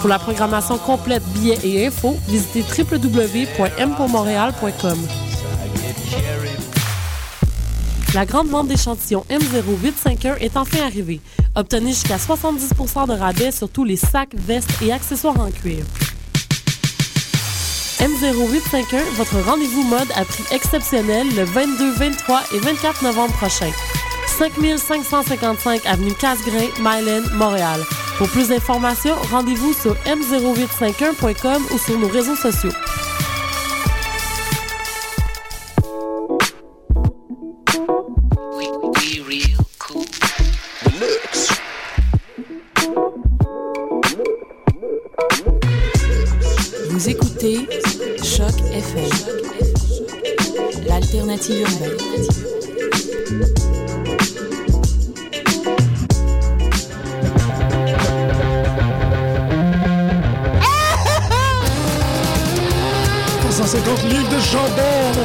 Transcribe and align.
Pour 0.00 0.08
la 0.08 0.18
programmation 0.18 0.78
complète, 0.78 1.22
billets 1.32 1.58
et 1.64 1.86
infos, 1.86 2.16
visitez 2.28 2.62
www.mpourmontréal.com. 2.62 4.98
La 8.14 8.24
grande 8.24 8.48
vente 8.48 8.68
d'échantillons 8.68 9.26
M0851 9.28 10.38
est 10.38 10.56
enfin 10.56 10.84
arrivée. 10.84 11.20
Obtenez 11.56 11.90
jusqu'à 11.90 12.16
70% 12.16 13.08
de 13.08 13.12
rabais 13.12 13.50
sur 13.50 13.68
tous 13.68 13.84
les 13.84 13.96
sacs, 13.96 14.34
vestes 14.34 14.70
et 14.82 14.92
accessoires 14.92 15.40
en 15.40 15.50
cuir. 15.50 15.84
M0851, 17.98 19.02
votre 19.16 19.40
rendez-vous 19.40 19.82
mode 19.82 20.08
à 20.14 20.24
prix 20.24 20.44
exceptionnel 20.52 21.26
le 21.34 21.42
22, 21.42 21.94
23 21.94 22.42
et 22.54 22.60
24 22.60 23.02
novembre 23.02 23.34
prochain. 23.34 23.72
5555 24.38 25.84
avenue 25.84 26.14
Casgrain, 26.14 26.68
Mylène, 26.80 27.28
Montréal. 27.34 27.80
Pour 28.18 28.28
plus 28.30 28.48
d'informations, 28.48 29.14
rendez-vous 29.30 29.72
sur 29.72 29.94
m0851.com 30.04 31.62
ou 31.72 31.78
sur 31.78 31.96
nos 32.00 32.08
réseaux 32.08 32.34
sociaux. 32.34 32.72
Vous 46.90 47.08
écoutez 47.08 47.68
Choc 48.24 48.50
FM, 48.72 49.08
l'alternative 50.88 51.60
urbaine. 51.60 52.57
Chandelle. 64.50 65.24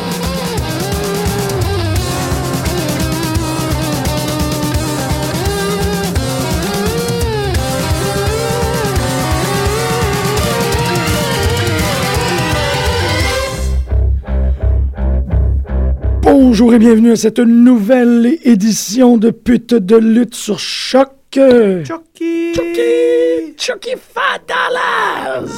Bonjour 16.22 16.74
et 16.74 16.80
bienvenue 16.80 17.12
à 17.12 17.16
cette 17.16 17.40
nouvelle 17.40 18.38
édition 18.44 19.18
de 19.18 19.30
Pute 19.30 19.74
de 19.74 19.96
lutte 19.96 20.36
sur 20.36 20.60
Choc. 20.60 21.10
Chucky! 21.32 21.84
Chucky! 21.86 23.56
Chucky 23.58 23.96
Fadalas! 23.98 25.50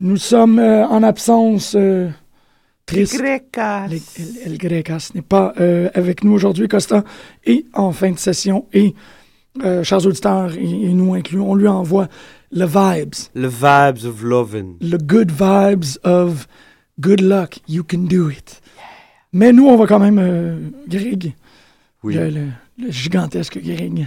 Nous 0.00 0.16
sommes 0.16 0.58
euh, 0.58 0.86
en 0.86 1.02
absence 1.02 1.74
euh, 1.76 2.08
triste. 2.86 3.18
Grecas. 3.18 3.86
El, 3.86 3.92
El- 4.16 4.52
El 4.52 4.58
Grecas 4.58 5.10
n'est 5.14 5.22
pas 5.22 5.52
euh, 5.60 5.88
avec 5.94 6.24
nous 6.24 6.32
aujourd'hui, 6.32 6.68
Costa, 6.68 7.04
et 7.44 7.64
en 7.74 7.92
fin 7.92 8.10
de 8.12 8.18
session. 8.18 8.66
Et, 8.72 8.94
euh, 9.64 9.82
chers 9.84 10.04
auditeurs, 10.06 10.52
et, 10.56 10.62
et 10.64 10.92
nous 10.92 11.14
inclus, 11.14 11.40
on 11.40 11.54
lui 11.54 11.68
envoie 11.68 12.08
le 12.50 12.64
vibes, 12.66 13.14
Le 13.34 13.48
vibes 13.48 14.06
of 14.06 14.22
loving. 14.22 14.76
le 14.80 14.98
good 14.98 15.30
vibes 15.30 15.98
of 16.04 16.46
good 17.00 17.20
luck, 17.20 17.58
you 17.68 17.82
can 17.84 18.04
do 18.08 18.30
it. 18.30 18.60
Mais 19.32 19.52
nous, 19.52 19.66
on 19.66 19.76
va 19.76 19.86
quand 19.86 19.98
même, 19.98 20.18
euh, 20.18 20.56
Greg, 20.88 21.34
Oui. 22.02 22.14
le, 22.14 22.28
le- 22.30 22.48
le 22.78 22.90
gigantesque 22.90 23.58
Greg, 23.62 24.06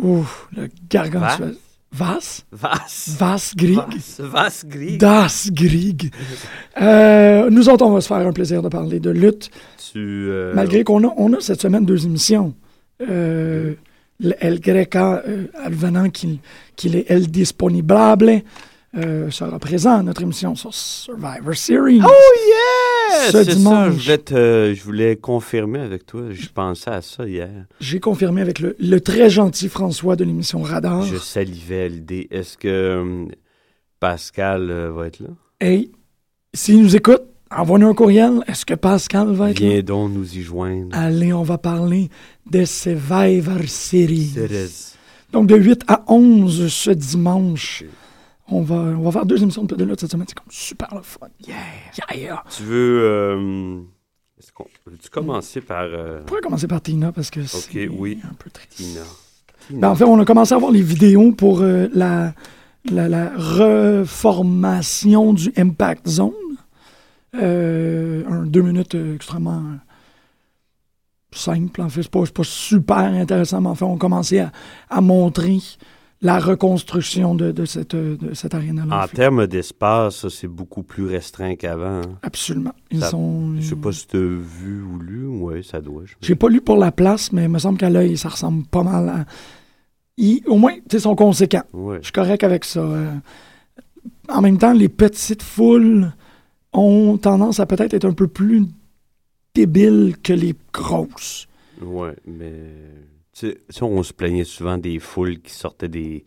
Ouf, 0.00 0.48
le 0.56 0.68
gargantuesque. 0.90 1.58
Vas? 1.94 2.42
Vas. 2.50 3.16
Vas, 3.18 3.52
Greg? 3.56 3.76
Vas. 3.76 4.18
Vas 4.18 4.64
gris. 4.66 4.98
Das 4.98 5.48
Grieg. 5.52 6.10
Euh, 6.82 7.50
nous 7.50 7.68
autres, 7.68 7.86
on 7.86 7.92
va 7.92 8.00
se 8.00 8.08
faire 8.08 8.16
un 8.16 8.32
plaisir 8.32 8.60
de 8.60 8.68
parler 8.68 8.98
de 8.98 9.10
lutte, 9.10 9.48
Tu. 9.92 9.98
euh, 10.28 10.52
malgré 10.54 10.82
qu'on 10.82 11.06
a, 11.06 11.14
on 11.16 11.32
a 11.34 11.40
cette 11.40 11.60
semaine 11.60 11.84
deux 11.84 12.04
émissions. 12.04 12.52
Euh, 13.00 13.74
le 14.18 14.34
El 14.40 14.58
Greca, 14.58 15.22
euh, 15.28 15.46
advenant 15.62 16.10
qu'il 16.10 16.96
est 16.96 17.08
El 17.08 17.30
Disponible, 17.30 17.94
sera 19.30 19.58
présent 19.60 19.98
à 20.00 20.02
notre 20.02 20.22
émission 20.22 20.56
sur 20.56 20.74
Survivor 20.74 21.54
Series. 21.54 22.00
Oh 22.04 22.08
yeah! 22.48 22.93
Ce 23.26 23.30
C'est 23.32 23.44
ça, 23.44 23.54
dimanche. 23.54 23.94
je 23.96 24.02
voulais, 24.04 24.18
te- 24.18 24.74
je 24.76 24.82
voulais 24.84 25.16
confirmer 25.16 25.78
avec 25.80 26.06
toi. 26.06 26.22
Je 26.30 26.48
pensais 26.48 26.90
à 26.90 27.00
ça 27.02 27.26
hier. 27.26 27.50
J'ai 27.80 28.00
confirmé 28.00 28.40
avec 28.40 28.58
le, 28.60 28.76
le 28.78 29.00
très 29.00 29.30
gentil 29.30 29.68
François 29.68 30.16
de 30.16 30.24
l'émission 30.24 30.62
Radar. 30.62 31.02
Je 31.02 31.16
salivais 31.16 31.88
l'idée. 31.88 32.28
Est-ce 32.30 32.56
que 32.58 32.68
euh, 32.68 33.24
Pascal 34.00 34.70
euh, 34.70 34.90
va 34.92 35.06
être 35.06 35.20
là? 35.20 35.28
Hey, 35.60 35.92
s'il 36.52 36.82
nous 36.82 36.96
écoute, 36.96 37.22
envoie-nous 37.50 37.88
un 37.88 37.94
courriel. 37.94 38.40
Est-ce 38.46 38.66
que 38.66 38.74
Pascal 38.74 39.32
va 39.32 39.50
être 39.50 39.60
là? 39.60 39.68
Viens 39.68 39.82
donc 39.82 40.12
nous 40.12 40.36
y 40.36 40.42
joindre. 40.42 40.88
Allez, 40.92 41.32
on 41.32 41.42
va 41.42 41.58
parler 41.58 42.10
de 42.50 42.64
Survivor 42.64 43.58
Series. 43.66 44.34
Donc, 45.32 45.46
de 45.48 45.56
8 45.56 45.82
à 45.88 46.04
11 46.08 46.68
ce 46.72 46.90
dimanche, 46.90 47.84
on 48.48 48.62
va, 48.62 48.74
on 48.74 49.00
va 49.02 49.10
faire 49.12 49.26
deux 49.26 49.42
émissions 49.42 49.64
de 49.64 49.84
lutte 49.84 50.00
cette 50.00 50.10
semaine. 50.10 50.26
C'est 50.28 50.34
comme 50.38 50.46
super 50.50 50.94
le 50.94 51.02
fun. 51.02 51.26
Yeah! 51.46 51.54
Yeah, 52.10 52.16
yeah! 52.16 52.44
Tu 52.54 52.62
veux. 52.64 53.00
Euh, 53.02 53.80
est-ce 54.38 54.52
qu'on- 54.52 54.66
Veux-tu 54.86 55.08
commencer 55.10 55.60
par 55.60 55.82
euh, 55.84 56.20
On 56.22 56.24
pourrait 56.24 56.40
commencer 56.42 56.66
par 56.66 56.80
Tina 56.82 57.10
parce 57.12 57.30
que 57.30 57.44
c'est 57.44 57.88
oui. 57.88 58.18
un 58.24 58.34
peu 58.34 58.50
triste. 58.50 58.74
Tina? 58.76 59.00
Tina. 59.66 59.80
Ben, 59.80 59.88
en 59.90 59.94
fait, 59.94 60.04
on 60.04 60.18
a 60.20 60.24
commencé 60.24 60.52
à 60.54 60.58
voir 60.58 60.72
les 60.72 60.82
vidéos 60.82 61.32
pour 61.32 61.60
euh, 61.62 61.88
la, 61.94 62.34
la, 62.90 63.08
la 63.08 63.30
reformation 63.36 65.32
du 65.32 65.52
Impact 65.56 66.08
Zone. 66.08 66.32
Euh, 67.36 68.22
un 68.28 68.44
deux 68.46 68.62
minutes 68.62 68.94
extrêmement 69.14 69.62
simple. 71.32 71.80
En 71.82 71.88
fait, 71.88 72.02
c'est 72.02 72.10
pas, 72.10 72.22
pas 72.32 72.44
super 72.44 72.96
intéressant, 72.98 73.60
mais 73.60 73.68
en 73.70 73.74
fait, 73.74 73.84
on 73.84 73.96
a 73.96 73.98
commencé 73.98 74.38
à, 74.40 74.52
à 74.88 75.00
montrer 75.00 75.58
la 76.24 76.40
reconstruction 76.40 77.34
de, 77.36 77.52
de 77.52 77.64
cette, 77.66 77.94
de 77.94 78.34
cette 78.34 78.54
aréna-là. 78.54 79.04
en 79.04 79.06
termes 79.08 79.46
d'espace, 79.46 80.26
c'est 80.28 80.48
beaucoup 80.48 80.82
plus 80.82 81.04
restreint 81.06 81.54
qu'avant. 81.54 82.00
hein. 82.00 82.18
Absolument. 82.22 82.72
Ils 82.90 83.00
Ça- 83.00 83.10
sont. 83.10 83.54
Je 83.60 83.68
sais 83.68 83.76
pas 83.76 83.92
si 83.92 84.08
tu 84.08 84.16
as 84.16 84.20
vu 84.20 84.82
ou 84.82 84.98
lu. 84.98 85.26
Oui, 85.26 85.62
ça 85.62 85.80
doit. 85.80 86.02
je- 86.06 86.14
J'ai 86.20 86.34
pas 86.34 86.48
lu 86.48 86.60
pour 86.60 86.76
la 86.78 86.90
place, 86.90 87.30
mais 87.30 87.44
il 87.44 87.50
me 87.50 87.58
semble 87.58 87.78
qu'à 87.78 87.90
l'œil, 87.90 88.16
ça 88.16 88.30
ressemble 88.30 88.64
pas 88.64 88.82
mal 88.82 89.08
à. 89.08 89.24
Ils- 90.16 90.42
au 90.46 90.56
moins, 90.56 90.72
ils 90.92 91.00
sont 91.00 91.14
conséquents. 91.14 91.64
Ouais. 91.72 91.98
Je 92.00 92.04
suis 92.04 92.12
correct 92.12 92.42
avec 92.42 92.64
ça. 92.64 92.80
euh. 92.80 93.12
En 94.28 94.40
même 94.40 94.56
temps, 94.58 94.72
les 94.72 94.88
petites 94.88 95.42
foules 95.42 96.10
ont 96.72 97.18
tendance 97.18 97.60
à 97.60 97.66
peut-être 97.66 97.92
être 97.94 98.06
un 98.06 98.12
peu 98.14 98.28
plus 98.28 98.64
débiles 99.54 100.16
que 100.22 100.32
les 100.32 100.54
grosses. 100.72 101.46
Ouais, 101.82 102.16
mais. 102.26 102.62
Tu 103.38 103.54
sais, 103.68 103.82
on 103.82 104.02
se 104.02 104.12
plaignait 104.12 104.44
souvent 104.44 104.78
des 104.78 104.98
foules 104.98 105.40
qui 105.40 105.52
sortaient 105.52 105.88
des, 105.88 106.24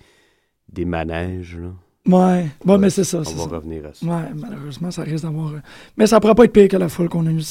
des 0.71 0.85
manèges. 0.85 1.57
Là. 1.57 1.69
Ouais, 2.05 2.47
Ouais, 2.65 2.77
mais 2.77 2.89
c'est 2.89 3.03
ça. 3.03 3.19
On 3.19 3.21
va 3.21 3.25
ça. 3.43 3.43
revenir 3.57 3.85
à 3.85 3.93
ça. 3.93 4.05
Ouais, 4.05 4.29
malheureusement, 4.35 4.91
ça 4.91 5.03
risque 5.03 5.23
d'avoir. 5.23 5.53
euh, 5.53 5.59
Mais 5.97 6.07
ça 6.07 6.19
pourrait 6.19 6.35
pas 6.35 6.45
être 6.45 6.53
pire 6.53 6.67
que 6.67 6.77
la 6.77 6.89
foule 6.89 7.09
qu'on 7.09 7.25
a 7.27 7.31
eue 7.31 7.41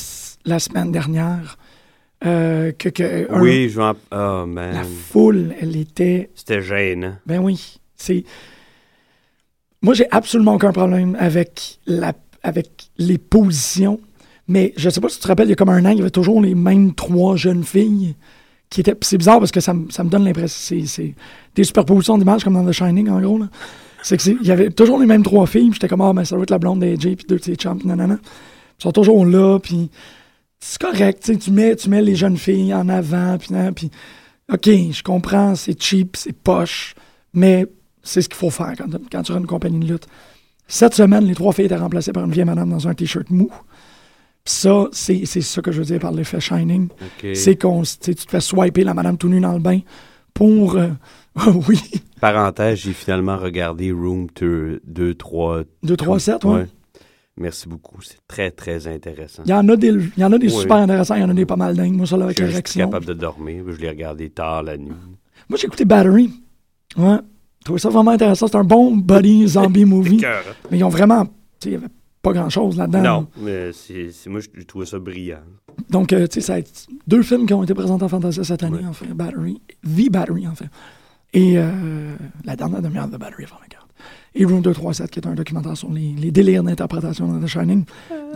la 0.44 0.58
semaine 0.58 0.92
dernière. 0.92 1.58
Euh, 2.24 2.72
que, 2.72 2.88
que 2.88 3.30
un- 3.30 3.40
Oui, 3.40 3.68
je. 3.68 3.80
Oh, 3.80 3.92
la 4.10 4.46
man. 4.46 4.84
foule, 4.84 5.54
elle 5.60 5.76
était 5.76 6.30
C'était 6.34 6.62
gênant. 6.62 7.16
Ben 7.26 7.38
oui, 7.40 7.78
c'est. 7.94 8.24
Moi, 9.82 9.94
j'ai 9.94 10.10
absolument 10.10 10.54
aucun 10.54 10.72
problème 10.72 11.16
avec, 11.20 11.78
la... 11.86 12.14
avec 12.42 12.88
les 12.98 13.18
positions, 13.18 14.00
mais 14.48 14.72
je 14.76 14.88
sais 14.90 15.00
pas 15.00 15.08
si 15.08 15.16
tu 15.16 15.22
te 15.22 15.28
rappelles, 15.28 15.46
il 15.46 15.50
y 15.50 15.52
a 15.52 15.56
comme 15.56 15.68
un 15.68 15.84
an, 15.84 15.90
il 15.90 15.98
y 15.98 16.00
avait 16.00 16.10
toujours 16.10 16.40
les 16.40 16.54
mêmes 16.54 16.94
trois 16.94 17.36
jeunes 17.36 17.64
filles 17.64 18.16
qui 18.70 18.82
puis 18.82 18.94
C'est 19.02 19.18
bizarre 19.18 19.38
parce 19.38 19.52
que 19.52 19.60
ça, 19.60 19.72
me- 19.74 19.90
ça 19.90 20.02
me 20.04 20.08
donne 20.10 20.24
l'impression. 20.24 20.76
C'est, 20.86 21.14
des 21.54 21.64
superpositions 21.64 22.18
d'images 22.18 22.44
comme 22.44 22.54
dans 22.54 22.64
The 22.64 22.72
Shining, 22.72 23.08
en 23.08 23.20
gros. 23.20 23.40
C'est 24.02 24.16
que 24.16 24.22
c'est- 24.22 24.36
il 24.40 24.46
y 24.46 24.50
avait 24.50 24.70
toujours 24.70 24.98
les 24.98 25.06
mêmes 25.06 25.22
trois 25.22 25.46
filles, 25.46 25.70
j'étais 25.72 25.88
comme, 25.88 26.00
ah, 26.02 26.12
ben 26.12 26.24
ça 26.24 26.34
doit 26.36 26.42
être 26.42 26.50
la 26.50 26.58
blonde 26.58 26.80
d'AJ, 26.80 27.16
puis 27.16 27.26
deux 27.28 27.38
de 27.38 27.44
ses 27.44 27.56
nanana. 27.84 28.18
Ils 28.78 28.82
sont 28.82 28.92
toujours 28.92 29.24
là, 29.24 29.58
puis 29.58 29.90
c'est 30.60 30.80
correct, 30.80 31.32
tu 31.40 31.50
mets, 31.50 31.74
tu 31.76 31.88
mets 31.88 32.02
les 32.02 32.14
jeunes 32.14 32.36
filles 32.36 32.74
en 32.74 32.88
avant, 32.88 33.36
puis 33.38 33.48
puis 33.74 33.90
OK, 34.52 34.66
je 34.92 35.02
comprends, 35.02 35.54
c'est 35.54 35.80
cheap, 35.82 36.16
c'est 36.16 36.32
poche, 36.32 36.94
mais 37.32 37.66
c'est 38.02 38.22
ce 38.22 38.28
qu'il 38.28 38.36
faut 38.38 38.50
faire 38.50 38.74
quand, 38.78 38.86
quand 39.10 39.22
tu 39.22 39.32
as 39.32 39.36
une 39.36 39.46
compagnie 39.46 39.80
de 39.80 39.92
lutte. 39.92 40.06
Cette 40.68 40.94
semaine, 40.94 41.24
les 41.24 41.34
trois 41.34 41.52
filles 41.52 41.64
étaient 41.66 41.76
remplacées 41.76 42.12
par 42.12 42.24
une 42.24 42.30
vieille 42.32 42.44
madame 42.44 42.70
dans 42.70 42.86
un 42.86 42.94
t-shirt 42.94 43.28
mou. 43.30 43.50
Ça, 44.48 44.86
c'est 44.92 45.26
ça 45.26 45.60
que 45.60 45.72
je 45.72 45.78
veux 45.80 45.84
dire 45.84 45.98
par 45.98 46.12
l'effet 46.12 46.40
Shining. 46.40 46.88
C'est 47.34 47.56
qu'on 47.60 47.82
tu 47.82 48.14
te 48.14 48.30
fais 48.30 48.40
swiper 48.40 48.84
la 48.84 48.94
madame 48.94 49.18
tout 49.18 49.28
nue 49.28 49.40
dans 49.40 49.52
le 49.52 49.58
bain 49.58 49.80
pour. 50.32 50.76
euh, 50.76 50.88
oui, 51.68 51.80
Parenthèse, 52.20 52.78
j'ai 52.78 52.92
finalement 52.92 53.36
regardé 53.36 53.90
Room 53.92 54.28
2, 54.40 54.80
2 54.86 55.14
3. 55.14 55.62
2, 55.82 55.96
3, 55.96 56.18
7, 56.20 56.44
ouais. 56.44 56.66
Merci 57.36 57.68
beaucoup. 57.68 58.00
C'est 58.00 58.16
très, 58.26 58.50
très 58.50 58.86
intéressant. 58.86 59.42
Il 59.44 59.50
y 59.50 59.52
en 59.52 59.68
a 59.68 59.76
des, 59.76 59.88
il 59.88 60.10
y 60.16 60.24
en 60.24 60.32
a 60.32 60.38
des 60.38 60.46
Oui. 60.46 60.62
super 60.62 60.76
intéressants, 60.76 61.16
il 61.16 61.20
y 61.20 61.24
en 61.24 61.28
a 61.28 61.34
des 61.34 61.44
pas 61.44 61.56
mal 61.56 61.76
dingues. 61.76 61.92
Moi, 61.92 62.06
ça, 62.06 62.16
là, 62.16 62.24
avec 62.26 62.40
Je 62.42 62.46
suis 62.46 62.78
capable 62.80 63.04
de 63.04 63.12
dormir. 63.12 63.64
Je 63.68 63.76
l'ai 63.78 63.90
regardé 63.90 64.30
tard 64.30 64.62
la 64.62 64.78
nuit. 64.78 64.92
Moi, 65.50 65.58
j'ai 65.58 65.66
écouté 65.66 65.84
Battery. 65.84 66.30
Ouais. 66.96 67.18
Je 67.60 67.64
trouvais 67.64 67.78
ça 67.80 67.90
vraiment 67.90 68.12
intéressant. 68.12 68.46
C'est 68.46 68.56
un 68.56 68.64
bon 68.64 68.96
buddy 68.96 69.46
zombie 69.48 69.84
movie. 69.84 70.22
Mais 70.70 70.78
ils 70.78 70.84
ont 70.84 70.88
vraiment. 70.88 71.26
Tu 71.26 71.30
sais, 71.32 71.68
il 71.68 71.70
n'y 71.72 71.76
avait 71.76 71.88
pas 72.26 72.32
grand-chose 72.40 72.76
là-dedans. 72.76 73.02
Non, 73.02 73.26
mais 73.40 73.70
c'est 73.72 74.10
moi, 74.28 74.40
j'ai 74.40 74.64
trouvé 74.64 74.86
ça 74.86 74.98
brillant. 74.98 75.38
Donc, 75.90 76.12
euh, 76.12 76.26
tu 76.26 76.34
sais, 76.34 76.46
ça 76.46 76.54
a 76.54 76.58
été 76.58 76.70
deux 77.06 77.22
films 77.22 77.46
qui 77.46 77.54
ont 77.54 77.62
été 77.62 77.74
présentés 77.74 78.04
en 78.04 78.08
Fantasia 78.08 78.42
cette 78.44 78.62
année, 78.62 78.78
Ouais. 78.78 78.86
en 78.86 78.92
fait. 78.92 79.06
Battery. 79.06 79.60
The 79.84 80.10
Battery, 80.10 80.48
en 80.48 80.54
fait. 80.54 80.68
Et 81.32 81.54
euh, 81.58 82.14
la 82.44 82.56
dernière 82.56 82.82
demi-heure 82.82 83.08
de 83.08 83.16
Battery, 83.16 83.44
avant 83.44 83.56
regarde. 83.56 83.86
Et 84.34 84.44
Room 84.44 84.60
237, 84.62 85.10
qui 85.10 85.18
est 85.20 85.26
un 85.26 85.34
documentaire 85.34 85.76
sur 85.76 85.90
les, 85.90 86.14
les 86.18 86.30
délires 86.30 86.62
d'interprétation 86.62 87.32
de 87.38 87.44
The 87.44 87.48
Shining, 87.48 87.84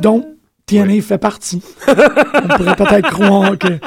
dont 0.01 0.25
TNA 0.67 1.01
fait 1.03 1.19
partie. 1.19 1.63
On 1.89 2.49
pourrait 2.57 2.77
peut-être 2.77 3.11
croire 3.11 3.59
que, 3.59 3.79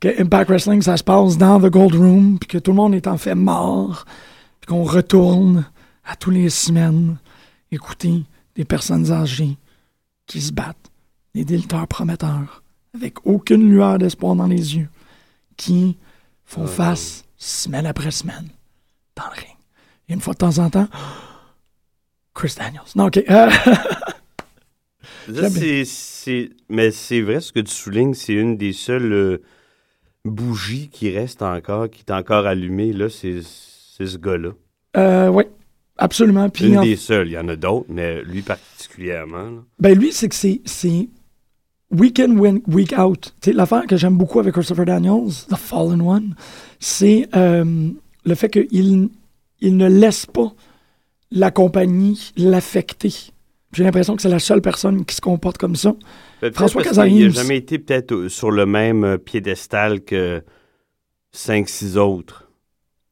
que 0.00 0.22
Impact 0.22 0.50
Wrestling, 0.50 0.82
ça 0.82 0.96
se 0.96 1.04
passe 1.04 1.36
dans 1.36 1.60
The 1.60 1.66
Gold 1.70 1.94
Room, 1.94 2.38
puis 2.38 2.48
que 2.48 2.58
tout 2.58 2.70
le 2.70 2.76
monde 2.76 2.94
est 2.94 3.06
en 3.06 3.16
fait 3.18 3.34
mort, 3.34 4.04
puis 4.60 4.68
qu'on 4.68 4.84
retourne 4.84 5.66
à 6.06 6.14
tous 6.16 6.30
les 6.30 6.48
semaines 6.50 7.16
écouter 7.72 8.22
des 8.58 8.64
personnes 8.66 9.10
âgées 9.10 9.56
qui 10.26 10.42
se 10.42 10.52
battent, 10.52 10.90
des 11.34 11.56
lutteurs 11.56 11.86
prometteurs, 11.88 12.62
avec 12.94 13.24
aucune 13.24 13.70
lueur 13.70 13.96
d'espoir 13.98 14.34
dans 14.34 14.46
les 14.48 14.76
yeux, 14.76 14.88
qui 15.56 15.96
font 16.44 16.64
Ah. 16.64 16.68
face 16.68 17.24
semaine 17.36 17.86
après 17.86 18.10
semaine 18.10 18.48
dans 19.16 19.24
le 19.26 19.40
ring. 19.40 19.56
Et 20.08 20.14
une 20.14 20.20
fois 20.20 20.34
de 20.34 20.38
temps 20.38 20.58
en 20.58 20.68
temps, 20.68 20.88
Chris 22.34 22.54
Daniels. 22.58 22.82
Non, 22.96 23.06
ok. 23.06 23.18
euh, 23.30 23.50
Là, 25.28 25.48
mais 25.50 25.84
c'est 26.90 27.20
vrai 27.20 27.40
ce 27.40 27.52
que 27.52 27.60
tu 27.60 27.72
soulignes, 27.72 28.14
c'est 28.14 28.32
une 28.32 28.56
des 28.56 28.72
seules 28.72 29.12
euh, 29.12 29.42
bougies 30.24 30.88
qui 30.88 31.10
reste 31.16 31.42
encore, 31.42 31.88
qui 31.90 32.00
est 32.06 32.12
encore 32.12 32.46
allumée. 32.46 32.92
Là, 32.92 33.08
c'est 33.08 33.40
c'est 33.42 34.06
ce 34.06 34.16
gars-là. 34.18 34.50
euh, 34.96 35.28
oui, 35.28 35.44
absolument. 35.98 36.48
Puis, 36.48 36.68
Une 36.68 36.78
en- 36.78 36.82
des 36.82 36.96
seules. 36.96 37.28
Il 37.28 37.32
y 37.32 37.38
en 37.38 37.48
a 37.48 37.56
d'autres, 37.56 37.86
mais 37.88 38.22
lui 38.22 38.42
particulièrement. 38.42 39.44
là. 39.50 39.62
ben 39.78 39.98
lui, 39.98 40.12
c'est 40.12 40.28
que 40.28 40.34
c'est- 40.34 40.60
c'est 40.64 41.08
week 41.90 42.18
in, 42.20 42.36
win- 42.36 42.62
week 42.68 42.94
out. 42.98 43.34
L'affaire 43.46 43.86
que 43.86 43.96
j'aime 43.96 44.16
beaucoup 44.16 44.40
avec 44.40 44.54
Christopher 44.54 44.84
Daniels, 44.86 45.30
The 45.50 45.56
Fallen 45.56 46.00
One, 46.00 46.34
c'est 46.80 47.28
euh, 47.34 47.90
le 48.24 48.34
fait 48.34 48.48
qu'il 48.50 49.08
il 49.60 49.76
ne 49.76 49.88
laisse 49.88 50.24
pas 50.26 50.52
la 51.30 51.50
compagnie 51.50 52.32
l'affecter. 52.36 53.12
J'ai 53.74 53.84
l'impression 53.84 54.16
que 54.16 54.22
c'est 54.22 54.28
la 54.30 54.38
seule 54.38 54.62
personne 54.62 55.04
qui 55.04 55.14
se 55.14 55.20
comporte 55.20 55.58
comme 55.58 55.76
ça. 55.76 55.94
Peut-être 56.40 56.54
François 56.54 56.82
parce 56.82 56.96
qu'il 57.08 57.26
n'a 57.26 57.28
jamais 57.30 57.56
été 57.58 57.78
peut-être 57.78 58.28
sur 58.28 58.50
le 58.50 58.64
même 58.66 59.04
euh, 59.04 59.18
piédestal 59.18 60.00
que 60.02 60.42
5-6 61.34 61.96
autres 61.98 62.48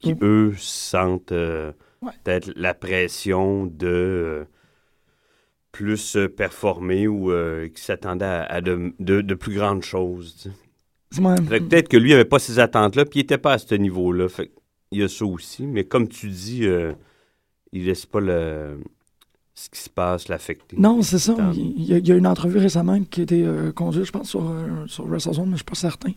qui, 0.01 0.15
eux, 0.23 0.55
sentent 0.57 1.33
euh, 1.33 1.73
Ouais. 2.03 2.13
peut-être 2.25 2.53
la 2.57 2.75
pression 2.75 3.67
de 3.67 3.87
euh, 3.87 4.45
plus 5.73 6.17
performer 6.37 7.07
ou 7.09 7.31
euh, 7.31 7.69
qui 7.69 7.83
s'attendaient 7.83 8.25
à, 8.25 8.43
à 8.45 8.61
de, 8.61 8.93
de- 9.01 9.21
de 9.21 9.35
plus 9.35 9.55
grandes 9.55 9.83
choses. 9.83 10.51
peut-être 11.15 11.89
que 11.89 11.97
lui 11.97 12.11
n'avait 12.11 12.25
pas 12.25 12.39
ces 12.39 12.59
attentes-là, 12.59 13.05
puis 13.05 13.21
il 13.21 13.23
n'était 13.23 13.39
pas 13.39 13.55
à 13.55 13.59
ce 13.59 13.75
niveau-là. 13.75 14.27
Il 14.93 15.01
y 15.01 15.03
a 15.03 15.09
ça 15.09 15.25
aussi. 15.25 15.67
Mais 15.67 15.85
comme 15.85 16.09
tu 16.09 16.29
dis, 16.29 16.67
euh, 16.67 16.93
il 17.73 17.85
laisse 17.87 18.07
pas 18.07 18.21
le 18.21 18.79
ce 19.59 19.71
qui 19.71 19.81
se 19.81 19.89
passe 19.89 20.29
l'affecter. 20.29 20.77
Non, 20.79 21.01
c'est 21.01 21.19
ça. 21.19 21.35
Il 21.55 21.83
y, 21.83 21.95
a, 21.95 21.97
il 21.99 22.07
y 22.07 22.13
a 22.13 22.15
une 22.15 22.27
entrevue 22.27 22.59
récemment 22.59 23.03
qui 23.05 23.21
a 23.21 23.23
été 23.23 23.43
euh, 23.43 23.73
conduite, 23.73 24.05
je 24.05 24.13
pense, 24.13 24.29
sur, 24.29 24.47
euh, 24.51 24.87
sur 24.87 25.07
WrestleZone, 25.07 25.47
mais 25.47 25.53
je 25.53 25.57
suis 25.57 25.65
pas 25.65 25.75
certain, 25.75 26.13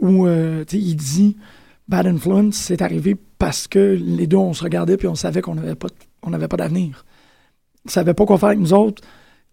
où 0.00 0.26
il 0.26 0.96
dit 0.96 1.36
Bad 1.88 2.06
Influence, 2.06 2.54
c'est 2.56 2.80
arrivé 2.82 3.16
parce 3.38 3.66
que 3.66 3.78
les 4.00 4.26
deux, 4.26 4.36
on 4.36 4.52
se 4.54 4.62
regardait 4.62 4.96
puis 4.96 5.08
on 5.08 5.14
savait 5.14 5.42
qu'on 5.42 5.54
n'avait 5.54 5.74
pas, 5.74 5.88
on 6.22 6.30
pas 6.30 6.56
d'avenir. 6.56 7.04
Ils 7.84 7.90
savaient 7.90 8.14
pas 8.14 8.24
quoi 8.24 8.38
faire 8.38 8.50
avec 8.50 8.60
nous 8.60 8.72
autres. 8.72 9.02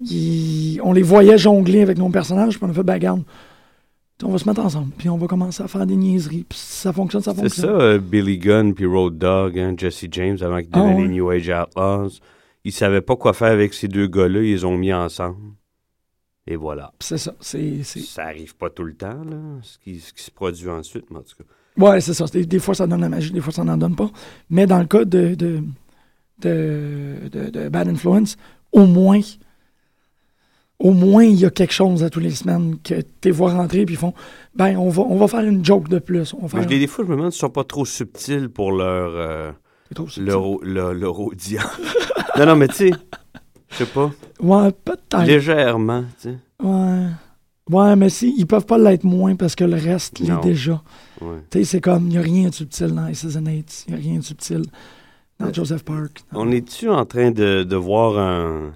Ils- 0.02 0.80
on 0.84 0.94
les 0.94 1.02
voyait 1.02 1.38
jongler 1.38 1.82
avec 1.82 1.98
nos 1.98 2.10
personnages, 2.10 2.58
puis 2.58 2.66
on 2.66 2.70
a 2.70 2.74
fait, 2.74 2.84
ben, 2.84 2.94
regarde, 2.94 3.24
on 4.24 4.30
va 4.30 4.38
se 4.38 4.48
mettre 4.48 4.62
ensemble, 4.62 4.92
puis 4.98 5.10
on 5.10 5.18
va 5.18 5.28
commencer 5.28 5.64
à 5.64 5.68
faire 5.68 5.86
des 5.86 5.96
niaiseries. 5.96 6.46
Puis 6.48 6.58
ça 6.60 6.94
fonctionne, 6.94 7.22
ça 7.22 7.34
C'est 7.34 7.42
fonctionne. 7.42 7.66
ça, 7.66 7.72
euh, 7.72 8.00
Billy 8.00 8.38
Gunn 8.38 8.74
puis 8.74 8.86
Road 8.86 9.18
Dogg, 9.18 9.58
hein, 9.58 9.74
Jesse 9.78 10.06
James, 10.12 10.38
avant 10.42 10.60
qu'ils 10.60 10.70
Ah, 10.74 10.80
deviennent 10.82 10.96
ouais. 10.98 11.08
les 11.08 11.14
New 11.16 11.30
Age 11.30 11.50
Outlaws. 11.50 12.20
Ils 12.66 12.72
savaient 12.74 13.02
pas 13.02 13.16
quoi 13.16 13.34
faire 13.34 13.52
avec 13.52 13.74
ces 13.74 13.88
deux 13.88 14.08
gars-là, 14.08 14.42
ils 14.42 14.52
les 14.52 14.66
ont 14.66 14.78
mis 14.78 14.94
ensemble. 14.94 15.38
Et 16.48 16.56
voilà. 16.56 16.92
C'est 17.00 17.18
ça. 17.18 17.34
C'est, 17.40 17.84
c'est... 17.84 18.00
Ça 18.02 18.24
arrive 18.26 18.56
pas 18.56 18.70
tout 18.70 18.84
le 18.84 18.94
temps, 18.94 19.24
là, 19.24 19.38
ce 19.62 19.78
qui, 19.80 20.00
ce 20.00 20.12
qui 20.14 20.24
se 20.24 20.32
produit 20.32 20.70
ensuite, 20.70 21.06
mais 21.12 21.18
en 21.18 21.22
tout 21.22 21.36
cas. 21.38 21.44
Ouais, 21.80 22.02
c'est 22.02 22.14
ça. 22.14 22.26
Des, 22.26 22.46
des 22.46 22.60
fois, 22.60 22.76
ça 22.76 22.86
donne 22.88 23.02
la 23.02 23.10
magie, 23.10 23.32
des 23.32 23.42
fois, 23.42 23.54
ça 23.54 23.64
n'en 23.64 23.78
donne 23.78 23.96
pas. 23.96 24.10
Mais 24.50 24.68
dans 24.68 24.80
le 24.80 24.86
cas 24.86 25.06
de, 25.06 25.34
de, 25.36 25.64
de, 26.40 27.16
de- 27.32 27.50
de 27.50 27.70
Bad 27.70 27.88
Influence, 27.88 28.36
au 28.72 28.86
moins, 28.86 29.22
au 30.80 30.92
moins, 30.92 31.24
il 31.24 31.36
y 31.40 31.46
a 31.46 31.50
quelque 31.50 31.74
chose 31.74 32.04
à 32.04 32.10
tous 32.10 32.20
les 32.22 32.32
semaines 32.32 32.78
que 32.84 32.96
tu 33.22 33.32
vois 33.32 33.52
rentrer 33.54 33.86
puis 33.86 33.96
ils 33.96 33.98
font, 33.98 34.14
ben, 34.56 34.78
on 34.78 34.90
va, 34.90 35.04
on 35.04 35.18
va 35.18 35.28
faire 35.28 35.42
une 35.42 35.64
joke 35.66 35.90
de 35.90 36.00
plus. 36.00 36.34
On 36.34 36.46
va 36.48 36.58
Mais 36.60 36.64
faire... 36.64 36.72
je- 36.72 36.78
des 36.80 36.88
fois, 36.88 37.04
je 37.06 37.10
me 37.12 37.16
demande 37.18 37.32
s'ils 37.32 37.40
sont 37.42 37.50
pas 37.50 37.64
trop 37.66 37.86
subtils 37.86 38.48
pour 38.50 38.72
leur, 38.72 39.12
euh, 39.16 39.52
C'est 39.90 39.96
trop 39.96 40.08
subtil. 40.08 40.26
leur, 40.26 40.46
au- 40.46 40.62
leur, 40.64 40.94
leur 40.94 41.20
audience. 41.20 41.66
non, 42.38 42.46
non, 42.46 42.56
mais 42.56 42.68
tu 42.70 42.76
sais, 42.76 42.92
je 43.72 43.76
sais 43.76 43.86
pas, 43.86 44.10
Ouais, 44.42 44.72
peut-être. 44.72 45.24
légèrement, 45.26 46.04
tu 46.22 46.30
sais. 46.30 46.38
Ouais. 46.64 47.06
Ouais, 47.70 47.96
mais 47.96 48.10
si, 48.10 48.34
ils 48.38 48.48
peuvent 48.48 48.66
pas 48.66 48.78
l'être 48.78 49.04
moins 49.04 49.36
parce 49.36 49.56
que 49.56 49.64
le 49.64 49.76
reste 49.76 50.20
l'est 50.20 50.42
déjà. 50.42 50.82
Ouais. 51.22 51.38
Tu 51.52 51.60
sais, 51.60 51.64
c'est 51.66 51.82
comme, 51.82 52.04
il 52.08 52.10
n'y 52.10 52.18
a 52.18 52.22
rien 52.22 52.50
de 52.50 52.54
subtil 52.54 52.88
dans 52.88 53.06
Aces 53.06 53.36
and 53.38 53.46
Eights. 53.46 53.86
Il 53.88 53.94
n'y 53.94 54.00
a 54.00 54.04
rien 54.04 54.20
de 54.20 54.24
subtil 54.24 54.64
dans 55.40 55.54
Joseph 55.54 55.84
Park. 55.84 56.24
On 56.34 56.52
est-tu 56.52 56.90
en 56.90 57.06
train 57.06 57.30
de, 57.32 57.64
de 57.64 57.76
voir 57.76 58.18
un, 58.18 58.74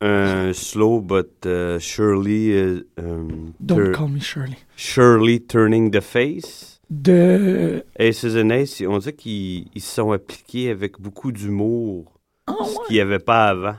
un 0.00 0.52
slow 0.52 1.00
but 1.00 1.46
uh, 1.46 1.78
surely, 1.80 2.50
uh, 2.52 2.82
um, 2.98 3.54
Don't 3.60 3.92
call 3.92 4.08
me 4.08 4.20
Shirley. 4.20 4.58
surely 4.76 5.38
turning 5.40 5.90
the 5.92 6.00
face? 6.02 6.80
De. 6.90 7.82
Aces 7.98 8.36
and 8.36 8.50
Ace, 8.50 8.80
on 8.86 8.98
dirait 8.98 9.12
qu'ils 9.14 9.66
ils 9.74 9.80
se 9.80 9.94
sont 9.96 10.12
appliqués 10.12 10.70
avec 10.70 11.00
beaucoup 11.00 11.32
d'humour, 11.32 12.12
Ah, 12.46 12.54
ce 12.64 12.70
ouais. 12.70 12.76
qu'il 12.86 12.94
n'y 12.96 13.00
avait 13.00 13.18
pas 13.18 13.48
avant. 13.48 13.74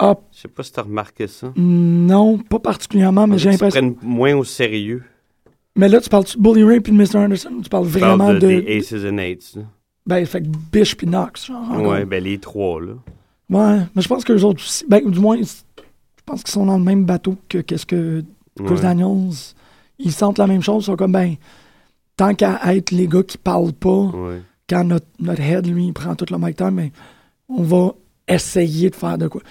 Ah, 0.00 0.16
Je 0.32 0.38
sais 0.40 0.48
pas 0.48 0.62
si 0.62 0.72
tu 0.72 0.80
as 0.80 0.82
remarqué 0.84 1.26
ça. 1.26 1.52
non, 1.56 2.38
pas 2.38 2.58
particulièrement, 2.58 3.26
mais 3.26 3.38
j'ai 3.38 3.50
l'impression. 3.50 3.80
prennent 3.80 3.96
moins 4.02 4.34
au 4.34 4.44
sérieux. 4.44 5.02
Mais 5.76 5.88
là, 5.88 6.00
tu 6.00 6.08
parles 6.08 6.24
de 6.24 6.40
Bully 6.40 6.64
Ray 6.64 6.80
puis 6.80 6.92
de 6.92 6.96
Mr. 6.96 7.16
Anderson 7.24 7.50
tu 7.62 7.68
parles 7.68 7.86
vraiment 7.86 8.26
parle 8.26 8.38
de, 8.40 8.46
de. 8.50 8.60
des 8.60 8.78
Aces 8.78 9.04
and 9.04 9.18
Eights. 9.18 9.54
là? 9.56 9.62
Ben, 10.06 10.26
fait 10.26 10.42
que 10.42 10.48
Bish 10.72 10.96
puis 10.96 11.06
Knox. 11.06 11.46
Genre. 11.46 11.80
Ouais, 11.82 12.04
ben 12.04 12.22
les 12.24 12.38
trois, 12.38 12.80
là. 12.80 12.92
Ouais, 13.50 13.80
mais 13.94 14.02
je 14.02 14.08
pense 14.08 14.24
que 14.24 14.32
les 14.32 14.42
autres 14.44 14.60
aussi. 14.62 14.84
Ben, 14.88 15.08
du 15.08 15.20
moins, 15.20 15.36
je 15.40 16.22
pense 16.26 16.42
qu'ils 16.42 16.52
sont 16.52 16.66
dans 16.66 16.78
le 16.78 16.84
même 16.84 17.04
bateau 17.04 17.36
que 17.48 17.58
qu'est-ce 17.58 17.86
que 17.86 18.24
Chris 18.56 18.74
Ouais. 18.74 18.80
Daniels. 18.80 19.30
Ils 19.98 20.12
sentent 20.12 20.38
la 20.38 20.46
même 20.46 20.62
chose. 20.62 20.84
Ils 20.84 20.86
sont 20.86 20.96
comme, 20.96 21.12
ben, 21.12 21.34
tant 22.16 22.34
qu'à 22.34 22.74
être 22.74 22.90
les 22.90 23.06
gars 23.06 23.22
qui 23.22 23.38
parlent 23.38 23.72
pas, 23.72 23.88
Ouais. 24.12 24.40
quand 24.68 24.84
notre, 24.84 25.06
notre 25.20 25.42
head, 25.42 25.66
lui, 25.66 25.86
il 25.86 25.92
prend 25.92 26.14
tout 26.16 26.26
le 26.30 26.38
mic 26.38 26.56
time, 26.56 26.70
mais 26.72 26.92
on 27.48 27.62
va 27.62 27.92
essayer 28.26 28.90
de 28.90 28.96
faire 28.96 29.18
de 29.18 29.28
quoi. 29.28 29.42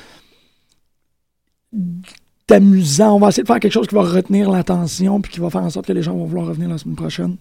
D'amusant. 2.48 3.16
On 3.16 3.20
va 3.20 3.28
essayer 3.30 3.44
de 3.44 3.48
faire 3.48 3.60
quelque 3.60 3.72
chose 3.74 3.88
qui 3.88 3.96
va 3.96 4.02
retenir 4.02 4.50
l'attention 4.50 5.22
puis 5.22 5.32
qui 5.32 5.40
va 5.40 5.50
faire 5.50 5.62
en 5.64 5.70
sorte 5.70 5.86
que 5.86 5.94
les 5.94 6.02
gens 6.02 6.16
vont 6.16 6.26
vouloir 6.26 6.48
revenir 6.48 6.68
la 6.70 6.78
semaine 6.78 6.96
prochaine. 6.96 7.38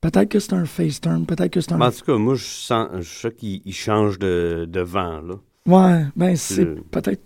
Peut-être 0.00 0.30
que 0.30 0.38
c'est 0.38 0.54
un 0.54 0.64
face 0.64 1.00
turn, 1.00 1.26
peut-être 1.26 1.52
que 1.52 1.60
c'est 1.60 1.72
un. 1.72 1.80
En 1.80 1.90
tout 1.90 2.04
cas, 2.06 2.16
moi, 2.16 2.34
je 2.34 2.44
sens, 2.44 2.88
je 3.00 3.02
sens 3.08 3.32
qu'ils 3.36 3.60
ils 3.66 3.74
changent 3.74 4.18
de, 4.18 4.66
de 4.66 4.80
vent, 4.80 5.20
là. 5.20 5.34
Ouais, 5.66 6.06
ben, 6.16 6.36
c'est 6.36 6.64
Le- 6.64 6.76
peut-être. 6.90 7.22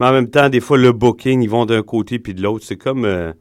Mais 0.00 0.06
en 0.06 0.12
même 0.12 0.30
temps, 0.30 0.48
des 0.48 0.60
fois, 0.60 0.78
le 0.78 0.92
booking, 0.92 1.42
ils 1.42 1.50
vont 1.50 1.66
d'un 1.66 1.82
côté 1.82 2.18
puis 2.18 2.32
de 2.32 2.40
l'autre. 2.42 2.64
C'est 2.64 2.78
comme 2.78 3.04
euh, 3.04 3.32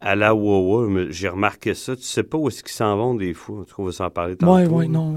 à 0.00 0.14
la 0.14 0.34
Wawa. 0.34 1.06
J'ai 1.08 1.28
remarqué 1.28 1.72
ça. 1.72 1.96
Tu 1.96 2.02
sais 2.02 2.24
pas 2.24 2.36
où 2.36 2.48
est-ce 2.48 2.62
qu'ils 2.62 2.72
s'en 2.72 2.94
vont 2.96 3.14
des 3.14 3.32
fois. 3.32 3.60
En 3.60 3.64
tout 3.64 3.74
cas, 3.76 3.82
on 3.82 3.84
va 3.86 3.92
s'en 3.92 4.10
parler 4.10 4.36
tantôt. 4.36 4.52
Ouais, 4.52 4.66
ouais, 4.66 4.88
non. 4.88 5.14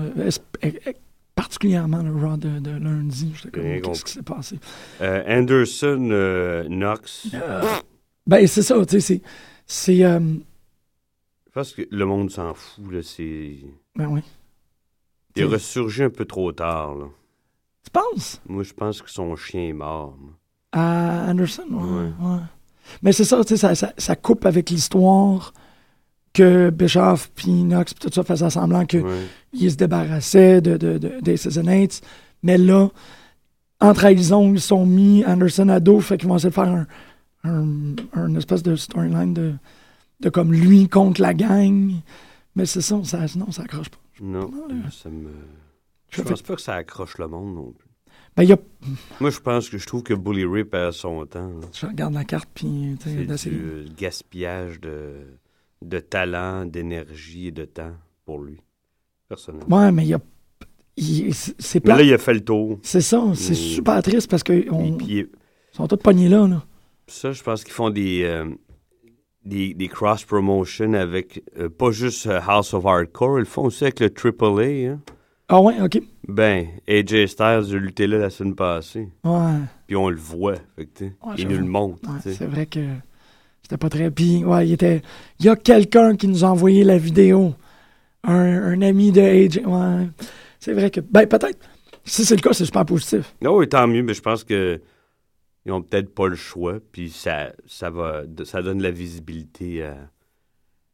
Euh, 1.46 1.48
particulièrement 1.48 2.04
le 2.04 2.16
Raw 2.16 2.38
de, 2.38 2.60
de 2.60 2.72
lundi. 2.72 3.34
Bien 3.54 3.80
qu'est-ce 3.82 4.06
qui 4.06 4.12
s'est 4.14 4.22
passé? 4.24 4.60
Euh, 5.02 5.24
Anderson, 5.28 6.10
euh, 6.12 6.64
Knox. 6.68 7.28
Ben, 8.28 8.48
c'est 8.48 8.64
ça, 8.64 8.86
tu 8.86 9.00
sais, 9.00 9.22
c'est. 9.68 10.04
Euh, 10.04 10.20
pense 11.56 11.72
que 11.72 11.84
le 11.90 12.06
monde 12.06 12.30
s'en 12.30 12.54
fout. 12.54 12.92
Là, 12.92 13.02
c'est... 13.02 13.56
ben 13.96 14.08
oui. 14.08 14.22
Il 15.36 15.44
est 15.44 15.46
ressurgi 15.46 16.04
un 16.04 16.10
peu 16.10 16.26
trop 16.26 16.52
tard. 16.52 16.96
Là. 16.96 17.06
Tu 17.84 17.90
penses? 17.92 18.42
Moi, 18.48 18.64
je 18.64 18.74
pense 18.74 19.02
que 19.02 19.10
son 19.10 19.36
chien 19.36 19.70
est 19.70 19.74
mort. 19.74 20.18
À 20.72 21.30
Anderson, 21.30 21.66
ouais. 21.72 21.82
Ouais. 21.82 22.30
ouais. 22.30 22.40
Mais 23.02 23.12
c'est 23.14 23.24
ça, 23.24 23.44
tu 23.44 23.50
sais, 23.50 23.58
ça, 23.58 23.74
ça, 23.74 23.94
ça 23.98 24.16
coupe 24.16 24.46
avec 24.46 24.70
l'histoire 24.70 25.54
que 26.36 26.70
Bischoff 26.70 27.32
puis 27.34 27.64
Knox 27.64 27.94
puis 27.94 28.08
tout 28.08 28.14
ça 28.14 28.24
faisaient 28.24 28.50
semblant 28.50 28.86
qu'ils 28.86 29.02
Ouais. 29.04 29.70
se 29.70 29.76
débarrassaient 29.76 30.62
de, 30.62 30.78
de, 30.78 30.98
de, 30.98 31.20
des. 31.22 31.90
Mais 32.44 32.58
là, 32.58 32.90
en 33.80 33.94
trahison, 33.94 34.54
ils 34.54 34.62
sont 34.62 34.86
mis 34.86 35.24
Anderson 35.26 35.70
à 35.70 35.80
dos, 35.80 36.00
fait 36.00 36.18
qu'ils 36.18 36.30
vont 36.30 36.36
essayer 36.36 36.50
de 36.50 36.54
faire 36.54 36.68
un, 36.70 36.88
un, 37.44 37.96
un 38.14 38.36
espèce 38.36 38.62
de 38.64 38.76
storyline 38.76 39.34
de, 39.34 39.54
de 40.20 40.30
comme 40.30 40.52
lui 40.54 40.88
contre 40.90 41.22
la 41.22 41.34
gang. 41.34 41.92
Mais 42.56 42.66
c'est 42.66 42.82
ça, 42.82 43.00
ça, 43.04 43.20
non, 43.36 43.52
ça 43.52 43.64
accroche 43.64 43.90
pas. 43.90 43.98
Non, 44.22 44.50
ça 44.92 45.10
me... 45.10 45.30
Je 46.10 46.18
Je 46.18 46.22
pense 46.22 46.42
pas 46.42 46.56
que 46.56 46.62
ça 46.62 46.76
accroche 46.76 47.18
le 47.18 47.28
monde 47.28 47.56
non 47.56 47.72
plus. 47.72 47.90
Ben, 48.38 48.44
il 48.44 48.50
y 48.50 48.54
a, 48.54 48.58
Moi, 49.20 49.30
je 49.30 49.40
pense 49.40 49.70
que 49.70 49.78
je 49.78 49.86
trouve 49.88 50.04
que 50.04 50.14
Bully 50.14 50.46
Ray 50.46 50.64
perd 50.66 50.94
son 50.94 51.26
temps. 51.26 51.48
là. 51.48 51.68
je 51.74 51.86
regarde 51.86 52.14
la 52.14 52.24
carte, 52.26 52.50
puis 52.54 52.96
C'est 53.02 53.50
du 53.50 53.56
euh, 53.60 53.86
gaspillage 53.98 54.80
de, 54.82 55.14
de 55.88 56.00
talent, 56.00 56.66
d'énergie 56.66 57.48
et 57.48 57.52
de 57.52 57.66
temps 57.66 57.94
pour 58.26 58.40
lui, 58.40 58.60
personnellement. 59.30 59.78
Ouais, 59.78 59.92
mais 59.92 60.04
il 60.04 60.10
y 60.10 60.14
a. 60.14 60.20
il- 60.98 61.34
c'est 61.34 61.86
Mais 61.86 61.96
là, 61.98 62.02
il 62.04 62.14
a 62.14 62.18
fait 62.18 62.34
le 62.34 62.44
tour. 62.44 62.80
C'est 62.84 63.02
ça, 63.02 63.24
c'est 63.36 63.50
Mais- 63.50 63.56
super 63.56 64.02
triste 64.04 64.30
parce 64.30 64.44
qu'ils 64.44 64.68
Et 64.68 64.92
puis, 64.98 65.28
sont 65.72 65.88
tous 65.88 65.98
pognés 65.98 66.30
là. 66.30 66.48
là. 66.48 66.64
ça, 67.08 67.32
je 67.32 67.44
pense 67.44 67.64
qu'ils 67.64 67.74
font 67.74 67.90
des, 67.92 68.24
euh, 68.24 68.46
des, 69.46 69.74
des 69.76 69.88
cross-promotions 69.88 70.94
avec 70.94 71.44
euh, 71.60 71.70
pas 71.70 71.92
juste 71.92 72.26
euh, 72.28 72.40
House 72.48 72.74
of 72.74 72.86
Hardcore, 72.86 73.38
ils 73.38 73.42
le 73.42 73.46
font 73.46 73.66
aussi 73.66 73.84
avec 73.84 74.00
le 74.00 74.10
AAA. 74.10 74.92
Hein? 74.94 75.00
Ah 75.48 75.62
ouais, 75.62 75.80
ok. 75.80 76.02
Ben, 76.28 76.66
AJ 76.88 77.28
Styles 77.28 77.46
a 77.46 77.78
lutté 77.78 78.08
là 78.08 78.18
la 78.18 78.30
semaine 78.32 78.56
passée. 78.56 79.10
Ouais, 79.24 79.60
Puis 79.86 79.96
on 79.96 80.10
le 80.10 80.18
voit. 80.18 80.56
Fait 80.76 80.88
que, 80.88 81.04
Ouais, 81.06 81.36
il 81.38 81.48
nous 81.48 81.58
le 81.60 81.66
montre. 81.66 82.10
ouais, 82.10 82.34
c'est 82.34 82.48
vrai 82.48 82.66
que 82.66 82.80
c'était 83.66 83.78
pas 83.78 83.90
très. 83.90 84.12
Puis, 84.12 84.46
ouais, 84.46 84.68
il 84.68 84.74
était. 84.74 85.02
Il 85.40 85.46
y 85.48 85.50
a 85.50 85.56
quelqu'un 85.56 86.16
qui 86.16 86.28
nous 86.28 86.44
a 86.46 86.48
envoyé 86.50 86.84
la 86.84 87.00
vidéo. 87.00 87.56
Un, 88.24 88.34
un 88.74 88.82
ami 88.84 89.12
de 89.12 89.22
AJ. 89.22 89.62
Ouais. 89.66 90.08
C'est 90.60 90.74
vrai 90.74 90.92
que. 90.92 91.00
Ben, 91.00 91.26
peut-être. 91.28 91.58
Si 92.04 92.24
c'est 92.26 92.36
le 92.36 92.42
cas, 92.42 92.54
c'est 92.54 92.66
super 92.66 92.86
positif. 92.86 93.34
Non, 93.42 93.58
oui, 93.58 93.68
tant 93.68 93.88
mieux, 93.88 94.04
mais 94.04 94.14
je 94.14 94.22
pense 94.22 94.44
que 94.44 94.80
ils 95.66 95.72
ont 95.72 95.82
peut-être 95.82 96.14
pas 96.14 96.28
le 96.28 96.36
choix, 96.36 96.78
puis 96.92 97.10
ça, 97.10 97.52
ça 97.66 97.90
va, 97.90 98.22
ça 98.44 98.62
donne 98.62 98.84
la 98.84 98.92
visibilité 98.92 99.84
à, 99.84 99.96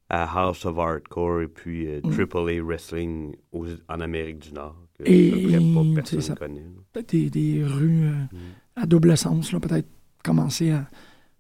à 0.10 0.40
House 0.46 0.66
of 0.66 0.78
Hardcore 0.80 1.42
et 1.42 1.48
puis 1.50 1.88
euh, 1.88 2.00
Mm. 2.06 2.12
AAA 2.14 2.62
Wrestling 2.64 3.36
aux- 3.52 3.66
en 3.90 4.00
Amérique 4.00 4.40
du 4.40 4.54
Nord. 4.54 4.78
Que 4.98 5.04
Et, 5.06 5.32
pas 5.74 5.82
personne 5.96 6.22
ça- 6.22 6.36
connaît. 6.36 6.64
Peut-être 6.94 7.12
des, 7.12 7.30
des 7.30 7.64
rues 7.66 8.06
euh, 8.06 8.12
Mm. 8.32 8.38
à 8.78 8.86
double 8.86 9.18
sens, 9.18 9.52
là. 9.52 9.60
Peut-être 9.60 9.88
commencer 10.24 10.72
à 10.72 10.86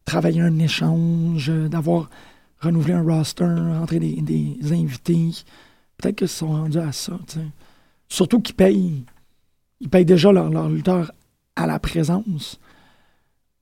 travailler 0.05 0.41
un 0.41 0.57
échange, 0.59 1.49
euh, 1.49 1.67
d'avoir 1.69 2.09
renouvelé 2.59 2.93
un 2.93 3.03
roster, 3.03 3.43
rentrer 3.45 3.99
des, 3.99 4.21
des 4.21 4.57
invités. 4.71 5.29
Peut-être 5.97 6.15
qu'ils 6.17 6.27
se 6.27 6.37
sont 6.39 6.49
rendus 6.49 6.79
à 6.79 6.91
ça, 6.91 7.19
tu 7.27 7.35
sais. 7.39 7.45
Surtout 8.09 8.39
qu'ils 8.41 8.55
payent. 8.55 9.03
Ils 9.79 9.89
payent 9.89 10.05
déjà 10.05 10.31
leurs 10.31 10.49
leur 10.49 10.69
lutteurs 10.69 11.11
à 11.55 11.65
la 11.65 11.79
présence. 11.79 12.59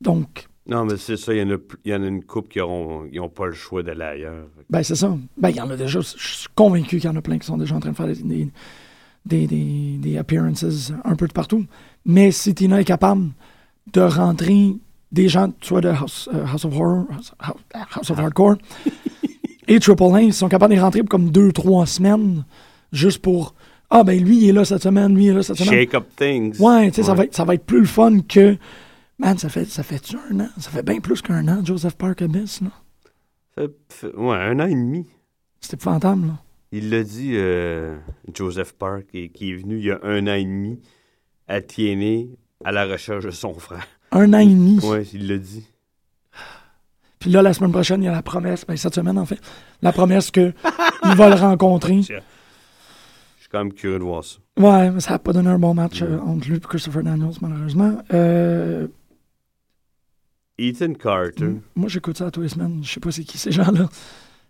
Donc, 0.02 0.48
Non, 0.68 0.86
mais 0.86 0.98
c'est 0.98 1.18
ça, 1.18 1.34
il 1.34 1.38
y, 1.38 1.90
y 1.90 1.94
en 1.94 2.04
a 2.04 2.08
une 2.08 2.24
couple 2.24 2.50
qui 2.50 2.60
n'ont 2.60 3.06
ils 3.12 3.20
ont 3.20 3.30
pas 3.30 3.48
le 3.48 3.54
choix 3.54 3.84
d'aller 3.84 4.04
ailleurs. 4.04 4.48
ben 4.70 4.84
c'est 4.84 4.96
ça. 4.96 5.16
Ben, 5.38 5.50
il 5.50 5.56
y 5.58 5.62
en 5.62 5.70
a 5.70 5.76
déjà. 5.78 6.00
Je 6.02 6.08
suis 6.18 6.48
convaincu 6.56 7.00
qu'il 7.00 7.06
y 7.10 7.14
en 7.14 7.16
a 7.16 7.22
plein 7.22 7.38
qui 7.38 7.46
sont 7.48 7.58
déjà 7.58 7.76
en 7.76 7.80
train 7.80 7.92
de 7.92 7.96
faire 7.96 8.08
des, 8.08 8.16
des, 8.16 8.50
des, 9.26 9.48
des- 9.48 9.98
des 9.98 10.18
appearances 10.18 10.92
un 11.04 11.16
peu 11.16 11.28
de 11.28 11.34
partout. 11.34 11.66
Mais 12.06 12.32
si 12.32 12.54
Tina 12.56 12.80
est 12.82 12.86
capable 12.86 13.30
de 13.94 14.02
rentrer 14.02 14.76
des 15.12 15.28
gens, 15.28 15.52
soit 15.62 15.82
de 15.82 15.90
House, 15.90 16.30
euh, 16.34 16.46
House 16.46 16.66
of 16.66 16.74
Horror, 16.76 17.06
House, 17.12 17.34
House- 17.92 18.10
of 18.12 18.20
Hardcore, 18.20 18.56
et 19.68 19.80
Triple 19.80 20.04
ils 20.22 20.34
sont 20.34 20.50
capables 20.50 20.76
de 20.76 20.80
rentrer 20.80 21.04
comme 21.04 21.30
deux, 21.32 21.52
trois 21.52 21.86
semaines, 21.86 22.46
juste 22.92 23.20
pour. 23.22 23.54
Ah, 23.92 24.04
ben 24.04 24.24
lui, 24.24 24.38
il 24.38 24.50
est 24.50 24.54
là 24.54 24.66
cette 24.66 24.84
semaine, 24.84 25.16
lui, 25.16 25.26
il 25.26 25.30
est 25.30 25.34
là 25.34 25.44
cette 25.44 25.58
semaine. 25.58 25.74
Shake 25.74 25.96
up 25.96 26.06
things. 26.16 26.60
Ouais, 26.60 26.90
tu 26.92 26.96
sais, 26.98 27.04
ça, 27.04 27.16
va 27.16 27.24
être, 27.24 27.36
ça 27.36 27.44
va 27.44 27.56
être 27.56 27.66
plus 27.66 27.80
le 27.80 27.86
fun 27.86 28.20
que. 28.22 28.56
Man, 29.18 29.38
ça 29.38 29.50
fait, 29.50 29.66
ça 29.66 29.84
fait 29.84 30.02
un 30.32 30.40
an? 30.42 30.50
Ça 30.60 30.70
fait 30.70 30.84
bien 30.84 31.00
plus 31.00 31.22
qu'un 31.22 31.46
an, 31.48 31.66
Joseph 31.66 31.96
Park 31.96 32.22
Abyss, 32.22 32.62
là. 32.62 32.70
Fait- 33.56 33.72
fait- 33.90 34.16
ouais, 34.16 34.38
un 34.38 34.60
an 34.60 34.68
et 34.68 34.76
demi. 34.76 35.08
C'était 35.60 35.76
épouvantable, 35.76 36.28
là. 36.28 36.34
Il 36.72 36.90
l'a 36.92 37.04
dit, 37.04 37.32
euh, 37.34 37.98
Joseph 38.34 38.74
Park, 38.74 39.06
et, 39.14 39.30
qui 39.30 39.52
est 39.52 39.56
venu 39.56 39.78
il 39.80 39.86
y 39.86 39.92
a 39.92 40.00
un 40.04 40.28
an 40.28 40.34
et 40.36 40.44
demi 40.46 40.80
à 41.48 41.62
TNA 41.62 42.28
à 42.64 42.72
la 42.72 42.86
recherche 42.86 43.26
de 43.26 43.32
son 43.32 43.56
frère. 43.56 43.88
Un 44.12 44.34
an 44.34 44.40
et 44.40 44.46
demi. 44.48 44.80
Ouais, 44.86 45.04
il 45.14 45.28
l'a 45.28 45.38
dit. 45.38 45.66
Puis 47.20 47.30
là, 47.30 47.42
la 47.42 47.54
semaine 47.54 47.72
prochaine, 47.72 48.02
il 48.02 48.06
y 48.06 48.08
a 48.08 48.12
la 48.14 48.22
promesse, 48.22 48.66
ben, 48.66 48.78
cette 48.78 48.96
semaine 48.96 49.18
en 49.18 49.26
fait, 49.26 49.40
la 49.82 49.92
promesse 49.92 50.32
qu'il 50.32 50.54
va 51.04 51.30
le 51.30 51.36
rencontrer. 51.36 52.02
Je 52.02 52.06
suis 52.06 53.50
quand 53.52 53.60
même 53.60 53.74
curieux 53.74 54.00
de 54.00 54.04
voir 54.04 54.24
ça. 54.24 54.38
Ouais, 54.58 54.90
mais 54.90 55.00
ça 55.02 55.12
n'a 55.12 55.20
pas 55.20 55.34
donné 55.34 55.50
un 55.50 55.60
bon 55.60 55.74
match 55.74 56.02
euh, 56.02 56.18
entre 56.20 56.48
lui 56.48 56.56
et 56.58 56.60
Christopher 56.60 57.04
Daniels, 57.04 57.34
malheureusement. 57.42 57.98
Euh, 58.14 58.88
Ethan 60.58 60.94
Carter. 60.94 61.56
moi, 61.76 61.88
j'écoute 61.90 62.18
ça 62.18 62.28
à 62.28 62.32
tous 62.32 62.42
les 62.42 62.50
semaines. 62.50 62.80
Je 62.84 62.90
sais 62.94 63.00
pas 63.00 63.12
c'est 63.12 63.24
qui 63.24 63.38
ces 63.38 63.52
gens-là. 63.52 63.90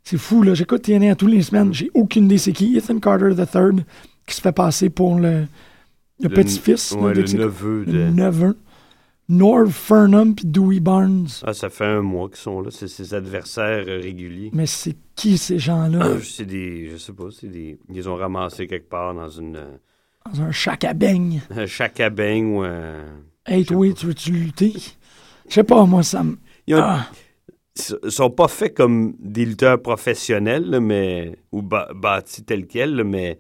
C'est 0.04 0.18
fou, 0.18 0.42
là. 0.44 0.54
J'écoute 0.54 0.84
TNA 0.84 1.12
à 1.12 1.16
tous 1.16 1.28
les 1.28 1.42
semaines. 1.42 1.74
J'ai 1.74 1.92
aucune 1.94 2.26
idée 2.26 2.38
c'est 2.38 2.54
qui. 2.54 2.78
Ethan 2.78 3.00
Carter 3.00 3.32
III, 3.32 3.84
qui 4.26 4.36
se 4.36 4.42
fait 4.42 4.52
passer 4.52 4.90
pour 4.90 5.20
le, 5.20 5.42
le, 5.42 5.48
Le 6.22 6.30
petit-fils. 6.30 6.92
Ouais, 6.94 7.14
le 7.14 7.24
neveu 7.24 7.84
le 7.86 7.92
de. 7.94 8.10
neveu. 8.10 8.58
Norv 9.30 9.70
Furnham 9.72 10.34
puis 10.36 10.46
Dewey 10.48 10.80
Barnes. 10.80 11.28
Ah, 11.44 11.54
ça 11.54 11.70
fait 11.70 11.86
un 11.86 12.02
mois 12.02 12.28
qu'ils 12.30 12.38
sont 12.40 12.62
là. 12.62 12.72
C'est 12.72 12.88
ses 12.88 13.14
adversaires 13.14 13.86
euh, 13.88 14.00
réguliers. 14.02 14.50
Mais 14.54 14.66
c'est 14.66 14.96
qui 15.16 15.38
ces 15.38 15.60
gens-là? 15.60 16.18
c'est 16.24 16.46
des. 16.46 16.90
Je 16.90 16.98
sais 16.98 17.14
pas, 17.14 17.26
c'est 17.32 17.48
des. 17.50 17.78
Ils 17.94 18.10
ont 18.10 18.16
ramassé 18.16 18.66
quelque 18.68 18.90
part 18.90 19.14
dans 19.14 19.30
une. 19.30 19.56
euh, 19.58 19.78
Dans 20.34 20.42
un 20.42 20.52
chac 20.52 20.84
à 20.84 20.94
beigne. 20.94 21.42
un 21.52 21.66
chacabang 21.68 22.44
ou 22.56 22.62
un. 22.64 23.04
Hey, 23.46 23.66
toi, 23.66 23.86
tu 23.94 24.08
veux-tu 24.08 24.32
lutter? 24.32 24.74
Je 25.48 25.54
sais 25.54 25.64
pas, 25.64 25.86
moi, 25.86 26.04
ça 26.04 26.24
me. 26.24 26.38
Ils 26.68 26.76
ont- 26.76 26.82
Ah. 26.82 27.08
Ils 28.04 28.12
sont 28.12 28.30
pas 28.30 28.48
faits 28.50 28.76
comme 28.76 29.16
des 29.20 29.46
lutteurs 29.46 29.82
professionnels, 29.82 30.66
là, 30.70 30.80
mais. 30.80 31.38
Ou 31.52 31.62
bâtis 31.62 32.44
tels 32.44 32.68
quels, 32.68 32.96
là, 32.96 33.04
mais. 33.04 33.40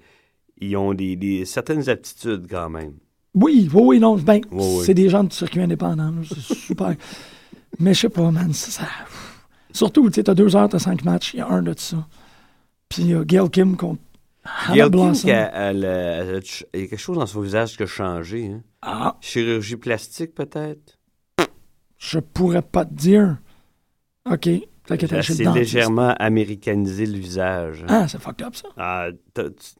Ils 0.61 0.75
ont 0.77 0.93
des, 0.93 1.15
des- 1.15 1.45
certaines 1.45 1.89
aptitudes 1.89 2.45
quand 2.49 2.69
même. 2.69 2.93
Oui, 3.35 3.69
oui, 3.73 3.81
oui, 3.85 3.99
non, 3.99 4.15
ben, 4.17 4.41
Oui, 4.51 4.83
c'est 4.85 4.93
des 4.93 5.09
gens 5.09 5.23
du 5.23 5.35
circuit 5.35 5.61
indépendant, 5.61 6.13
c'est 6.27 6.39
super. 6.55 6.95
Mais 7.79 7.93
je 7.93 7.99
sais 8.01 8.09
pas, 8.09 8.31
man, 8.31 8.51
ça, 8.53 8.71
ça- 8.71 8.89
Surtout, 9.71 10.09
tu 10.09 10.15
sais, 10.15 10.23
t'as 10.23 10.33
deux 10.33 10.55
heures, 10.55 10.67
t'as 10.67 10.79
cinq 10.79 11.03
matchs, 11.05 11.33
il 11.35 11.37
y 11.37 11.41
a 11.41 11.47
un 11.47 11.61
de 11.61 11.73
ça. 11.77 12.07
Puis 12.89 13.03
il 13.03 13.07
y 13.09 13.13
a 13.13 13.23
Gail 13.23 13.49
Kim 13.51 13.77
contre 13.77 14.01
Gail 14.73 14.89
Blossom. 14.89 15.13
qui 15.13 15.31
a- 15.31 15.51
elle 15.69 15.83
elle 15.83 16.41
il 16.73 16.79
y 16.81 16.83
a 16.83 16.87
quelque 16.87 16.97
chose 16.99 17.17
dans 17.17 17.27
son 17.27 17.41
visage 17.41 17.77
qui 17.77 17.83
a 17.83 17.85
changé. 17.85 18.47
Hein? 18.47 18.61
Ah, 18.81 19.17
Chirurgie 19.21 19.75
plastique, 19.75 20.33
peut-être? 20.33 20.97
je 21.99 22.17
pourrais 22.19 22.61
pas 22.63 22.85
te 22.85 22.93
dire. 22.93 23.37
OK, 24.29 24.49
dentiste. 25.43 25.59
légèrement 25.59 26.15
américanisé 26.17 27.05
le 27.05 27.17
visage. 27.17 27.83
hein. 27.83 27.87
Ah, 28.03 28.07
c'est 28.07 28.19
fucked 28.19 28.45
up, 28.45 28.55
ça. 28.55 28.69
Ah, 28.77 29.07
t'as- 29.33 29.49
tu- 29.49 29.75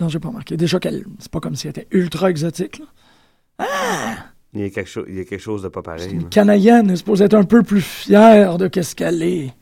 Non, 0.00 0.08
j'ai 0.08 0.18
pas 0.18 0.28
remarqué. 0.28 0.56
Déjà 0.56 0.80
qu'elle, 0.80 1.04
c'est 1.18 1.30
pas 1.30 1.40
comme 1.40 1.54
si 1.56 1.66
elle 1.66 1.70
était 1.78 1.86
ultra 1.90 2.30
exotique, 2.30 2.78
là. 2.78 2.86
Ah! 3.58 4.16
il, 4.54 4.60
y 4.62 4.64
a 4.64 4.70
quelque 4.70 4.88
chose, 4.88 5.04
il 5.08 5.16
y 5.16 5.20
a 5.20 5.24
quelque 5.24 5.40
chose 5.42 5.62
de 5.62 5.68
pas 5.68 5.80
C'est 5.80 5.84
pareil. 5.84 6.10
une 6.14 6.22
là. 6.22 6.28
Canadienne, 6.30 6.86
elle 6.86 6.92
est 6.94 6.96
supposée 6.96 7.24
être 7.26 7.34
un 7.34 7.44
peu 7.44 7.62
plus 7.62 7.82
fière 7.82 8.56
de 8.58 8.66
qu'est-ce 8.68 8.96
qu'elle 8.96 9.22
est. 9.22 9.54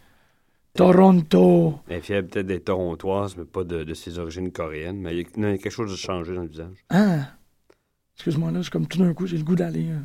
Toronto. 0.74 1.80
Elle 1.88 1.96
est 1.96 2.00
fière 2.00 2.22
peut-être 2.24 2.46
d'être 2.46 2.66
torontoise, 2.66 3.36
mais 3.36 3.44
pas 3.44 3.64
de, 3.64 3.82
de 3.82 3.94
ses 3.94 4.18
origines 4.18 4.52
coréennes. 4.52 4.98
Mais 5.00 5.12
il 5.16 5.18
y, 5.18 5.20
a, 5.22 5.24
non, 5.36 5.48
il 5.48 5.52
y 5.52 5.54
a 5.54 5.58
quelque 5.58 5.72
chose 5.72 5.90
de 5.90 5.96
changé 5.96 6.34
dans 6.34 6.42
le 6.42 6.48
visage. 6.48 6.76
Ah! 6.90 7.30
Excuse-moi, 8.14 8.50
là, 8.52 8.62
j'ai 8.62 8.70
comme 8.70 8.86
tout 8.86 8.98
d'un 8.98 9.12
coup, 9.12 9.26
j'ai 9.26 9.38
le 9.38 9.44
goût 9.44 9.56
d'aller. 9.56 9.88
euh, 9.90 9.98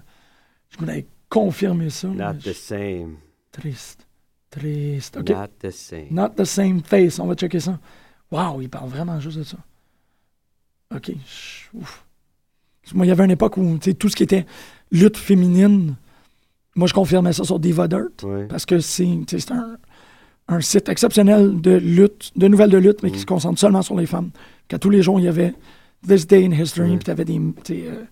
j'ai 0.69 0.77
le 0.77 0.79
goût 0.79 0.85
d'aller 0.85 1.07
confirmer 1.29 1.89
ça. 1.91 2.07
Not 2.07 2.35
the 2.39 2.47
je- 2.47 2.51
same. 2.53 3.17
Triste. 3.51 4.07
Triste. 4.49 5.17
Not 5.29 5.47
the 5.59 5.69
same. 5.69 6.07
Not 6.09 6.29
the 6.37 6.45
same 6.45 6.81
face. 6.83 7.19
On 7.19 7.27
va 7.27 7.35
checker 7.35 7.59
ça. 7.59 7.79
Wow, 8.31 8.61
il 8.61 8.69
parle 8.69 8.89
vraiment 8.89 9.19
juste 9.19 9.37
de 9.37 9.43
ça. 9.43 9.57
OK. 10.95 11.11
Ouf. 11.73 12.03
Moi, 12.93 13.05
il 13.05 13.09
y 13.09 13.11
avait 13.11 13.23
une 13.25 13.31
époque 13.31 13.57
où, 13.57 13.77
tout 13.97 14.09
ce 14.09 14.15
qui 14.15 14.23
était 14.23 14.45
lutte 14.91 15.17
féminine, 15.17 15.95
moi, 16.75 16.87
je 16.87 16.93
confirmais 16.93 17.33
ça 17.33 17.43
sur 17.43 17.59
Diva 17.59 17.87
Dirt. 17.87 18.23
Ouais. 18.23 18.45
Parce 18.47 18.65
que 18.65 18.79
c'est 18.79 19.15
un, 19.51 19.77
un 20.47 20.61
site 20.61 20.89
exceptionnel 20.89 21.61
de 21.61 21.71
lutte, 21.71 22.31
de 22.35 22.47
nouvelles 22.47 22.69
de 22.71 22.77
lutte, 22.77 23.01
mais 23.03 23.09
qui 23.11 23.17
Mm. 23.17 23.21
se 23.21 23.25
concentre 23.25 23.59
seulement 23.59 23.81
sur 23.81 23.95
les 23.95 24.05
femmes. 24.05 24.31
Qu'à 24.67 24.77
tous 24.79 24.89
les 24.89 25.01
jours, 25.01 25.19
il 25.19 25.23
y 25.23 25.27
avait 25.29 25.53
This 26.07 26.27
Day 26.27 26.45
in 26.45 26.51
History, 26.51 26.89
Ouais. 26.91 26.95
puis 26.97 27.05
tu 27.05 27.11
avais 27.11 27.25
des, 27.25 27.39
euh, 27.39 28.03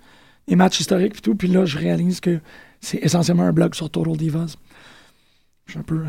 des 0.47 0.55
matchs 0.55 0.79
historiques, 0.79 1.13
puis 1.13 1.21
tout. 1.21 1.35
Puis 1.35 1.47
là, 1.49 1.65
je 1.65 1.77
réalise 1.77 2.19
que 2.21 2.39
c'est 2.79 2.97
essentiellement 3.03 3.43
un 3.43 3.51
blog 3.53 3.75
sur 3.75 3.89
Total 3.89 4.15
Divas. 4.15 4.55
Je 5.65 5.71
suis 5.73 5.79
un 5.79 5.83
peu 5.83 5.97
euh, 5.97 6.05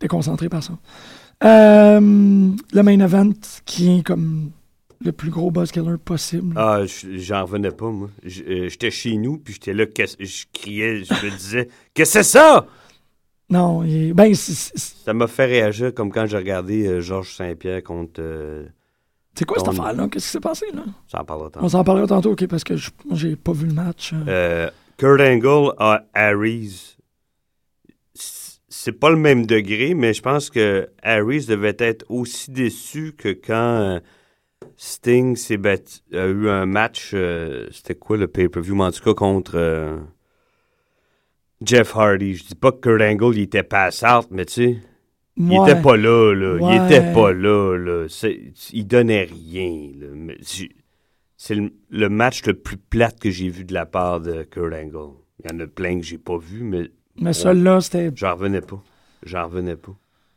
déconcentré 0.00 0.48
par 0.50 0.62
ça. 0.62 0.76
Euh, 1.44 2.00
le 2.00 2.82
main 2.82 3.00
event, 3.00 3.32
qui 3.64 3.98
est 3.98 4.02
comme 4.02 4.50
le 5.04 5.12
plus 5.12 5.30
gros 5.30 5.50
buzz 5.50 5.70
killer 5.72 5.96
possible. 6.02 6.54
Ah, 6.56 6.80
je- 6.86 7.18
j'en 7.18 7.44
revenais 7.44 7.70
pas, 7.70 7.90
moi. 7.90 8.08
Euh, 8.24 8.68
J'étais 8.68 8.90
chez 8.90 9.16
nous, 9.16 9.38
puis 9.38 9.54
j'étais 9.54 9.72
là, 9.74 9.84
je 10.18 10.44
criais, 10.52 11.04
je 11.04 11.12
me 11.26 11.30
disais, 11.36 11.68
que 11.94 12.04
c'est 12.04 12.22
ça? 12.22 12.66
Non, 13.48 13.84
est- 13.84 14.12
ben, 14.12 14.34
c'est- 14.34 14.54
c'est 14.76 15.04
Ça 15.04 15.12
m'a 15.14 15.26
fait 15.28 15.46
réagir 15.46 15.94
comme 15.94 16.10
quand 16.10 16.26
j'ai 16.26 16.36
regardé 16.36 16.86
euh, 16.86 17.00
Georges 17.00 17.34
Saint-Pierre 17.34 17.82
contre. 17.82 18.20
euh, 18.20 18.66
c'est 19.34 19.44
quoi 19.44 19.58
cette 19.58 19.68
affaire-là? 19.68 20.08
Qu'est-ce 20.08 20.24
qui 20.26 20.30
s'est 20.32 20.40
passé, 20.40 20.66
là? 20.74 20.82
ça 21.10 21.20
en 21.20 21.24
parlera 21.24 21.48
On 21.48 21.50
tantôt. 21.50 21.68
s'en 21.68 21.84
parlera 21.84 22.06
tantôt, 22.06 22.32
OK, 22.32 22.46
parce 22.48 22.64
que 22.64 22.74
j'ai 23.12 23.36
pas 23.36 23.52
vu 23.52 23.66
le 23.66 23.74
match. 23.74 24.12
euh. 24.14 24.24
Euh, 24.26 24.70
Kurt 24.96 25.20
Angle 25.20 25.74
à 25.78 26.04
Harris. 26.14 26.96
C- 28.14 28.58
C'est 28.68 28.92
pas 28.92 29.10
le 29.10 29.16
même 29.16 29.46
degré, 29.46 29.94
mais 29.94 30.12
je 30.14 30.22
pense 30.22 30.50
que 30.50 30.88
Harris 31.02 31.46
devait 31.46 31.76
être 31.78 32.04
aussi 32.08 32.50
déçu 32.50 33.14
que 33.16 33.28
quand 33.28 34.00
Sting 34.76 35.36
s'est 35.36 35.56
battu, 35.56 36.00
a 36.12 36.26
eu 36.26 36.48
un 36.48 36.66
match, 36.66 37.12
euh, 37.14 37.68
c'était 37.72 37.94
quoi 37.94 38.16
le 38.16 38.26
pay-per-view, 38.28 38.74
mais 38.74 38.84
en 38.84 38.90
tout 38.92 39.02
cas 39.02 39.14
contre 39.14 39.54
euh, 39.56 39.98
Jeff 41.62 41.94
Hardy. 41.96 42.34
Je 42.34 42.44
dis 42.46 42.54
pas 42.54 42.72
que 42.72 42.78
Kurt 42.78 43.00
Angle 43.02 43.36
il 43.36 43.42
était 43.42 43.62
pass 43.62 44.02
out, 44.02 44.26
mais 44.30 44.44
tu 44.44 44.52
sais, 44.52 44.76
il 45.36 45.50
Ouais. 45.58 45.70
était 45.70 45.80
pas 45.80 45.96
là, 45.96 46.32
là. 46.34 46.54
Ouais. 46.56 46.76
Il 46.76 46.84
était 46.86 47.12
pas 47.12 47.32
là, 47.32 47.76
là. 47.76 48.06
Il 48.72 48.86
donnait 48.86 49.24
rien, 49.24 49.90
là. 49.98 50.34
C'est 51.38 51.54
le, 51.54 51.70
le 51.90 52.08
match 52.08 52.44
le 52.46 52.54
plus 52.54 52.78
plate 52.78 53.20
que 53.20 53.30
j'ai 53.30 53.50
vu 53.50 53.64
de 53.64 53.74
la 53.74 53.84
part 53.84 54.20
de 54.20 54.42
Kurt 54.44 54.72
Angle. 54.72 55.16
Il 55.44 55.50
y 55.50 55.54
en 55.54 55.60
a 55.60 55.66
plein 55.66 55.98
que 56.00 56.04
j'ai 56.06 56.16
pas 56.18 56.38
vu, 56.38 56.62
mais 56.62 56.90
Mais 57.20 57.34
celui-là, 57.34 57.80
c'était... 57.82 58.10
j'en 58.14 58.34
revenais 58.34 58.62
pas. 58.62 58.82
J'en 59.22 59.44
revenais 59.46 59.76
pas. 59.76 59.94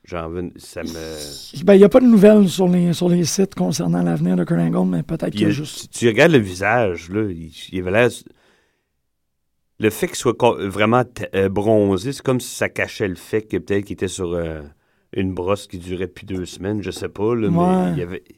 Ça 0.09 0.83
me... 0.83 1.63
Ben, 1.65 1.73
il 1.75 1.77
n'y 1.79 1.83
a 1.83 1.89
pas 1.89 1.99
de 1.99 2.05
nouvelles 2.05 2.47
sur 2.49 2.67
les, 2.67 2.93
sur 2.93 3.09
les 3.09 3.23
sites 3.25 3.55
concernant 3.55 4.01
l'avenir 4.03 4.35
de 4.35 4.43
Kurt 4.43 4.59
Angle, 4.59 4.89
mais 4.89 5.03
peut-être 5.03 5.31
qu'il 5.31 5.41
y 5.41 5.45
a 5.45 5.49
juste... 5.49 5.91
tu, 5.91 5.99
tu 5.99 6.07
regardes 6.07 6.31
le 6.31 6.37
visage, 6.39 7.09
là, 7.09 7.23
il, 7.29 7.51
il 7.71 7.79
avait 7.79 7.91
l'air... 7.91 8.09
Le 9.81 9.89
fait 9.89 10.07
qu'il 10.07 10.17
soit 10.17 10.35
vraiment 10.67 11.03
euh, 11.35 11.47
bronzé, 11.47 12.11
c'est 12.11 12.21
comme 12.21 12.41
si 12.41 12.53
ça 12.53 12.67
cachait 12.67 13.07
le 13.07 13.15
fait 13.15 13.43
que 13.43 13.55
peut-être 13.57 13.85
qu'il 13.85 13.93
était 13.93 14.09
sur 14.09 14.33
euh, 14.33 14.61
une 15.13 15.33
brosse 15.33 15.67
qui 15.67 15.77
durait 15.77 16.07
depuis 16.07 16.25
deux 16.25 16.45
semaines, 16.45 16.81
je 16.81 16.91
sais 16.91 17.07
pas, 17.07 17.33
là, 17.33 17.47
Ouais. 17.47 17.85
mais 17.85 17.91
il 17.93 17.97
y, 17.99 18.01
avait, 18.01 18.23
il 18.27 18.35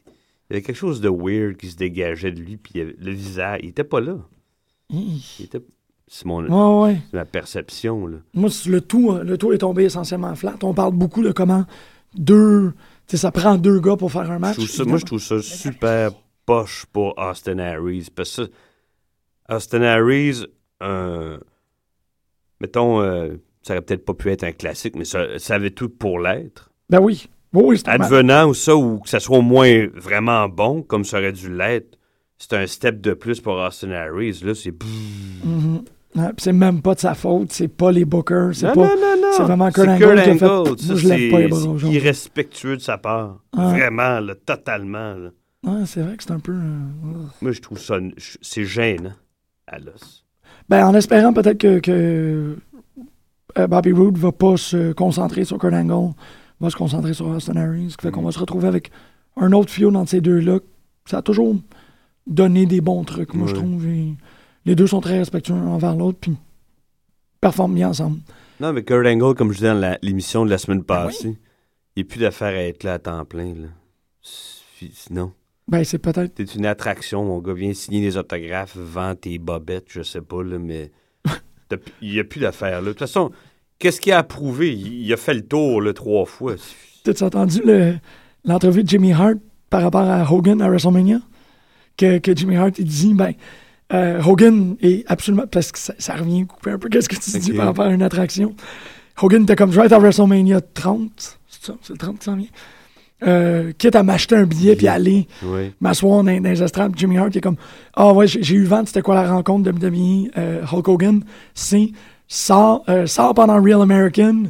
y 0.50 0.52
avait 0.54 0.62
quelque 0.62 0.76
chose 0.76 1.00
de 1.00 1.08
weird 1.08 1.56
qui 1.56 1.68
se 1.68 1.76
dégageait 1.76 2.30
de 2.30 2.38
lui, 2.40 2.56
puis 2.58 2.72
il 2.76 2.78
y 2.78 2.80
avait- 2.82 2.94
le 2.96 3.10
visage, 3.10 3.58
il 3.64 3.70
était 3.70 3.82
pas 3.82 4.00
là. 4.00 4.18
Il 4.90 5.20
était... 5.40 5.60
C'est 6.14 6.26
mon, 6.26 6.82
Ouais, 6.82 6.98
ma 7.14 7.24
perception, 7.24 8.06
là. 8.06 8.18
Moi, 8.34 8.50
le 8.66 8.80
tout, 8.82 9.12
euh, 9.12 9.24
le 9.24 9.38
tout 9.38 9.50
est 9.54 9.58
tombé 9.58 9.84
essentiellement 9.84 10.34
flat. 10.34 10.56
On 10.62 10.74
parle 10.74 10.92
beaucoup 10.92 11.22
de 11.22 11.32
comment 11.32 11.64
deux... 12.14 12.74
Ça 13.06 13.30
prend 13.32 13.56
deux 13.56 13.80
gars 13.80 13.96
pour 13.96 14.12
faire 14.12 14.30
un 14.30 14.38
match. 14.38 14.58
ça- 14.60 14.84
moi, 14.84 14.98
je 14.98 15.06
trouve 15.06 15.20
ça 15.22 15.40
super 15.40 16.10
poche 16.44 16.84
pour 16.92 17.14
Austin 17.18 17.58
Harris. 17.58 18.08
Parce 18.14 18.36
que 18.36 18.50
Austin 19.48 19.80
Harris, 19.82 20.44
euh, 20.82 21.38
mettons, 22.60 23.00
euh, 23.00 23.36
ça 23.62 23.72
aurait 23.72 23.82
peut-être 23.82 24.04
pas 24.04 24.14
pu 24.14 24.30
être 24.30 24.44
un 24.44 24.52
classique, 24.52 24.96
mais 24.96 25.06
ça, 25.06 25.38
ça 25.38 25.54
avait 25.54 25.70
tout 25.70 25.88
pour 25.88 26.18
l'être. 26.18 26.70
Ben 26.90 27.00
oui. 27.00 27.26
Oui. 27.54 27.82
Advenant 27.86 28.48
ou 28.48 28.54
ça, 28.54 28.76
ou 28.76 28.98
que 29.00 29.08
ça 29.08 29.18
soit 29.20 29.38
au 29.38 29.42
moins 29.42 29.86
vraiment 29.94 30.46
bon, 30.48 30.82
comme 30.82 31.04
ça 31.04 31.18
aurait 31.18 31.32
dû 31.32 31.54
l'être, 31.54 31.98
c'est 32.36 32.52
un 32.52 32.66
step 32.66 33.00
de 33.00 33.14
plus 33.14 33.40
pour 33.40 33.54
Austin 33.54 33.90
Harris. 33.92 34.40
Là, 34.44 34.54
c'est. 34.54 34.74
Mhm. 35.44 35.84
Ouais, 36.14 36.28
puis 36.28 36.42
c'est 36.42 36.52
même 36.52 36.82
pas 36.82 36.94
de 36.94 37.00
sa 37.00 37.14
faute, 37.14 37.52
c'est 37.52 37.68
pas 37.68 37.90
les 37.90 38.04
bookers, 38.04 38.54
c'est 38.54 38.66
pas... 38.66 38.74
non, 38.74 38.82
non, 38.82 39.16
non. 39.22 39.28
c'est 39.34 39.42
vraiment 39.44 39.70
Kurt 39.70 39.88
Angle 39.88 40.22
qui 40.22 40.30
a 40.30 40.34
fait- 40.36 40.44
Moi, 40.46 40.74
je 40.96 41.08
lève 41.08 41.30
pas 41.30 41.38
les 41.40 41.48
bras 41.48 41.88
irrespectueux 41.90 42.76
de 42.76 42.82
sa 42.82 42.98
part. 42.98 43.38
Ouais. 43.56 43.64
Vraiment, 43.70 44.20
là, 44.20 44.34
totalement. 44.34 45.14
là. 45.14 45.30
Ouais, 45.64 45.86
c'est 45.86 46.02
vrai 46.02 46.16
que 46.16 46.22
c'est 46.24 46.32
un 46.32 46.38
peu... 46.40 46.52
euh, 46.52 47.24
Moi, 47.40 47.52
je 47.52 47.60
trouve 47.60 47.78
ça. 47.78 47.96
C'est 48.42 48.64
gênant 48.64 49.12
à 49.66 49.78
l'os. 49.78 50.24
Ben, 50.68 50.86
en 50.86 50.94
espérant 50.94 51.32
peut-être 51.32 51.58
que, 51.58 51.78
que 51.78 52.58
euh, 53.58 53.66
Bobby 53.66 53.92
Roode 53.92 54.18
va 54.18 54.32
pas 54.32 54.56
se 54.58 54.92
concentrer 54.92 55.44
sur 55.44 55.56
Kurt 55.58 55.72
Angle, 55.72 56.14
va 56.60 56.68
se 56.70 56.76
concentrer 56.76 57.14
sur 57.14 57.26
Austin 57.28 57.56
Harris, 57.56 57.90
ce 57.92 57.96
qui 57.96 58.02
fait 58.06 58.10
qu'on 58.12 58.22
va 58.22 58.32
se 58.32 58.38
retrouver 58.38 58.68
avec 58.68 58.90
un 59.36 59.52
autre 59.52 59.70
feud 59.70 59.96
entre 59.96 60.10
ces 60.10 60.20
deux-là. 60.20 60.58
Ça 61.06 61.18
a 61.18 61.22
toujours 61.22 61.56
donné 62.26 62.66
des 62.66 62.80
bons 62.82 63.02
trucs, 63.04 63.32
moi, 63.34 63.48
je 63.48 63.54
trouve. 63.54 63.86
et 63.86 64.14
les 64.64 64.74
deux 64.74 64.86
sont 64.86 65.00
très 65.00 65.18
respectueux 65.18 65.54
l'un 65.54 65.66
envers 65.68 65.94
l'autre, 65.96 66.18
puis 66.20 66.36
performent 67.40 67.74
bien 67.74 67.88
ensemble. 67.90 68.20
Non, 68.60 68.72
mais 68.72 68.82
Kurt 68.84 69.06
Angle, 69.06 69.34
comme 69.34 69.50
je 69.52 69.56
disais 69.58 69.68
dans 69.74 69.96
l'émission 70.02 70.44
de 70.44 70.50
la 70.50 70.58
semaine 70.58 70.78
Ben 70.80 70.84
passée, 71.06 71.36
il 71.96 72.02
n'y 72.04 72.08
a 72.08 72.10
plus 72.10 72.20
d'affaire 72.20 72.48
à 72.56 72.62
être 72.62 72.84
là 72.84 72.94
à 72.94 72.98
temps 72.98 73.24
plein. 73.24 73.54
Là. 73.54 73.68
Sinon, 74.92 75.32
Ben, 75.68 75.84
c'est 75.84 75.98
peut-être... 75.98 76.34
t'es 76.34 76.44
une 76.44 76.66
attraction, 76.66 77.24
mon 77.24 77.38
gars. 77.38 77.52
Viens 77.54 77.72
signer 77.74 78.00
des 78.00 78.16
autographes, 78.16 78.76
vends 78.76 79.14
tes 79.14 79.38
bobettes, 79.38 79.86
je 79.88 80.02
sais 80.02 80.20
pas, 80.20 80.42
là, 80.42 80.58
mais 80.58 80.90
il 82.00 82.12
n'y 82.12 82.18
a 82.20 82.24
plus 82.24 82.40
d'affaire. 82.40 82.80
là. 82.80 82.86
De 82.86 82.90
toute 82.90 82.98
façon, 83.00 83.30
qu'est-ce 83.78 84.00
qu'il 84.00 84.12
a 84.12 84.18
approuvé? 84.18 84.72
Il, 84.72 85.02
il 85.06 85.12
a 85.12 85.16
fait 85.16 85.34
le 85.34 85.42
tour 85.46 85.80
là, 85.82 85.92
trois 85.92 86.24
fois. 86.26 86.54
T'as-tu 87.04 87.22
entendu 87.24 87.60
le- 87.64 87.94
l'entrevue 88.44 88.82
de 88.84 88.88
Jimmy 88.88 89.12
Hart 89.12 89.38
par 89.70 89.82
rapport 89.82 90.02
à 90.02 90.30
Hogan 90.32 90.60
à 90.62 90.68
WrestleMania? 90.68 91.20
Que, 91.96 92.18
que 92.18 92.34
Jimmy 92.34 92.56
Hart, 92.56 92.78
il 92.78 92.84
dit, 92.86 93.12
ben, 93.14 93.32
euh, 93.92 94.22
Hogan 94.22 94.76
est 94.80 95.04
absolument, 95.10 95.46
parce 95.50 95.72
que 95.72 95.78
ça, 95.78 95.94
ça 95.98 96.14
revient 96.14 96.46
couper 96.46 96.70
un 96.70 96.78
peu, 96.78 96.88
qu'est-ce 96.88 97.08
que 97.08 97.16
tu 97.16 97.38
dis 97.38 97.52
par 97.52 97.66
rapport 97.66 97.84
à 97.86 97.90
une 97.90 98.02
attraction? 98.02 98.54
Hogan 99.20 99.42
était 99.42 99.56
comme, 99.56 99.70
je 99.72 99.78
vais 99.80 99.86
être 99.86 99.92
à 99.92 99.98
WrestleMania 99.98 100.60
30, 100.60 101.10
c'est 101.48 101.66
ça, 101.66 101.74
c'est 101.82 101.92
le 101.92 101.98
30 101.98 102.18
qui 102.18 102.24
s'en 102.24 102.36
vient. 102.36 102.46
Euh, 103.24 103.70
quitte 103.78 103.94
à 103.94 104.02
m'acheter 104.02 104.34
un 104.34 104.46
billet 104.46 104.74
puis 104.74 104.88
aller 104.88 105.28
Oui. 105.44 105.70
m'asseoir 105.80 106.24
dans, 106.24 106.40
dans 106.42 106.50
les 106.50 106.60
estrades. 106.60 106.92
Jimmy 106.96 107.18
Hart 107.18 107.28
il 107.32 107.38
est 107.38 107.40
comme 107.40 107.54
Ah 107.94 108.12
ouais, 108.12 108.26
j'ai 108.26 108.42
j'ai 108.42 108.56
eu 108.56 108.64
vent, 108.64 108.82
c'était 108.84 109.00
quoi 109.02 109.14
la 109.14 109.30
rencontre 109.30 109.70
de 109.70 109.86
WWE 109.88 110.30
euh, 110.36 110.62
Hulk 110.72 110.88
Hogan? 110.88 111.24
C'est 111.54 111.92
sors, 112.26 112.82
euh, 112.88 113.06
sors 113.06 113.32
pendant 113.34 113.62
Real 113.62 113.80
American, 113.80 114.44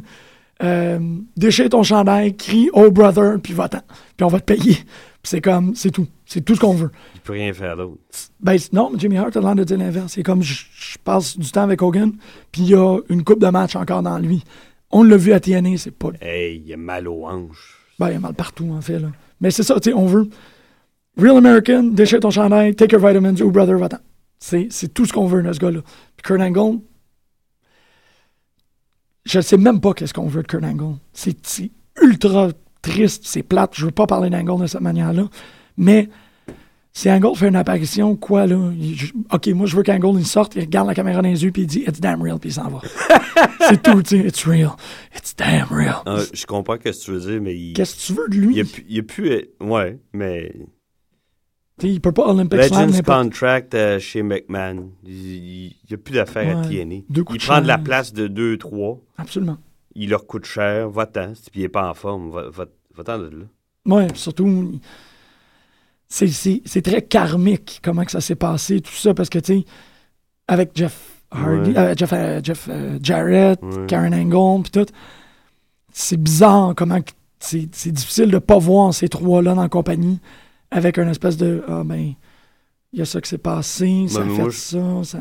euh, 0.63 0.97
déchire 1.37 1.69
ton 1.69 1.83
chandail, 1.83 2.35
crie 2.35 2.71
Oh 2.73 2.89
brother, 2.89 3.35
puis 3.43 3.53
va-t'en. 3.53 3.81
Puis 4.17 4.23
on 4.23 4.29
va 4.29 4.39
te 4.39 4.45
payer. 4.55 4.77
C'est 5.25 5.39
comme, 5.39 5.73
c'est 5.73 5.91
tout. 5.91 6.07
C'est 6.25 6.41
tout 6.41 6.55
ce 6.55 6.59
qu'on 6.59 6.73
veut. 6.73 6.91
Il 7.15 7.21
peut 7.21 7.33
rien 7.33 7.53
faire 7.53 7.77
d'autre. 7.77 7.97
Ben 8.41 8.57
non, 8.73 8.91
Jimmy 8.97 9.17
Hart 9.17 9.35
a 9.37 9.39
l'air 9.39 9.55
de 9.55 9.63
dire 9.63 9.77
l'inverse. 9.77 10.13
C'est 10.13 10.23
comme 10.23 10.41
je, 10.43 10.65
je 10.75 10.97
passe 10.97 11.37
du 11.37 11.49
temps 11.49 11.63
avec 11.63 11.81
Hogan, 11.81 12.11
puis 12.51 12.63
il 12.63 12.69
y 12.69 12.75
a 12.75 12.99
une 13.09 13.23
coupe 13.23 13.39
de 13.39 13.47
match 13.47 13.75
encore 13.75 14.03
dans 14.03 14.17
lui. 14.19 14.43
On 14.91 15.01
l'a 15.03 15.15
vu 15.15 15.31
à 15.31 15.39
TNA, 15.39 15.77
c'est 15.77 15.91
pas. 15.91 16.09
Hey, 16.21 16.61
il 16.65 16.73
a 16.73 16.77
mal 16.77 17.07
aux 17.07 17.25
hanches. 17.25 17.79
Ben, 17.99 18.09
il 18.09 18.13
y 18.13 18.17
a 18.17 18.19
mal 18.19 18.33
partout, 18.33 18.69
en 18.71 18.81
fait. 18.81 18.99
Là. 18.99 19.09
Mais 19.39 19.49
c'est 19.49 19.63
ça, 19.63 19.79
tu 19.79 19.89
sais, 19.89 19.95
on 19.95 20.05
veut. 20.05 20.29
Real 21.17 21.37
American, 21.37 21.83
déchire 21.83 22.19
ton 22.19 22.29
chandail, 22.31 22.75
take 22.75 22.93
your 22.95 23.05
vitamins, 23.05 23.35
oh 23.41 23.51
brother, 23.51 23.77
va-t'en. 23.77 23.99
C'est, 24.39 24.67
c'est 24.71 24.93
tout 24.93 25.05
ce 25.05 25.13
qu'on 25.13 25.27
veut 25.27 25.41
de 25.41 25.53
ce 25.53 25.59
gars-là. 25.59 25.81
Puis 26.17 26.23
Kurt 26.23 26.41
Angle, 26.41 26.79
je 29.25 29.39
sais 29.39 29.57
même 29.57 29.79
pas 29.79 29.93
qu'est-ce 29.93 30.13
qu'on 30.13 30.27
veut 30.27 30.41
de 30.41 30.47
Kurt 30.47 30.63
Angle. 30.63 30.97
C'est, 31.13 31.37
c'est 31.45 31.71
ultra 32.01 32.49
triste, 32.83 33.23
c'est 33.25 33.41
plate. 33.41 33.71
Je 33.73 33.85
veux 33.85 33.91
pas 33.91 34.05
parler 34.05 34.29
d'Angle 34.29 34.61
de 34.61 34.67
cette 34.67 34.81
manière-là. 34.81 35.27
Mais 35.77 36.09
si 36.91 37.09
Angle 37.09 37.35
fait 37.35 37.47
une 37.47 37.55
apparition, 37.55 38.15
quoi, 38.15 38.45
là? 38.45 38.71
il- 38.77 38.95
je- 38.95 39.13
OK, 39.31 39.47
moi, 39.47 39.65
je 39.65 39.75
veux 39.75 39.81
qu'Angle, 39.81 40.19
il 40.19 40.25
sorte, 40.27 40.55
il 40.55 40.61
regarde 40.61 40.87
la 40.87 40.93
caméra 40.93 41.23
dans 41.23 41.27
les 41.29 41.43
yeux, 41.43 41.51
puis 41.51 41.63
il 41.63 41.67
dit 41.67 41.79
«It's 41.87 41.99
damn 41.99 42.21
real», 42.21 42.37
puis 42.39 42.51
il 42.51 42.53
s'en 42.53 42.67
va. 42.69 42.81
c'est 43.67 43.81
tout, 43.81 44.03
tu 44.03 44.21
sais. 44.21 44.27
«It's 44.27 44.45
real. 44.45 44.73
It's 45.17 45.35
damn 45.35 45.67
real. 45.71 46.03
Ah, 46.05 46.19
je 46.31 46.45
comprends 46.45 46.75
ce 46.75 46.79
que 46.89 47.03
tu 47.05 47.11
veux 47.11 47.19
dire, 47.31 47.41
mais 47.41 47.55
il. 47.57 47.73
Qu'est-ce 47.73 47.95
que 47.95 48.01
tu 48.01 48.13
veux 48.13 48.27
de 48.29 48.35
lui? 48.35 48.55
Il 48.57 48.61
a, 48.61 48.65
il 48.87 48.99
a 48.99 48.99
être- 49.33 49.47
Ouais, 49.61 49.97
mais. 50.13 50.53
T'sais, 51.79 51.89
il 51.89 51.99
peut 52.01 52.11
pas 52.11 52.27
Olympic 52.27 52.61
Slam 52.61 52.81
Legends 52.85 52.91
n'importe 52.97 53.23
Contract 53.23 53.73
euh, 53.73 53.97
chez 53.99 54.21
McMahon. 54.21 54.91
Il 55.07 55.71
n'y 55.89 55.93
a 55.93 55.97
plus 55.97 56.13
d'affaires 56.13 56.59
à. 56.59 56.61
TNA. 56.61 56.97
Deux 57.09 57.23
coups 57.23 57.39
Il 57.39 57.41
de 57.41 57.47
prend 57.47 57.61
de 57.61 57.67
la 57.67 57.79
place 57.79 58.13
de 58.13 58.27
2-3. 58.27 58.99
Absolument. 59.17 59.57
Il 59.95 60.09
leur 60.09 60.25
coûte 60.25 60.45
cher. 60.45 60.89
Va-t'en. 60.89 61.33
Si 61.35 61.43
il 61.55 61.61
n'est 61.61 61.69
pas 61.69 61.89
en 61.89 61.93
forme, 61.93 62.29
va- 62.31 62.49
va- 62.49 62.65
va-t'en 62.95 63.19
de 63.19 63.45
là. 63.85 64.07
Puis 64.07 64.19
surtout, 64.19 64.79
c'est, 66.07 66.81
très 66.83 67.01
karmique 67.01 67.79
comment 67.83 68.03
que 68.05 68.11
ça 68.11 68.21
s'est 68.21 68.35
passé, 68.35 68.81
tout 68.81 68.91
ça, 68.93 69.13
parce 69.13 69.29
que, 69.29 69.39
tu 69.39 69.59
sais, 69.61 69.65
avec 70.47 70.71
Jeff 70.75 71.21
Hardy, 71.31 71.71
Ouais. 71.71 71.77
euh, 71.77 71.93
Jeff, 71.97 72.13
euh, 72.13 72.39
Jeff 72.43 72.67
euh, 72.69 72.99
Jarrett, 73.01 73.59
Ouais. 73.63 73.85
Karen 73.87 74.13
Angle, 74.13 74.63
puis 74.63 74.71
tout, 74.71 74.91
c'est 75.91 76.17
bizarre 76.21 76.73
comment 76.75 76.99
c'est, 77.39 77.65
difficile 77.91 78.29
de 78.31 78.37
pas 78.39 78.57
voir 78.59 78.93
ces 78.93 79.09
trois-là 79.09 79.53
dans 79.55 79.61
la 79.63 79.69
compagnie 79.69 80.19
avec 80.71 80.97
une 80.97 81.09
espèce 81.09 81.35
de, 81.37 81.63
ah 81.67 81.81
ben, 81.83 82.13
il 82.93 82.99
y 82.99 83.01
a 83.01 83.05
ça 83.05 83.19
qui 83.19 83.29
s'est 83.29 83.37
passé, 83.39 84.05
ça 84.07 84.21
a 84.21 84.25
mais 84.25 84.35
fait 84.35 84.43
je- 84.51 84.57
ça, 84.57 85.03
ça... 85.03 85.19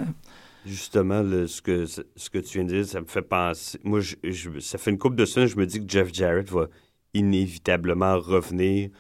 Justement, 0.64 1.22
le- 1.22 1.46
ce, 1.46 1.61
que, 1.62 1.87
ce 1.87 2.31
que 2.31 2.38
tu 2.38 2.59
viens 2.59 2.64
de 2.64 2.72
dire, 2.72 2.87
ça 2.87 3.01
me 3.01 3.07
fait 3.07 3.22
penser. 3.22 3.79
Moi, 3.83 4.01
je- 4.01 4.14
je- 4.22 4.61
ça 4.61 4.79
fait 4.79 4.90
une 4.90 4.98
couple 4.98 5.16
de 5.16 5.25
semaines, 5.25 5.48
je 5.48 5.57
me 5.57 5.66
dis 5.66 5.85
que 5.85 5.90
Jeff 5.90 6.12
Jarrett 6.12 6.48
va 6.51 6.68
inévitablement 7.14 8.18
revenir. 8.18 8.90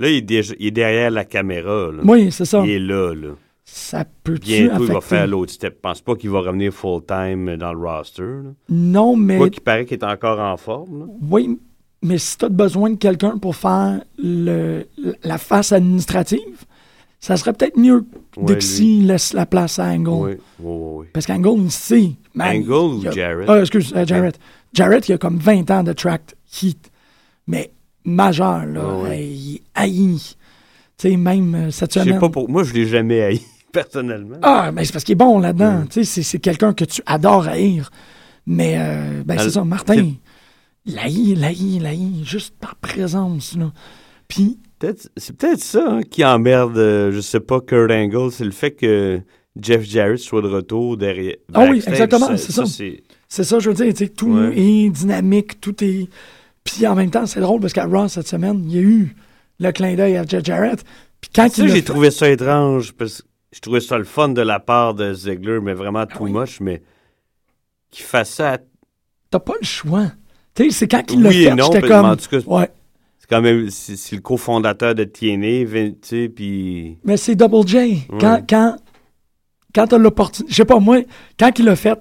Là, 0.00 0.08
il 0.08 0.16
est, 0.16 0.20
déjà, 0.22 0.54
il 0.58 0.66
est 0.68 0.70
derrière 0.72 1.10
la 1.10 1.24
caméra. 1.24 1.90
Là. 1.92 2.02
Oui, 2.04 2.30
c'est 2.32 2.44
ça. 2.44 2.62
Il 2.64 2.70
est 2.70 2.78
là. 2.78 3.14
là. 3.14 3.30
Ça 3.64 4.04
peut-tu 4.24 4.40
Bientôt, 4.40 4.82
il 4.84 4.86
va 4.88 4.98
affecter? 4.98 5.16
faire 5.16 5.26
l'autre 5.26 5.52
step. 5.52 5.74
Je 5.76 5.80
pense 5.80 6.00
pas 6.00 6.16
qu'il 6.16 6.30
va 6.30 6.40
revenir 6.40 6.72
full-time 6.72 7.56
dans 7.56 7.72
le 7.72 7.78
roster. 7.78 8.22
Là. 8.22 8.50
Non, 8.68 9.16
mais... 9.16 9.38
Quoi 9.38 9.50
qu'il 9.50 9.62
paraît 9.62 9.84
qu'il 9.86 9.98
est 9.98 10.04
encore 10.04 10.40
en 10.40 10.56
forme. 10.56 11.00
là. 11.00 11.06
Oui, 11.30 11.58
mais 12.02 12.18
si 12.18 12.36
tu 12.36 12.44
as 12.44 12.48
besoin 12.48 12.90
de 12.90 12.96
quelqu'un 12.96 13.38
pour 13.38 13.54
faire 13.54 14.02
le, 14.18 14.84
la 15.22 15.38
face 15.38 15.70
administrative, 15.72 16.64
ça 17.22 17.36
serait 17.38 17.52
peut-être 17.54 17.78
mieux 17.78 18.04
Ouais, 18.36 18.54
Dixie 18.56 19.00
laisse 19.00 19.32
la 19.32 19.46
place 19.46 19.78
à 19.78 19.84
Angle. 19.86 20.08
Oui, 20.10 20.30
oui, 20.60 20.76
oui. 20.98 21.06
Parce 21.14 21.24
qu'Angle, 21.26 21.62
il 21.62 21.70
sait. 21.70 22.12
man, 22.34 22.56
Angle 22.58 22.72
ou 22.72 23.08
a- 23.08 23.10
Jarrett? 23.12 23.48
Ah, 23.48 23.60
excuse, 23.60 23.92
euh, 23.96 24.04
Jarrett. 24.06 24.38
Jarrett, 24.74 25.08
il 25.08 25.12
a 25.12 25.18
comme 25.18 25.36
20 25.38 25.70
ans 25.70 25.82
de 25.82 25.92
track 25.92 26.34
heat. 26.62 26.90
Mais 27.46 27.72
majeur, 28.04 28.64
là. 28.66 28.96
Ouais. 29.02 29.26
il 29.26 29.56
est 29.56 29.62
haï. 29.74 30.18
Tu 30.98 31.10
sais, 31.10 31.16
même 31.16 31.54
euh, 31.54 31.70
cette 31.70 31.92
Je 31.94 32.00
semaine. 32.00 32.14
sais 32.14 32.20
pas 32.20 32.28
pour. 32.30 32.48
Moi, 32.48 32.64
je 32.64 32.72
l'ai 32.72 32.86
jamais 32.86 33.20
haï, 33.22 33.40
personnellement. 33.72 34.36
Ah, 34.42 34.70
mais 34.72 34.84
c'est 34.84 34.92
parce 34.92 35.04
qu'il 35.04 35.12
est 35.12 35.16
bon 35.16 35.38
là-dedans. 35.38 35.80
Mm. 35.80 35.88
Tu 35.88 36.04
sais, 36.04 36.22
c'est- 36.22 36.38
quelqu'un 36.38 36.72
que 36.74 36.84
tu 36.84 37.02
adores 37.06 37.48
haïr. 37.48 37.90
Mais, 38.46 38.76
euh, 38.78 39.22
ben, 39.24 39.38
c'est 39.38 39.50
ça, 39.50 39.62
Martin, 39.64 40.12
haït, 40.96 41.36
il 41.36 41.44
haït, 41.84 42.24
juste 42.24 42.54
par 42.58 42.74
présence, 42.76 43.56
là. 43.56 43.70
Puis, 44.26 44.58
Peut-être- 44.82 45.08
c'est 45.16 45.36
peut-être 45.36 45.60
ça 45.60 45.84
hein, 45.88 46.00
qui 46.02 46.24
emmerde, 46.24 46.76
euh, 46.76 47.12
je 47.12 47.20
sais 47.20 47.38
pas, 47.40 47.60
Kurt 47.60 47.90
Angle, 47.90 48.32
c'est 48.32 48.44
le 48.44 48.50
fait 48.50 48.72
que 48.72 49.20
Jeff 49.60 49.82
Jarrett 49.84 50.18
soit 50.18 50.42
de 50.42 50.48
retour 50.48 50.96
derrière. 50.96 51.36
Ah 51.54 51.66
oui, 51.70 51.82
exactement, 51.86 52.36
c'est 52.36 52.50
ça. 52.52 52.66
c'est- 52.66 53.02
c'est 53.28 53.44
ça, 53.44 53.58
je 53.60 53.68
veux 53.70 53.74
dire, 53.76 53.92
tu 53.94 54.04
sais, 54.04 54.08
tout 54.08 54.34
Ouais. 54.34 54.58
est 54.58 54.88
dynamique, 54.90 55.60
tout 55.60 55.84
est. 55.84 56.08
Puis 56.64 56.84
en 56.86 56.94
même 56.96 57.10
temps, 57.10 57.26
c'est 57.26 57.40
drôle 57.40 57.60
parce 57.60 57.72
qu'à 57.72 57.86
Raw 57.86 58.08
cette 58.08 58.26
semaine, 58.28 58.62
il 58.66 58.74
y 58.74 58.78
a 58.78 58.82
eu 58.82 59.14
le 59.60 59.70
clin 59.72 59.94
d'œil 59.94 60.16
à 60.16 60.24
Jeff 60.26 60.44
Jarrett. 60.44 60.82
Puis 61.20 61.30
quand 61.34 61.48
Ça, 61.48 61.62
l'a 61.62 61.68
j'ai 61.68 61.74
fait- 61.76 61.82
trouvé 61.82 62.10
ça 62.10 62.28
étrange 62.28 62.92
parce 62.92 63.22
que 63.22 63.28
je 63.52 63.60
trouvais 63.60 63.80
ça 63.80 63.98
le 63.98 64.04
fun 64.04 64.30
de 64.30 64.42
la 64.42 64.58
part 64.58 64.94
de 64.94 65.14
Ziegler, 65.14 65.60
mais 65.62 65.74
vraiment 65.74 66.06
too 66.06 66.16
Ah 66.20 66.22
oui. 66.22 66.32
much, 66.32 66.60
mais 66.60 66.82
qu'il 67.90 68.04
fasse 68.04 68.30
ça 68.30 68.54
à 68.54 68.58
T'as 69.30 69.38
pas 69.38 69.54
le 69.60 69.66
choix. 69.66 70.06
Tu 70.54 70.64
sais, 70.64 70.70
c'est 70.70 70.88
quand 70.88 71.04
il 71.12 71.22
l'a 71.22 71.28
Oui 71.30 71.36
et 71.44 71.50
fait, 71.50 71.62
j'étais 71.62 71.88
comme. 71.88 72.04
en 72.06 72.16
tout 72.16 72.28
cas, 72.28 72.38
Ouais, 72.46 72.68
quand 73.32 73.40
même 73.42 73.70
c'est 73.70 74.14
le 74.16 74.20
cofondateur 74.20 74.94
de 74.94 75.04
TNA, 75.04 75.64
tu 75.66 75.94
sais, 76.02 76.28
puis 76.28 76.98
mais 77.04 77.16
c'est 77.16 77.34
Double 77.34 77.66
J. 77.66 78.02
Quand, 78.20 78.34
Ouais. 78.36 78.44
quand, 78.48 78.76
quand 79.74 79.86
t'as 79.86 79.98
l'opportunité. 79.98 80.52
Je 80.52 80.56
sais 80.56 80.64
pas, 80.64 80.78
moi, 80.78 80.98
quand 81.38 81.50
il 81.58 81.64
l'a 81.64 81.76
fait, 81.76 81.98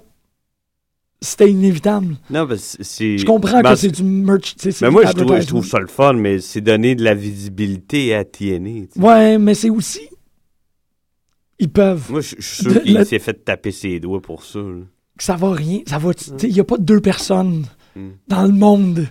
c'était 1.22 1.50
inévitable. 1.52 2.18
non, 2.30 2.46
ben, 2.46 2.58
c'est-. 2.58 3.18
Je 3.20 3.26
comprends 3.26 3.62
Ben, 3.62 3.74
que 3.74 3.80
c'est 3.80 3.92
du 3.92 4.04
merch. 4.04 4.56
Mais 4.82 4.90
moi, 4.90 5.06
je 5.06 5.12
trouve, 5.14 5.40
je 5.40 5.48
trouve 5.48 5.66
ça 5.66 5.80
le 5.80 5.88
fun, 5.88 6.14
mais 6.14 6.40
c'est 6.40 6.62
donner 6.62 6.96
de 6.96 7.04
la 7.04 7.14
visibilité 7.14 8.14
à 8.16 8.26
TNA. 8.26 8.88
Ouais, 8.98 9.38
mais 9.38 9.54
c'est 9.54 9.70
aussi. 9.70 10.02
Ils 11.60 11.70
peuvent. 11.70 12.10
Moi, 12.10 12.22
je 12.22 12.36
je 12.40 12.42
suis 12.46 12.64
sûr 12.64 12.82
qu'il 12.82 12.98
le- 12.98 13.06
s'est 13.06 13.20
fait 13.20 13.34
taper 13.46 13.72
ses 13.72 14.00
doigts 14.00 14.22
pour 14.22 14.44
ça. 14.44 14.60
là. 14.60 14.82
ça 15.20 15.36
va 15.36 15.52
rien. 15.54 15.82
Ça 15.88 16.00
va. 16.00 16.12
Il 16.44 16.50
y 16.50 16.60
a 16.60 16.64
pas 16.64 16.78
deux 16.80 17.00
personnes 17.02 17.66
Mm. 17.96 18.10
dans 18.28 18.44
le 18.44 18.54
monde 18.54 19.08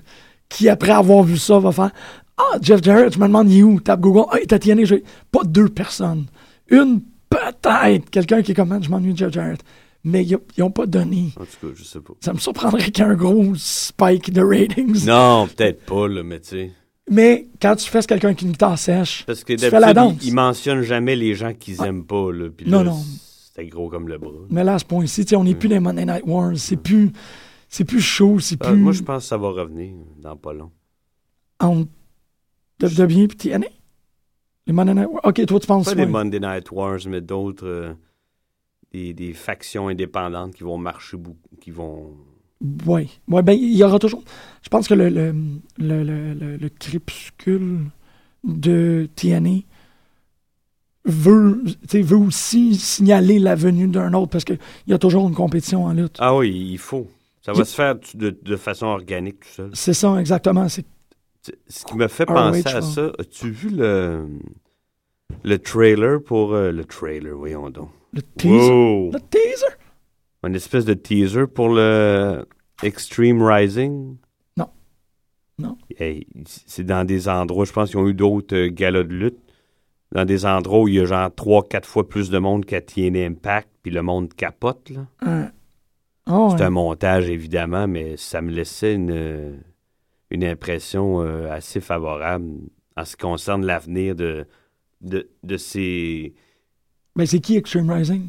qui, 0.50 0.68
après 0.68 0.92
avoir 0.92 1.22
vu 1.22 1.38
ça, 1.38 1.58
va 1.58 1.72
faire 1.72 1.90
Ah, 2.36 2.58
Jeff 2.60 2.82
Jarrett, 2.82 3.14
je 3.14 3.18
me 3.18 3.26
demande, 3.26 3.50
il 3.50 3.60
est 3.60 3.62
où 3.62 3.80
Tape 3.80 4.00
Google. 4.00 4.24
Ah, 4.30 4.36
il 4.42 4.46
t'a 4.46 4.58
TNA. 4.58 4.84
Je... 4.84 4.96
Pas 5.32 5.44
deux 5.44 5.68
personnes. 5.70 6.26
Une, 6.68 7.00
peut-être, 7.30 8.10
quelqu'un 8.10 8.42
qui 8.42 8.52
est 8.52 8.54
comme, 8.54 8.68
Man, 8.68 8.82
je 8.82 8.90
m'ennuie 8.90 9.12
de 9.12 9.18
Jeff 9.18 9.32
Jarrett. 9.32 9.60
Mais 10.02 10.24
ils 10.24 10.38
n'ont 10.58 10.70
pas 10.70 10.86
donné. 10.86 11.32
En 11.38 11.44
tout 11.44 11.66
cas, 11.68 11.74
je 11.76 11.84
sais 11.84 12.00
pas. 12.00 12.14
Ça 12.20 12.32
me 12.32 12.38
surprendrait 12.38 12.90
qu'il 12.90 13.04
y 13.04 13.06
ait 13.06 13.10
un 13.10 13.14
gros 13.14 13.52
spike 13.54 14.32
de 14.32 14.42
ratings. 14.42 15.04
Non, 15.06 15.46
peut-être 15.54 15.84
pas, 15.84 16.08
là, 16.08 16.22
mais 16.22 16.40
tu 16.40 16.48
sais. 16.48 16.70
Mais 17.10 17.48
quand 17.60 17.76
tu 17.76 17.90
fais 17.90 18.00
quelqu'un 18.02 18.32
qui 18.34 18.44
une 18.46 18.52
guitare 18.52 18.78
sèche, 18.78 19.24
Parce 19.26 19.44
que 19.44 19.52
Tu 19.54 19.58
fais 19.58 19.70
la 19.80 19.92
d'habitude, 19.92 20.16
danse. 20.16 20.24
ils 20.24 20.28
il 20.28 20.34
mentionnent 20.34 20.82
jamais 20.82 21.16
les 21.16 21.34
gens 21.34 21.52
qu'ils 21.52 21.82
aiment 21.82 22.04
pas, 22.04 22.30
là. 22.32 22.46
Non, 22.66 22.78
là, 22.78 22.84
non. 22.90 23.00
C'était 23.44 23.68
gros 23.68 23.88
comme 23.90 24.08
le 24.08 24.16
bras. 24.16 24.30
mais 24.48 24.64
là, 24.64 24.74
à 24.74 24.78
ce 24.78 24.84
point-ci, 24.84 25.26
on 25.36 25.44
n'est 25.44 25.54
plus 25.54 25.68
dans 25.68 25.74
les 25.74 25.80
Monday 25.80 26.06
Night 26.06 26.22
Wars. 26.24 26.52
C'est 26.56 26.76
plus, 26.76 27.12
c'est 27.70 27.84
plus 27.84 28.00
chaud. 28.02 28.38
C'est 28.40 28.58
Ah, 28.60 28.66
plus 28.72 28.76
moi, 28.76 28.92
je 28.92 29.02
pense 29.02 29.22
que 29.22 29.28
ça 29.28 29.38
va 29.38 29.48
revenir 29.48 29.94
dans 30.18 30.36
pas 30.36 30.52
long. 30.52 30.70
entre 31.60 31.88
WWE 32.82 33.24
et 33.24 33.28
TNA. 33.28 33.66
Les 34.66 34.72
Monday 34.74 34.94
Night 34.94 35.08
Wars? 35.10 35.20
Ok, 35.24 35.46
toi, 35.46 35.58
tu 35.60 35.66
penses 35.66 35.86
Pas 35.86 35.94
des 35.94 36.04
Monday 36.06 36.40
Night 36.40 36.70
Wars, 36.70 36.98
mais 37.08 37.20
d'autres. 37.22 37.66
euh, 37.66 37.94
des, 38.92 39.14
des 39.14 39.32
factions 39.32 39.88
indépendantes 39.88 40.54
qui 40.54 40.64
vont 40.64 40.76
marcher 40.78 41.16
beaucoup. 41.16 41.38
Qui 41.60 41.70
vont. 41.70 42.16
Ouais. 42.86 43.08
Ouais, 43.28 43.42
ben, 43.42 43.52
il 43.52 43.74
y 43.76 43.82
aura 43.84 43.98
toujours. 43.98 44.22
Je 44.62 44.68
pense 44.68 44.88
que 44.88 44.94
le, 44.94 45.08
le, 45.08 45.32
le, 45.78 46.02
le, 46.04 46.34
le- 46.34 46.56
le 46.56 46.68
crépuscule 46.68 47.84
de 48.44 49.08
TNA 49.16 49.60
veut, 51.04 51.62
veut 51.92 52.16
aussi 52.16 52.74
signaler 52.74 53.38
la 53.38 53.54
venue 53.54 53.88
d'un 53.88 54.12
autre 54.14 54.30
parce 54.30 54.44
qu'il 54.44 54.58
y 54.86 54.92
a 54.92 54.98
toujours 54.98 55.26
une 55.28 55.34
compétition 55.34 55.84
en 55.84 55.92
lutte. 55.92 56.16
Ah 56.18 56.36
oui, 56.36 56.50
il 56.72 56.78
faut. 56.78 57.06
Ça 57.42 57.52
va 57.52 57.64
se 57.64 57.74
faire 57.74 57.96
de, 58.14 58.30
de 58.30 58.56
façon 58.56 58.86
organique 58.86 59.40
tout 59.40 59.48
seul. 59.48 59.70
C'est 59.72 59.94
ça, 59.94 60.18
exactement. 60.20 60.68
C'est 60.68 60.84
Ce 61.68 61.84
qui 61.84 61.94
me 61.96 62.06
fait 62.08 62.26
penser 62.26 62.66
à 62.68 62.82
ça, 62.82 63.12
as-tu 63.18 63.50
vu 63.50 63.70
le, 63.70 64.26
le 65.42 65.58
trailer 65.58 66.22
pour. 66.22 66.52
euh, 66.54 66.70
le 66.70 66.84
trailer, 66.84 67.34
voyons 67.36 67.70
donc. 67.70 67.88
le 68.12 68.22
teaser? 68.22 68.70
Wow! 68.70 69.10
Le 69.12 69.20
teaser? 69.20 69.74
Une 70.46 70.54
espèce 70.54 70.84
de 70.84 70.94
teaser 70.94 71.46
pour 71.46 71.68
le 71.70 72.44
Extreme 72.82 73.42
Rising? 73.42 74.16
Non. 74.56 74.68
Non. 75.58 75.76
Hey, 75.98 76.26
c'est 76.46 76.84
dans 76.84 77.04
des 77.06 77.28
endroits, 77.28 77.64
je 77.64 77.72
pense 77.72 77.90
qu'ils 77.90 77.98
ont 78.00 78.08
eu 78.08 78.14
d'autres 78.14 78.54
euh, 78.56 78.68
galas 78.70 79.02
de 79.04 79.12
lutte. 79.14 79.38
Dans 80.12 80.24
des 80.24 80.44
endroits 80.44 80.80
où 80.80 80.88
il 80.88 80.94
y 80.94 81.00
a 81.00 81.04
genre 81.04 81.28
3-4 81.28 81.84
fois 81.84 82.08
plus 82.08 82.30
de 82.30 82.38
monde 82.38 82.64
qu'à 82.64 82.80
TNA 82.80 83.20
Impact, 83.26 83.68
puis 83.82 83.92
le 83.92 84.02
monde 84.02 84.34
capote, 84.34 84.90
là. 84.90 85.50
Ah 86.26 86.38
ouais. 86.38 86.54
C'est 86.56 86.64
un 86.64 86.70
montage, 86.70 87.28
évidemment, 87.28 87.88
mais 87.88 88.16
ça 88.16 88.40
me 88.40 88.50
laissait 88.50 88.94
une, 88.94 89.60
une 90.30 90.44
impression 90.44 91.22
euh, 91.22 91.50
assez 91.50 91.80
favorable 91.80 92.46
en 92.96 93.04
ce 93.04 93.16
qui 93.16 93.22
concerne 93.22 93.64
l'avenir 93.64 94.14
de, 94.14 94.46
de, 95.00 95.28
de 95.42 95.56
ces... 95.56 96.34
Ben, 97.16 97.26
c'est 97.26 97.40
qui 97.40 97.56
Extreme 97.56 97.90
Rising? 97.90 98.28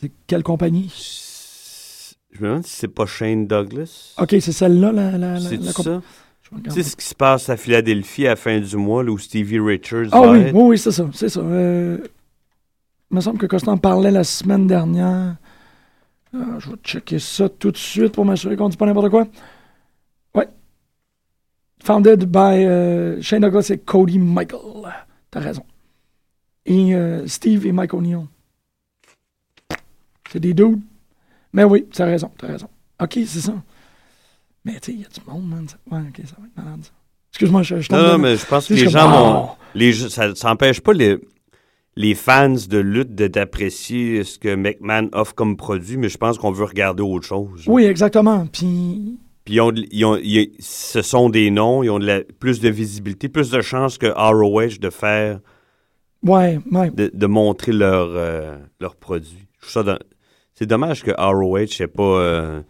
C'est 0.00 0.12
quelle 0.26 0.42
compagnie? 0.42 0.92
Je 2.30 2.40
me 2.42 2.48
demande 2.48 2.64
si 2.66 2.76
c'est 2.76 2.88
pas 2.88 3.06
Shane 3.06 3.46
Douglas. 3.46 4.14
Ok, 4.18 4.36
c'est 4.40 4.52
celle-là, 4.52 4.92
la, 4.92 5.12
la, 5.12 5.34
la, 5.34 5.40
c'est 5.40 5.56
la 5.56 5.72
ça? 5.72 6.02
Tu 6.64 6.70
sais 6.70 6.82
ce 6.82 6.94
qui 6.94 7.04
se 7.04 7.14
passe 7.14 7.48
à 7.48 7.56
Philadelphie 7.56 8.26
à 8.26 8.30
la 8.30 8.36
fin 8.36 8.60
du 8.60 8.76
mois, 8.76 9.02
là, 9.02 9.10
où 9.10 9.18
Stevie 9.18 9.58
Richards 9.58 10.10
Ah 10.12 10.20
va 10.20 10.30
oui, 10.30 10.38
être? 10.40 10.54
oui, 10.54 10.62
oui, 10.62 10.78
c'est 10.78 10.92
ça, 10.92 11.08
c'est 11.12 11.28
ça. 11.28 11.40
Euh, 11.40 11.98
il 13.10 13.16
me 13.16 13.20
semble 13.20 13.38
que 13.38 13.46
Costa 13.46 13.70
en 13.70 13.78
parlait 13.78 14.10
la 14.12 14.22
semaine 14.22 14.66
dernière. 14.66 15.36
Ah, 16.38 16.58
je 16.58 16.70
vais 16.70 16.76
checker 16.82 17.18
ça 17.18 17.48
tout 17.48 17.70
de 17.70 17.76
suite 17.76 18.12
pour 18.12 18.24
m'assurer 18.24 18.56
qu'on 18.56 18.68
dit 18.68 18.76
pas 18.76 18.86
n'importe 18.86 19.10
quoi. 19.10 19.26
Ouais. 20.34 20.48
Founded 21.82 22.24
by 22.24 22.64
euh, 22.64 23.22
Shane 23.22 23.40
Douglas 23.42 23.70
et 23.70 23.78
Cody 23.78 24.18
Michael. 24.18 24.92
T'as 25.30 25.40
raison. 25.40 25.64
Et 26.66 26.94
euh, 26.94 27.26
Steve 27.26 27.66
et 27.66 27.72
Mike 27.72 27.94
O'Neill. 27.94 28.26
C'est 30.30 30.40
des 30.40 30.52
dudes. 30.52 30.80
Mais 31.52 31.64
oui, 31.64 31.86
t'as 31.92 32.06
raison, 32.06 32.30
t'as 32.36 32.48
raison. 32.48 32.68
Ok, 33.00 33.18
c'est 33.26 33.40
ça. 33.40 33.54
Mais 34.64 34.74
tu 34.80 34.86
sais, 34.86 34.92
il 34.92 35.00
y 35.02 35.04
a 35.04 35.08
du 35.08 35.20
monde, 35.26 35.48
man. 35.48 35.66
Ouais, 35.90 36.08
ok, 36.08 36.26
ça 36.26 36.34
va 36.38 36.46
être 36.46 36.56
malade, 36.56 36.84
ça. 36.84 36.90
Excuse-moi, 37.30 37.62
je, 37.62 37.80
je 37.80 37.92
Non, 37.92 38.02
non, 38.02 38.18
mais 38.18 38.36
je 38.36 38.46
pense 38.46 38.66
que 38.66 38.74
les 38.74 38.88
gens 38.88 39.08
oh! 39.08 39.16
vont... 39.16 39.48
Les, 39.74 39.92
ça 39.92 40.32
n'empêche 40.44 40.80
pas 40.80 40.92
les, 40.92 41.18
les 41.96 42.14
fans 42.14 42.50
de 42.68 42.78
lutte 42.78 43.14
d'apprécier 43.14 44.22
ce 44.24 44.38
que 44.38 44.54
McMahon 44.54 45.08
offre 45.12 45.34
comme 45.34 45.56
produit, 45.56 45.96
mais 45.96 46.08
je 46.08 46.18
pense 46.18 46.36
qu'on 46.38 46.50
veut 46.52 46.64
regarder 46.64 47.02
autre 47.02 47.26
chose. 47.26 47.64
Oui, 47.66 47.84
exactement. 47.84 48.46
Puis 48.46 49.18
Puis 49.44 49.54
ils 49.54 49.60
ont, 49.60 49.70
de- 49.72 49.86
ils 49.92 50.04
ont- 50.04 50.16
ils- 50.16 50.50
ce 50.58 51.02
sont 51.02 51.30
des 51.30 51.50
noms, 51.50 51.82
ils 51.84 51.90
ont 51.90 51.98
de 52.00 52.06
la- 52.06 52.22
plus 52.22 52.60
de 52.60 52.68
visibilité, 52.68 53.28
plus 53.28 53.50
de 53.50 53.60
chances 53.62 53.96
que 53.96 54.06
ROH 54.08 54.78
de 54.80 54.90
faire, 54.90 55.38
Ouais, 56.22 56.58
ouais. 56.72 56.90
de, 56.90 57.10
de 57.14 57.26
montrer 57.26 57.72
leur, 57.72 58.08
euh, 58.10 58.56
leur 58.80 58.96
produit. 58.96 59.46
Je 59.60 59.68
trouve 59.68 59.72
ça 59.72 59.82
dans- 59.84 59.98
C'est 60.54 60.66
dommage 60.66 61.02
que 61.02 61.12
ROH 61.16 61.78
n'ait 61.80 61.86
pas, 61.86 62.02
euh, 62.02 62.62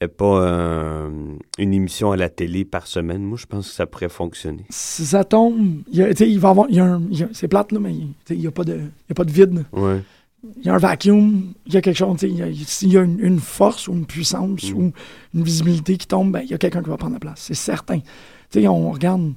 ait 0.00 0.08
pas 0.08 0.42
euh, 0.42 1.10
une 1.58 1.74
émission 1.74 2.12
à 2.12 2.16
la 2.16 2.28
télé 2.28 2.64
par 2.64 2.86
semaine. 2.86 3.22
Moi, 3.22 3.36
je 3.36 3.46
pense 3.46 3.68
que 3.68 3.74
ça 3.74 3.86
pourrait 3.86 4.08
fonctionner. 4.08 4.64
Si 4.70 5.04
ça 5.06 5.24
tombe, 5.24 5.82
il, 5.90 5.98
y 5.98 6.02
a- 6.02 6.10
il 6.24 6.38
va 6.38 6.50
avoir. 6.50 6.68
c'est 7.32 7.48
plate, 7.48 7.72
là, 7.72 7.80
mais 7.80 7.94
il 8.30 8.38
n'y 8.38 8.46
a, 8.46 8.50
a 8.50 8.52
pas 8.52 8.64
de 8.64 9.30
vide. 9.32 9.64
Ouais. 9.72 10.00
Il 10.60 10.64
y 10.66 10.68
a 10.68 10.74
un 10.74 10.78
vacuum, 10.78 11.52
il 11.66 11.74
y 11.74 11.76
a 11.76 11.80
quelque 11.80 11.96
chose. 11.96 12.22
y 12.22 12.64
S'il 12.64 12.92
y 12.92 12.96
a 12.96 13.02
une, 13.02 13.18
une 13.18 13.40
force 13.40 13.88
ou 13.88 13.92
une 13.92 14.06
puissance 14.06 14.70
Mm. 14.70 14.76
ou 14.76 14.92
une 15.34 15.42
visibilité 15.42 15.96
qui 15.96 16.06
tombe, 16.06 16.30
ben, 16.30 16.42
il 16.44 16.50
y 16.50 16.54
a 16.54 16.58
quelqu'un 16.58 16.80
qui 16.82 16.90
va 16.90 16.96
prendre 16.96 17.14
la 17.14 17.18
place. 17.20 17.40
C'est 17.40 17.54
certain. 17.54 17.98
On 18.56 18.90
regarde 18.92 19.32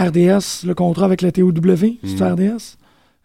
RDS, 0.00 0.64
le 0.66 0.72
contrat 0.74 1.04
avec 1.04 1.20
la 1.20 1.30
TOW, 1.30 1.52
c'est 2.04 2.20
Mm. 2.20 2.32
RDS. 2.32 2.76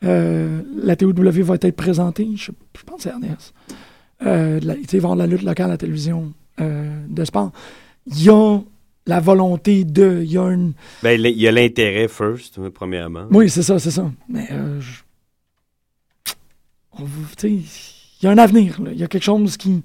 Euh, 0.03 0.61
la 0.75 0.95
TOW 0.97 1.13
va 1.15 1.55
être 1.55 1.71
présentée, 1.75 2.27
je, 2.35 2.51
je 2.77 2.83
pense 2.83 2.97
que 2.97 3.03
c'est 3.03 3.11
RDS. 3.11 3.53
Euh, 4.25 4.59
la- 4.63 4.75
tu 4.75 4.81
sais, 4.83 4.97
il 4.97 5.01
va 5.01 5.09
y 5.09 5.11
avoir 5.11 5.15
la 5.15 5.27
lutte 5.27 5.43
locale 5.43 5.67
à 5.67 5.73
la 5.73 5.77
télévision 5.77 6.33
euh, 6.59 7.05
de 7.07 7.25
sport. 7.25 7.51
Il 8.07 8.23
y 8.23 8.29
a 8.29 8.59
la 9.05 9.19
volonté 9.19 9.83
de. 9.83 10.21
Il 10.23 10.31
y 10.31 10.37
a 10.37 10.45
une. 10.49 10.73
Ben, 11.03 11.19
il 11.23 11.37
y 11.39 11.47
a 11.47 11.51
l'intérêt 11.51 12.07
first, 12.07 12.57
hein, 12.57 12.69
premièrement. 12.73 13.27
Oui, 13.31 13.49
c'est 13.49 13.63
ça, 13.63 13.77
c'est 13.79 13.91
ça. 13.91 14.11
Mais 14.29 14.47
euh, 14.51 14.79
je- 14.81 15.03
il 17.43 17.63
y 18.23 18.27
a 18.27 18.31
un 18.31 18.37
avenir. 18.37 18.79
Il 18.91 18.97
y 18.97 19.03
a 19.03 19.07
quelque 19.07 19.23
chose 19.23 19.55
qui, 19.57 19.83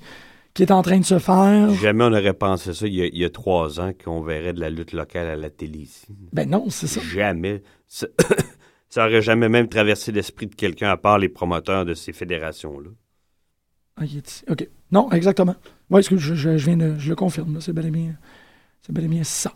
qui 0.54 0.62
est 0.62 0.70
en 0.70 0.82
train 0.82 0.98
de 0.98 1.04
se 1.04 1.18
faire. 1.18 1.70
Jamais 1.74 2.04
on 2.04 2.10
n'aurait 2.10 2.32
pensé 2.32 2.72
ça 2.72 2.86
il 2.86 2.94
y, 2.94 3.02
a, 3.02 3.06
il 3.06 3.18
y 3.18 3.24
a 3.24 3.30
trois 3.30 3.80
ans 3.80 3.92
qu'on 4.02 4.22
verrait 4.22 4.54
de 4.54 4.60
la 4.60 4.70
lutte 4.70 4.92
locale 4.92 5.26
à 5.26 5.36
la 5.36 5.50
télé 5.50 5.80
ici. 5.80 6.06
Ben 6.32 6.48
non, 6.48 6.66
c'est 6.70 6.86
ça. 6.86 7.00
Jamais. 7.02 7.62
Ça- 7.86 8.06
ça 8.88 9.06
aurait 9.06 9.20
jamais 9.22 9.48
même 9.50 9.68
traversé 9.68 10.10
l'esprit 10.12 10.46
de 10.46 10.54
quelqu'un 10.54 10.88
à 10.90 10.96
part 10.96 11.18
les 11.18 11.28
promoteurs 11.28 11.84
de 11.84 11.92
ces 11.94 12.12
fédérations-là. 12.12 12.88
Ah, 14.02 14.04
il 14.04 14.16
est 14.18 14.28
ici. 14.28 14.44
OK. 14.50 14.68
Non, 14.90 15.10
exactement. 15.12 15.54
Oui, 15.90 16.00
excuse, 16.00 16.18
je, 16.18 16.34
je, 16.34 16.56
je 16.56 16.66
viens 16.66 16.76
de, 16.76 16.98
je 16.98 17.08
le 17.08 17.14
confirme. 17.14 17.60
C'est 17.60 17.72
bel 17.72 17.86
et 17.86 17.90
bien, 17.90 18.16
c'est 18.82 18.92
bel 18.92 19.04
et 19.04 19.08
bien 19.08 19.22
ça. 19.22 19.52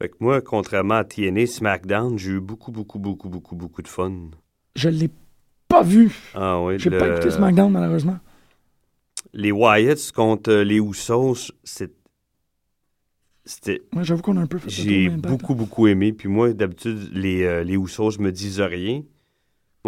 Fait 0.00 0.08
que 0.08 0.16
moi, 0.18 0.40
contrairement 0.40 0.94
à 0.96 1.04
TNA, 1.04 1.46
SmackDown, 1.46 2.18
j'ai 2.18 2.32
eu 2.32 2.40
beaucoup, 2.40 2.72
beaucoup, 2.72 2.98
beaucoup, 2.98 3.28
beaucoup, 3.28 3.54
beaucoup 3.54 3.82
de 3.82 3.88
fun. 3.88 4.12
Je 4.74 4.88
l'ai 4.88 5.10
pas 5.68 5.82
vu. 5.82 6.12
Ah 6.34 6.60
oui, 6.60 6.78
J'ai 6.80 6.90
le- 6.90 6.98
pas 6.98 7.06
écouté 7.08 7.30
SmackDown, 7.30 7.70
malheureusement. 7.70 8.18
Les 9.32 9.52
Wyatts 9.52 10.10
contre 10.12 10.52
les 10.52 10.78
Usos, 10.78 11.52
c'est- 11.62 11.94
c'était 13.44 13.82
Moi, 13.92 14.02
j'avoue 14.02 14.22
qu'on 14.22 14.36
a 14.36 14.40
un 14.40 14.46
peu 14.46 14.58
fait 14.58 14.70
J'ai 14.70 15.10
beaucoup, 15.10 15.54
beaucoup 15.54 15.86
aimé. 15.86 16.12
Puis 16.12 16.28
moi, 16.28 16.52
d'habitude, 16.52 17.10
les, 17.12 17.42
euh, 17.44 17.62
les 17.62 17.74
Usos 17.76 18.18
me 18.18 18.30
disent 18.32 18.60
rien. 18.60 19.02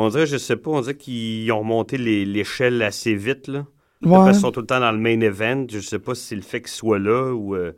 Mais 0.00 0.06
on 0.06 0.08
dirait, 0.08 0.26
je 0.26 0.36
sais 0.38 0.56
pas, 0.56 0.70
on 0.70 0.80
dirait 0.80 0.96
qu'ils 0.96 1.50
ont 1.52 1.58
remonté 1.60 1.98
les- 1.98 2.24
l'échelle 2.24 2.80
assez 2.82 3.14
vite, 3.14 3.48
là. 3.48 3.66
Parce 4.02 4.30
qu'ils 4.30 4.40
sont 4.40 4.50
tout 4.50 4.60
le 4.60 4.66
temps 4.66 4.80
dans 4.80 4.92
le 4.92 4.98
main 4.98 5.20
event. 5.20 5.66
Je 5.68 5.80
sais 5.80 5.98
pas 5.98 6.14
si 6.14 6.22
c'est 6.28 6.36
le 6.36 6.40
fait 6.42 6.60
qu'ils 6.60 6.70
soient 6.70 6.98
là 6.98 7.32
ou... 7.34 7.54
euh, 7.54 7.72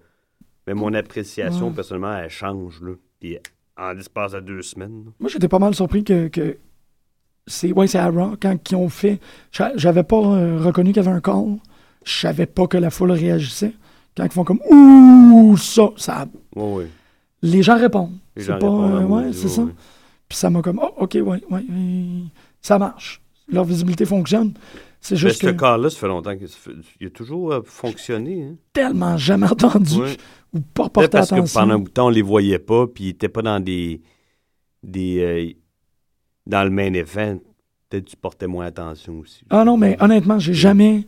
mais 0.69 0.75
mon 0.75 0.95
appréciation, 0.95 1.69
Ouais. 1.69 1.75
personnellement, 1.75 2.17
elle 2.17 2.31
change, 2.31 2.81
là. 2.81 2.93
Puis 3.19 3.39
en 3.77 3.93
l'espace 3.93 4.33
de 4.33 4.41
deux 4.41 4.63
semaines. 4.63 5.03
là. 5.07 5.11
Moi, 5.19 5.29
j'étais 5.31 5.49
pas 5.49 5.59
mal 5.59 5.75
surpris 5.75 6.05
que, 6.05 6.29
que 6.29 6.59
c'est 7.49 7.73
ouais, 7.73 7.89
c'est 7.89 7.99
à 7.99 8.09
Raw 8.09 8.37
quand 8.41 8.57
ils 8.71 8.77
ont 8.77 8.89
fait. 8.89 9.19
j'a- 9.51 9.73
J'avais 9.77 10.05
pas 10.05 10.17
euh, 10.19 10.61
reconnu 10.61 10.93
qu'il 10.93 11.03
y 11.03 11.07
avait 11.07 11.17
un 11.17 11.21
call. 11.21 11.57
Je 12.05 12.13
savais 12.13 12.47
pas 12.47 12.67
que 12.69 12.77
la 12.77 12.91
foule 12.91 13.11
réagissait. 13.13 13.73
Quand 14.17 14.25
ils 14.25 14.31
font 14.31 14.45
comme 14.45 14.61
ouh 14.71 15.57
ça, 15.57 15.91
ça 15.97 16.27
Ouais, 16.55 16.87
les 17.43 17.63
gens 17.65 17.79
répondent. 17.79 18.13
C'est 18.37 18.47
pas 18.47 18.55
répondent 18.55 18.93
euh, 18.95 19.07
ouais, 19.07 19.33
c'est 19.33 19.49
ça. 19.49 19.63
Puis 20.33 20.39
ça 20.39 20.49
m'a 20.49 20.63
comme 20.63 20.81
oh 20.83 20.95
ok 20.97 21.19
ouais 21.23 21.43
euh, 21.53 22.21
ça 22.63 22.79
marche. 22.79 23.21
Leur 23.51 23.65
visibilité 23.65 24.07
fonctionne. 24.07 24.55
C'est 24.99 25.17
Mais 25.17 25.19
juste 25.19 25.43
ce 25.43 25.49
que 25.49 25.51
cas-là, 25.51 25.91
ça 25.91 25.99
fait 25.99 26.09
longtemps 26.09 26.35
qu'il 26.35 26.49
il 27.03 27.07
a 27.09 27.11
toujours 27.11 27.53
euh, 27.53 27.61
fonctionné. 27.67 28.45
Hein? 28.45 28.55
tellement 28.73 29.19
jamais 29.19 29.47
entendu 29.47 30.01
Ouais. 30.01 30.17
ou 30.55 30.61
pas 30.61 30.89
porté 30.89 31.11
parce 31.11 31.29
que 31.29 31.35
attention. 31.35 31.61
pendant 31.61 31.75
un 31.75 31.79
bout 31.81 31.89
de 31.89 31.93
temps, 31.93 32.07
on 32.07 32.09
les 32.09 32.23
voyait 32.23 32.59
pas, 32.59 32.87
puis 32.87 33.05
ils 33.05 33.09
étaient 33.11 33.29
pas 33.29 33.43
dans 33.43 33.61
des. 33.61 34.01
des 34.83 35.21
euh, 35.21 35.53
dans 36.47 36.65
le 36.65 36.71
main 36.71 36.95
event. 36.95 37.39
Peut-être 37.93 38.07
que 38.07 38.11
tu 38.13 38.17
portais 38.17 38.47
moins 38.47 38.65
attention 38.65 39.19
aussi. 39.19 39.45
Ah 39.51 39.67
non, 39.67 39.77
mais 39.77 39.99
honnêtement, 40.01 40.39
j'ai 40.39 40.55
jamais. 40.55 41.07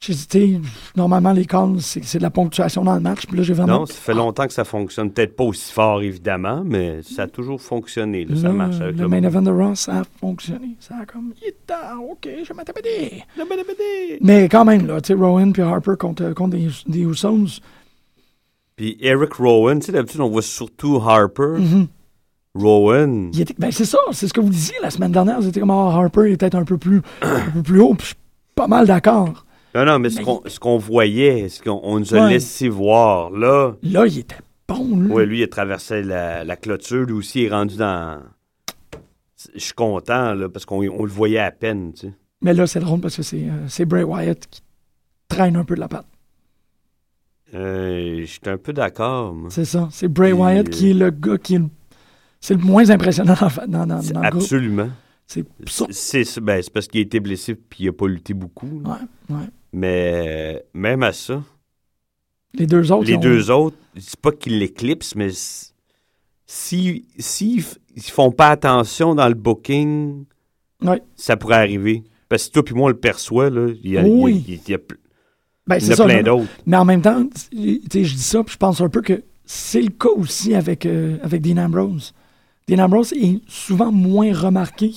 J'ai 0.00 0.12
hésité. 0.14 0.58
Normalement, 0.96 1.32
les 1.32 1.44
calls, 1.44 1.82
c'est 1.82 2.02
c'est 2.02 2.16
de 2.16 2.22
la 2.22 2.30
ponctuation 2.30 2.82
dans 2.82 2.94
le 2.94 3.00
match. 3.00 3.26
Puis 3.26 3.36
là, 3.36 3.42
j'ai 3.42 3.52
vraiment. 3.52 3.80
Non, 3.80 3.84
ça 3.86 3.92
fait 3.92 4.14
longtemps 4.14 4.46
que 4.46 4.54
ça 4.54 4.64
fonctionne. 4.64 5.10
Peut-être 5.10 5.36
pas 5.36 5.44
aussi 5.44 5.70
fort, 5.70 6.00
évidemment, 6.00 6.62
mais 6.64 7.02
ça 7.02 7.24
a 7.24 7.26
toujours 7.26 7.60
fonctionné. 7.60 8.24
là. 8.24 8.36
Ça 8.36 8.48
marche 8.48 8.80
avec 8.80 8.96
le 8.96 9.02
le 9.02 9.08
main 9.08 9.22
event 9.22 9.42
de 9.42 9.50
Ross, 9.50 9.80
ça 9.80 10.00
a 10.00 10.04
fonctionné. 10.18 10.76
Ça 10.80 10.94
a 11.02 11.04
comme. 11.04 11.34
Il 11.42 11.48
est 11.48 11.66
temps, 11.66 12.02
ok, 12.10 12.26
je 12.42 12.54
m'attaper. 12.54 13.22
Mais 14.22 14.48
quand 14.48 14.64
même, 14.64 14.86
là, 14.86 15.02
tu 15.02 15.08
sais, 15.08 15.14
Rowan 15.14 15.52
puis 15.52 15.60
Harper 15.60 15.96
contre, 15.98 16.32
contre 16.32 16.56
des, 16.56 16.70
des. 16.86 17.06
Puis 18.76 18.96
Eric 19.00 19.34
Rowan, 19.34 19.78
tu 19.78 19.86
sais, 19.86 19.92
d'habitude, 19.92 20.22
on 20.22 20.30
voit 20.30 20.40
surtout 20.40 20.96
Harper. 20.96 21.58
Rowan, 22.54 23.30
il 23.32 23.40
était- 23.40 23.54
ben, 23.58 23.70
c'est 23.72 23.84
ça, 23.84 23.98
c'est 24.12 24.28
ce 24.28 24.32
que 24.32 24.40
vous 24.40 24.48
disiez 24.50 24.74
la 24.82 24.90
semaine 24.90 25.10
dernière. 25.12 25.40
Vous 25.40 25.48
étiez 25.48 25.60
comme, 25.60 25.70
ah, 25.70 25.90
Harper 25.94 26.30
est 26.32 26.36
peut-être 26.36 26.54
un 26.54 26.64
peu 26.64 26.78
plus, 26.78 27.02
un 27.22 27.50
peu 27.52 27.62
plus 27.64 27.80
haut. 27.80 27.94
Puis 27.94 28.02
je 28.02 28.06
suis 28.08 28.16
pas 28.54 28.68
mal 28.68 28.86
d'accord. 28.86 29.44
non, 29.74 29.84
non, 29.84 29.98
mais 29.98 30.10
ce 30.10 30.18
Mais- 30.18 30.24
qu'on 30.24 30.40
ce 30.46 30.60
qu'on 30.60 30.78
voyait, 30.78 31.48
ce 31.48 31.60
qu'on 31.62 31.80
on 31.82 31.98
nous 31.98 32.14
a 32.14 32.24
Ouais. 32.24 32.30
laissé 32.34 32.68
voir, 32.68 33.30
là, 33.30 33.72
Là, 33.82 34.06
il 34.06 34.18
était 34.20 34.36
bon, 34.68 35.00
là. 35.00 35.12
Ouais, 35.14 35.26
lui, 35.26 35.40
il 35.40 35.42
a 35.42 35.48
traversé 35.48 36.02
la, 36.02 36.44
la 36.44 36.56
clôture. 36.56 37.04
Lui 37.06 37.14
aussi, 37.14 37.40
il 37.40 37.46
est 37.46 37.50
rendu 37.50 37.76
dans. 37.76 38.20
Je 39.54 39.60
suis 39.60 39.74
content, 39.74 40.32
là, 40.34 40.48
parce 40.48 40.64
qu'on 40.64 40.76
on 40.88 41.04
le 41.04 41.10
voyait 41.10 41.38
à 41.40 41.50
peine, 41.50 41.92
tu 41.92 42.06
sais. 42.06 42.12
Mais 42.40 42.54
là, 42.54 42.66
c'est 42.68 42.80
drôle 42.80 43.00
parce 43.00 43.16
que 43.16 43.22
c'est 43.22 43.42
euh, 43.48 43.84
Bray 43.86 44.04
Wyatt 44.04 44.46
qui 44.48 44.62
traîne 45.28 45.56
un 45.56 45.64
peu 45.64 45.74
de 45.74 45.80
la 45.80 45.88
patte. 45.88 46.06
Euh, 47.54 48.20
je 48.20 48.24
suis 48.26 48.40
un 48.46 48.56
peu 48.58 48.72
d'accord, 48.72 49.34
moi. 49.34 49.48
C'est 49.50 49.64
ça. 49.64 49.88
C'est 49.92 50.08
Bray 50.08 50.30
Et, 50.30 50.32
Wyatt 50.34 50.66
euh, 50.68 50.70
qui 50.70 50.90
est 50.90 50.94
le 50.94 51.10
gars 51.10 51.38
qui 51.38 51.54
est 51.56 51.58
le. 51.58 51.66
C'est 52.46 52.52
le 52.54 52.60
moins 52.60 52.90
impressionnant 52.90 53.34
dans, 53.40 53.66
dans, 53.66 53.86
dans, 53.86 53.86
dans 53.86 54.20
le 54.20 54.28
groupe. 54.30 54.42
Absolument. 54.42 54.90
C'est. 55.26 55.46
C'est 55.90 56.40
ben, 56.40 56.62
parce 56.74 56.88
qu'il 56.88 56.98
a 57.00 57.02
été 57.02 57.18
blessé 57.18 57.54
puis 57.54 57.84
il 57.84 57.88
a 57.88 57.92
pas 57.92 58.06
lutté 58.06 58.34
beaucoup. 58.34 58.82
là. 58.84 58.98
Ouais, 59.30 59.36
ouais. 59.36 59.46
Mais 59.72 60.56
euh, 60.56 60.60
même 60.74 61.02
à 61.02 61.12
ça, 61.14 61.42
Les 62.52 62.66
deux 62.66 62.92
autres. 62.92 63.06
les 63.06 63.16
ont- 63.16 63.20
deux 63.20 63.50
autres, 63.50 63.76
c'est 63.98 64.20
pas 64.20 64.30
qu'ils 64.30 64.58
l'éclipsent, 64.58 65.14
mais 65.16 65.30
si 66.46 67.06
s'ils 67.18 67.60
f- 67.60 67.78
ils 67.96 68.02
font 68.02 68.30
pas 68.30 68.48
attention 68.50 69.14
dans 69.14 69.28
le 69.28 69.34
booking, 69.34 70.24
Ouais. 70.82 71.00
ça 71.16 71.38
pourrait 71.38 71.56
arriver. 71.56 72.04
Parce 72.28 72.48
que 72.48 72.52
toi 72.52 72.62
puis 72.64 72.74
moi, 72.74 72.84
on 72.86 72.88
le 72.88 72.98
perçoit, 72.98 73.48
là. 73.48 73.68
Il 73.82 73.90
y 73.90 73.96
a, 73.96 74.02
il 74.02 74.06
y 74.06 74.10
a- 74.10 74.22
Oui. 74.22 74.44
il 74.46 74.70
y 74.70 74.74
a 74.74 74.78
Ben, 75.66 75.76
il 75.78 75.82
y 75.82 75.84
en 75.84 75.86
c'est 75.86 75.92
a 75.92 75.96
ça. 75.96 76.04
plein 76.04 76.22
d'autres. 76.22 76.50
Mais 76.66 76.76
en 76.76 76.84
même 76.84 77.00
temps, 77.00 77.26
je 77.52 77.78
dis 78.00 78.18
ça, 78.18 78.44
puis 78.44 78.52
je 78.52 78.58
pense 78.58 78.82
un 78.82 78.90
peu 78.90 79.00
que 79.00 79.22
c'est 79.46 79.80
le 79.80 79.88
cas 79.90 80.10
aussi 80.10 80.54
avec, 80.54 80.84
euh, 80.84 81.16
avec 81.22 81.40
Dean 81.40 81.56
Ambrose. 81.56 82.12
Dean 82.68 82.78
Ambrose 82.84 83.12
est 83.12 83.40
souvent 83.46 83.92
moins 83.92 84.32
remarqué, 84.32 84.92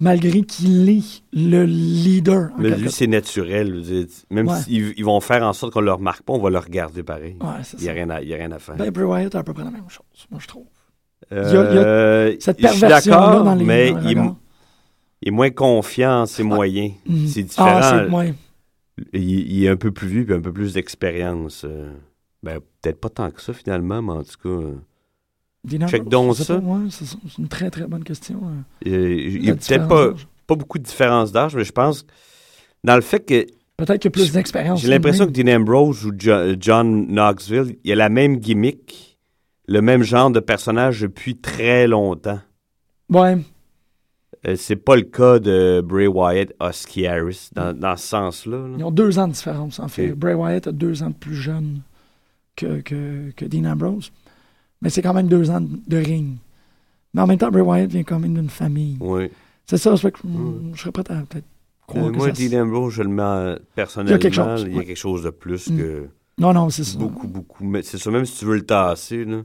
malgré 0.00 0.42
qu'il 0.42 0.88
est 0.90 1.22
le 1.32 1.64
leader. 1.64 2.50
en 2.54 2.60
Mais 2.60 2.70
lui, 2.70 2.90
c'est 2.90 3.06
naturel. 3.06 3.82
Même 4.30 4.48
Ouais. 4.48 4.60
s'ils 4.60 4.92
ils 4.96 5.04
vont 5.04 5.20
faire 5.20 5.42
en 5.42 5.52
sorte 5.52 5.72
qu'on 5.72 5.80
le 5.80 5.92
remarque 5.92 6.22
pas, 6.22 6.32
on 6.34 6.38
va 6.38 6.50
le 6.50 6.58
regarder 6.58 7.02
pareil. 7.02 7.36
Ouais, 7.40 7.48
Il 7.78 7.82
n'y 7.84 7.88
a, 7.88 7.92
rien 7.92 8.10
à- 8.10 8.20
il 8.22 8.28
y 8.28 8.34
a 8.34 8.36
rien 8.36 8.52
à 8.52 8.58
faire. 8.58 8.76
Ben, 8.76 8.90
Bray 8.90 9.06
Wyatt 9.06 9.34
a 9.34 9.38
à 9.38 9.42
peu 9.42 9.54
près 9.54 9.64
la 9.64 9.70
même 9.70 9.88
chose, 9.88 10.04
moi, 10.30 10.38
je 10.42 10.46
trouve. 10.46 10.66
Euh, 11.32 11.44
il 11.48 11.54
y 11.54 11.56
a- 11.56 12.28
il 12.28 12.34
y 12.34 12.36
a 12.36 12.40
Cette 12.40 12.60
perversion-là 12.60 13.18
d'accord, 13.20 13.44
dans 13.44 13.54
les 13.54 13.64
mais 13.64 13.90
dans 13.90 13.98
le 13.98 14.02
il, 14.04 14.06
est- 14.06 14.20
regard. 14.20 14.36
il 15.22 15.28
est 15.28 15.30
moins 15.32 15.50
confiant 15.50 16.20
en 16.22 16.26
ses 16.26 16.42
moyens. 16.42 16.92
C'est 17.26 17.42
différent. 17.42 17.80
Ah, 17.82 18.06
il, 19.12 19.22
il 19.52 19.64
est 19.64 19.68
un 19.68 19.76
peu 19.76 19.90
plus 19.90 20.08
vieux 20.08 20.30
et 20.30 20.34
un 20.34 20.40
peu 20.40 20.52
plus 20.52 20.74
d'expérience. 20.74 21.64
euh. 21.64 21.90
Ben, 22.42 22.60
peut-être 22.82 23.00
pas 23.00 23.08
tant 23.08 23.30
que 23.32 23.40
ça, 23.42 23.52
finalement, 23.52 24.00
mais 24.00 24.12
en 24.12 24.22
tout 24.22 24.38
cas, 24.42 24.48
euh, 24.48 24.74
Check 25.88 26.08
donc 26.08 26.36
ça. 26.36 26.60
c'est 26.90 27.38
une 27.38 27.48
très, 27.48 27.70
très 27.70 27.86
bonne 27.86 28.04
question. 28.04 28.40
euh, 28.86 28.90
il 29.34 29.40
n'y 29.42 29.50
a 29.50 29.54
peut-être 29.54 29.88
pas, 29.88 30.54
beaucoup 30.56 30.78
de 30.78 30.84
différence 30.84 31.30
d'âge, 31.32 31.54
mais 31.56 31.64
je 31.64 31.72
pense 31.72 32.02
que 32.02 32.08
dans 32.84 32.94
le 32.96 33.02
fait 33.02 33.20
que 33.20 33.46
Peut-être 33.76 34.00
qu'il 34.02 34.08
y 34.08 34.12
a 34.12 34.12
plus 34.12 34.32
d'expérience. 34.32 34.80
J'ai 34.80 34.88
l'impression 34.88 35.26
que. 35.26 35.30
Dean 35.30 35.54
Ambrose 35.60 36.04
ou 36.04 36.12
Jo- 36.18 36.54
John 36.58 37.06
Knoxville, 37.06 37.76
il 37.84 37.92
a 37.92 37.94
la 37.94 38.08
même 38.08 38.38
gimmick, 38.38 39.18
le 39.68 39.80
même 39.82 40.02
genre 40.02 40.30
de 40.32 40.40
personnage 40.40 41.02
depuis 41.02 41.36
très 41.36 41.86
longtemps. 41.86 42.40
Ouais, 43.10 43.38
Euh, 44.46 44.54
c'est 44.56 44.76
pas 44.76 44.94
le 44.96 45.02
cas 45.02 45.38
de 45.40 45.80
Bray 45.84 46.06
Wyatt, 46.06 46.52
Husky 46.60 47.06
Harris, 47.06 47.50
dans, 47.54 47.72
dans 47.72 47.96
ce 47.96 48.06
sens-là. 48.06 48.56
là. 48.56 48.74
ils 48.78 48.84
ont 48.84 48.90
deux 48.92 49.18
ans 49.18 49.26
de 49.28 49.32
différence, 49.32 49.78
en 49.80 49.88
fait. 49.88 50.08
Bray 50.12 50.34
Wyatt 50.34 50.66
a 50.68 50.72
deux 50.72 51.02
ans 51.02 51.10
de 51.10 51.14
plus 51.14 51.34
jeune 51.36 51.80
que, 52.56 52.80
que, 52.80 53.30
que 53.36 53.44
Dean 53.44 53.64
Ambrose. 53.64 54.10
Mais 54.82 54.90
c'est 54.90 55.02
quand 55.02 55.14
même 55.14 55.28
deux 55.28 55.50
ans 55.50 55.60
de 55.60 55.96
ring. 55.96 56.36
Mais 57.14 57.22
en 57.22 57.26
même 57.26 57.38
temps, 57.38 57.50
Bray 57.50 57.62
Wyatt 57.62 57.90
vient 57.90 58.04
quand 58.04 58.18
même 58.18 58.34
d'une 58.34 58.50
famille. 58.50 58.96
Oui. 59.00 59.30
C'est 59.66 59.76
ça, 59.78 59.92
Ouais. 59.94 60.12
mm, 60.24 60.72
je 60.74 60.80
serais 60.80 60.92
prêt 60.92 61.04
à 61.08 61.14
peut-être 61.22 61.44
croire 61.86 62.06
Euh, 62.06 62.10
que 62.12 62.16
moi, 62.16 62.30
Dean 62.30 62.62
Ambrose, 62.62 62.94
je 62.94 63.02
le 63.02 63.08
mets 63.08 63.22
euh, 63.22 63.58
personnellement. 63.74 64.10
Il 64.10 64.12
y 64.12 64.14
a 64.14 64.18
quelque 64.18 64.34
chose, 64.34 64.64
a 64.64 64.84
quelque 64.84 64.96
chose 64.96 65.22
de 65.24 65.30
plus 65.30 65.68
Mm. 65.70 65.76
que 65.78 66.08
Non, 66.38 66.52
non, 66.52 66.70
c'est 66.70 66.84
ça. 66.84 66.98
beaucoup, 66.98 67.26
beaucoup. 67.26 67.64
Mais 67.64 67.82
c'est 67.82 67.98
ça, 67.98 68.10
même 68.10 68.24
si 68.24 68.38
tu 68.38 68.44
veux 68.44 68.54
le 68.56 68.64
tasser, 68.66 69.24
là. 69.24 69.38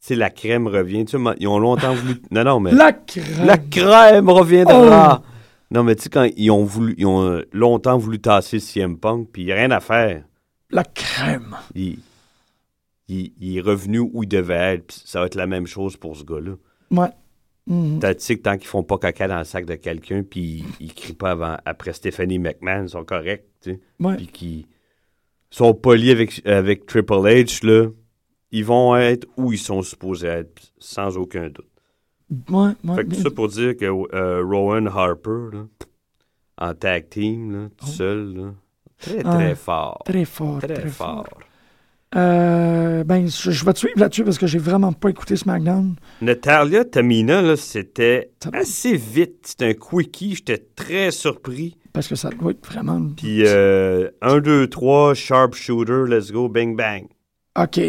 Tu 0.00 0.08
sais, 0.08 0.14
la 0.16 0.28
crème 0.30 0.66
revient. 0.66 1.04
Tu 1.06 1.16
sais, 1.18 1.34
ils 1.40 1.48
ont 1.48 1.58
longtemps 1.58 1.94
voulu. 1.94 2.16
Non, 2.30 2.44
non, 2.44 2.60
mais. 2.60 2.72
La 2.72 2.92
crème. 2.92 3.46
La 3.46 3.56
crème 3.58 4.28
reviendra. 4.28 5.22
Oh! 5.22 5.26
Non, 5.70 5.82
mais 5.82 5.96
tu 5.96 6.02
sais, 6.04 6.10
quand 6.10 6.28
ils 6.36 6.50
ont 6.50 6.62
voulu, 6.64 6.94
ils 6.98 7.06
ont 7.06 7.22
euh, 7.24 7.42
longtemps 7.52 7.96
voulu 7.98 8.20
tasser 8.20 8.60
CM 8.60 8.98
Punk, 8.98 9.28
puis 9.32 9.42
il 9.42 9.46
n'y 9.46 9.52
a 9.52 9.56
rien 9.56 9.70
à 9.70 9.80
faire. 9.80 10.22
La 10.70 10.84
crème. 10.84 11.56
Il- 13.08 13.32
il 13.40 13.58
est 13.58 13.60
revenu 13.60 13.98
où 14.00 14.22
il 14.22 14.28
devait 14.28 14.74
être, 14.76 14.86
puis 14.86 15.02
ça 15.04 15.20
va 15.20 15.26
être 15.26 15.34
la 15.34 15.46
même 15.46 15.66
chose 15.66 15.96
pour 15.96 16.16
ce 16.16 16.24
gars-là. 16.24 16.52
Ouais. 16.90 17.10
Tu 17.66 18.06
sais 18.18 18.36
que 18.36 18.42
tant 18.42 18.58
qu'ils 18.58 18.66
font 18.66 18.82
pas 18.82 18.98
caca 18.98 19.26
dans 19.26 19.38
le 19.38 19.44
sac 19.44 19.64
de 19.64 19.74
quelqu'un, 19.76 20.22
puis 20.22 20.64
ils, 20.80 20.86
ils 20.86 20.94
crient 20.94 21.14
pas 21.14 21.30
avant, 21.30 21.56
après 21.64 21.92
Stephanie 21.94 22.38
McMahon, 22.38 22.82
ils 22.84 22.90
sont 22.90 23.04
corrects, 23.04 23.46
tu 23.62 23.70
sais. 23.72 23.80
Ouais. 24.00 24.16
Puis 24.16 24.26
qu'ils 24.26 24.66
sont 25.50 25.72
polis 25.72 26.10
avec, 26.10 26.46
avec 26.46 26.84
Triple 26.86 27.12
H, 27.14 27.64
là, 27.66 27.88
ils 28.50 28.64
vont 28.64 28.94
être 28.96 29.26
où 29.38 29.50
ils 29.52 29.58
sont 29.58 29.80
supposés 29.82 30.26
être, 30.28 30.62
sans 30.78 31.16
aucun 31.16 31.48
doute. 31.48 31.66
Ouais, 32.50 32.72
ouais. 32.84 32.96
Fait 32.96 33.04
que 33.04 33.14
tout 33.14 33.20
ça 33.22 33.30
pour 33.30 33.48
dire 33.48 33.76
que 33.76 33.84
euh, 34.14 34.42
Rowan 34.44 34.86
Harper, 34.88 35.48
là, 35.56 35.66
en 36.58 36.74
tag 36.74 37.08
team, 37.08 37.50
là, 37.52 37.68
tout 37.76 37.86
Oh. 37.88 37.90
seul, 37.92 38.34
là, 38.34 38.54
très, 38.98 39.22
Ah, 39.24 39.34
très 39.36 39.54
fort. 39.54 40.02
Très 40.04 40.24
fort. 40.26 40.58
Très, 40.58 40.74
Très, 40.74 40.88
fort. 40.88 41.26
fort. 41.26 41.38
Euh, 42.16 43.02
ben, 43.04 43.26
je, 43.28 43.50
je 43.50 43.64
vais 43.64 43.72
te 43.72 43.78
suivre 43.78 43.98
là-dessus 43.98 44.24
parce 44.24 44.38
que 44.38 44.46
j'ai 44.46 44.58
vraiment 44.58 44.92
pas 44.92 45.10
écouté 45.10 45.36
SmackDown. 45.36 45.96
Natalia 46.20 46.84
Tamina, 46.84 47.42
là, 47.42 47.56
c'était 47.56 48.30
assez 48.52 48.96
vite. 48.96 49.46
C'était 49.46 49.66
un 49.66 49.74
quickie. 49.74 50.36
J'étais 50.36 50.58
très 50.58 51.10
surpris. 51.10 51.76
Parce 51.92 52.08
que 52.08 52.16
ça 52.16 52.30
doit 52.30 52.52
être 52.52 52.66
vraiment. 52.66 53.00
Puis, 53.16 53.46
1, 53.46 54.40
2, 54.40 54.68
3, 54.68 55.14
sharpshooter, 55.14 56.04
let's 56.08 56.30
go, 56.32 56.48
bang, 56.48 56.76
bang. 56.76 57.06
OK. 57.58 57.80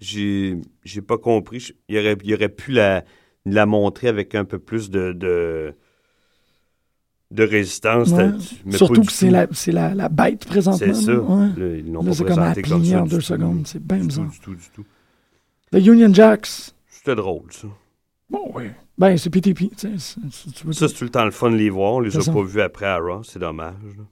J'ai 0.00 0.56
j'ai 0.84 1.02
pas 1.02 1.18
compris. 1.18 1.70
Il 1.88 1.98
aurait, 1.98 2.16
il 2.22 2.34
aurait 2.34 2.48
pu 2.48 2.72
la. 2.72 3.04
l'a 3.46 3.66
montré 3.66 4.08
avec 4.08 4.34
un 4.34 4.44
peu 4.44 4.58
plus 4.58 4.90
de, 4.90 5.12
de, 5.12 5.74
de 7.30 7.42
résistance. 7.44 8.10
Ouais. 8.10 8.30
Surtout 8.76 9.02
que 9.02 9.12
c'est 9.12 9.30
la, 9.30 9.46
la, 9.68 9.94
la 9.94 10.08
bête 10.08 10.44
présentement. 10.46 10.94
C'est 10.94 11.06
ça. 11.06 11.14
ouais. 11.18 11.48
Ils 11.84 11.92
l'ont 11.92 12.04
pas 12.04 12.14
comme 12.14 12.26
présenté 12.26 12.62
comme 12.62 12.80
plier 12.80 12.92
ça 12.92 13.02
en 13.02 13.06
deux 13.06 13.20
secondes. 13.20 13.66
C'est 13.66 13.82
bien 13.84 13.98
bizarre. 13.98 14.26
du 14.26 14.38
tout, 14.40 14.54
du 14.54 14.64
tout. 14.74 14.84
The 15.72 15.84
Union 15.86 16.12
Jacks. 16.14 16.72
C'était 16.88 17.14
drôle, 17.16 17.46
ça. 17.50 17.66
Bon, 18.30 18.50
oui. 18.54 18.64
Ben, 18.96 19.16
c'est 19.18 19.30
PTP. 19.30 19.70
tu 19.76 19.88
veux 20.64 20.72
Ça, 20.72 20.88
c'est 20.88 20.94
tout 20.94 21.04
le 21.04 21.10
temps 21.10 21.24
le 21.24 21.30
fun 21.32 21.50
de 21.50 21.56
les 21.56 21.70
voir. 21.70 21.94
On 21.94 22.00
les 22.00 22.16
a 22.16 22.20
ça. 22.20 22.32
pas 22.32 22.42
vus 22.42 22.60
après 22.60 22.86
à 22.86 22.98
Raw. 22.98 23.22
C'est 23.24 23.38
dommage. 23.40 23.74
là. 23.96 24.04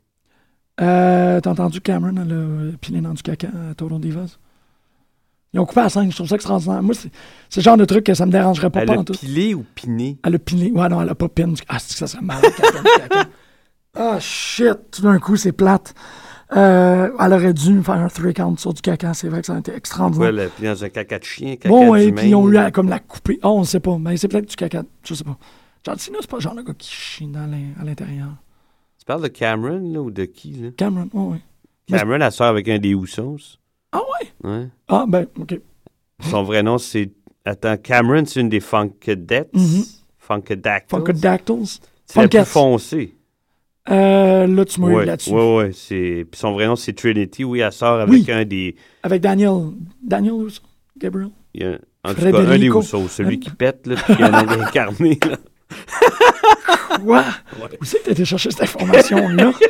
Euh, 0.81 1.40
T'as 1.40 1.51
entendu 1.51 1.81
Cameron, 1.81 2.16
elle 2.16 2.33
a 2.33 2.35
euh, 2.35 2.72
pilé 2.81 3.01
dans 3.01 3.12
du 3.14 3.22
caca 3.22 3.48
à 3.70 3.75
Total 3.75 4.01
Divas? 4.01 4.38
Ils 5.55 5.61
ont 5.61 5.67
coupé 5.67 5.81
à 5.83 5.88
5, 5.91 6.11
je 6.11 6.17
trouve 6.17 6.29
ça 6.29 6.37
extraordinaire. 6.37 6.83
Moi, 6.83 6.95
c'est 6.95 7.11
c'est 7.51 7.61
le 7.61 7.65
genre 7.65 7.77
de 7.77 7.85
truc 7.85 8.05
que 8.05 8.15
ça 8.15 8.25
me 8.25 8.33
dérangerait 8.33 8.71
pas, 8.71 8.81
Elle 8.81 8.87
pas 8.87 9.01
a 9.01 9.05
tout. 9.05 9.12
pilé 9.12 9.53
ou 9.55 9.65
piné? 9.75 10.19
Elle 10.25 10.37
a 10.37 10.38
piné. 10.38 10.71
Ouais, 10.73 10.88
non, 10.88 11.03
elle 11.03 11.09
a 11.11 11.15
pas 11.15 11.29
pin. 11.29 11.53
Ah, 11.69 11.79
c'est 11.79 11.93
que 11.93 11.99
ça 11.99 12.07
serait 12.07 12.23
malade 12.23 12.43
qu'elle 12.57 13.09
pine. 13.09 13.31
Ah, 13.95 14.19
shit. 14.19 14.79
Tout 14.91 15.03
d'un 15.03 15.19
coup, 15.19 15.37
c'est 15.37 15.53
plate. 15.53 15.95
Euh, 16.57 17.11
elle 17.21 17.33
aurait 17.35 17.53
dû 17.53 17.83
faire 17.83 17.95
un 17.97 18.09
three 18.09 18.33
count 18.33 18.57
sur 18.57 18.73
du 18.73 18.81
caca. 18.81 19.12
C'est 19.12 19.29
vrai 19.29 19.41
que 19.43 19.47
ça 19.47 19.55
a 19.55 19.59
été 19.59 19.75
extraordinaire. 19.75 20.29
elle 20.31 20.41
a 20.41 20.49
pilé 20.49 20.69
dans 20.69 20.85
un 20.85 20.88
caca 20.88 21.19
de 21.19 21.25
chien, 21.25 21.57
caca 21.57 21.69
Bon, 21.69 21.91
ouais, 21.91 22.07
d'humain? 22.07 22.21
puis 22.23 22.31
ils 22.31 22.35
ont 22.35 22.49
eu 22.49 22.57
à 22.57 22.71
comme 22.71 22.88
la 22.88 22.99
couper. 23.01 23.38
Oh, 23.43 23.49
on 23.59 23.65
sait 23.65 23.81
pas. 23.81 23.99
Mais 23.99 24.17
c'est 24.17 24.29
peut-être 24.29 24.49
du 24.49 24.57
caca. 24.57 24.83
Je 25.05 25.12
sais 25.12 25.25
pas. 25.25 25.37
John 25.85 25.99
Cena, 25.99 26.19
c'est 26.23 26.31
pas 26.31 26.37
le 26.38 26.43
genre 26.43 26.55
de 26.55 26.62
gars 26.62 26.73
qui 26.73 26.91
chie 26.91 27.27
dans 27.27 27.47
l'in- 27.47 27.73
à 27.79 27.85
l'intérieur. 27.85 28.29
Tu 28.99 29.05
parles 29.05 29.23
de 29.23 29.29
Cameron, 29.29 29.93
là, 29.93 30.01
ou 30.01 30.11
de 30.11 30.25
qui, 30.25 30.53
là? 30.53 30.69
Cameron, 30.77 31.09
oui. 31.12 31.38
Mais- 31.91 31.99
Cameron, 31.99 32.21
elle 32.23 32.33
sort 32.33 32.47
avec 32.47 32.69
un 32.69 32.79
des 32.79 32.91
Usos. 32.95 33.59
Ah 33.92 34.00
ouais? 34.00 34.50
Ouais. 34.50 34.66
Ah, 34.88 35.05
ben, 35.09 35.26
OK. 35.38 35.59
Son 36.20 36.42
vrai 36.42 36.62
nom, 36.62 36.78
c'est... 36.78 37.11
Attends, 37.44 37.76
Cameron, 37.76 38.24
c'est 38.24 38.40
une 38.40 38.48
des 38.48 38.61
Funkadettes. 38.61 39.50
Mhm. 39.55 39.85
Funkadactyls. 40.18 40.88
Funkadactyls. 40.98 41.81
C'est 42.07 42.28
plus 42.28 42.44
foncée. 42.44 43.16
Euh, 43.90 44.46
là, 44.46 44.64
tu 44.64 44.81
m'as 44.81 44.88
eu 44.88 44.94
Ouais, 44.94 45.05
là-dessus. 45.07 45.31
ouais, 45.31 45.57
ouais. 45.57 45.70
C'est... 45.72 46.24
Puis 46.31 46.38
son 46.40 46.52
vrai 46.52 46.66
nom, 46.66 46.76
c'est 46.76 46.92
Trinity. 46.92 47.42
Oui, 47.44 47.61
elle 47.61 47.72
sort 47.72 48.00
avec 48.00 48.11
Oui. 48.12 48.26
un 48.33 48.44
des... 48.44 48.76
Avec 49.02 49.20
Daniel. 49.20 49.70
Daniel 50.02 50.35
Russo? 50.35 50.62
Gabriel? 50.96 51.31
il 51.55 51.62
y 51.62 51.66
a- 51.66 51.78
En 52.05 52.14
tout 52.14 52.20
cas, 52.20 52.28
un 52.38 52.59
des. 52.59 52.66
Usos. 52.66 53.09
Celui 53.09 53.40
qui 53.40 53.50
pète, 53.50 53.87
là, 53.87 53.96
puis 53.96 54.16
qui 54.16 54.22
a 54.22 54.26
un 54.26 54.42
nom 54.44 54.62
incarné, 54.62 55.18
là. 55.28 55.37
Quoi? 57.05 57.24
Où 57.81 57.85
c'est 57.85 57.98
que 58.00 58.05
t'as 58.07 58.12
été 58.12 58.24
chercher 58.24 58.50
cette 58.50 58.62
information-là? 58.62 59.52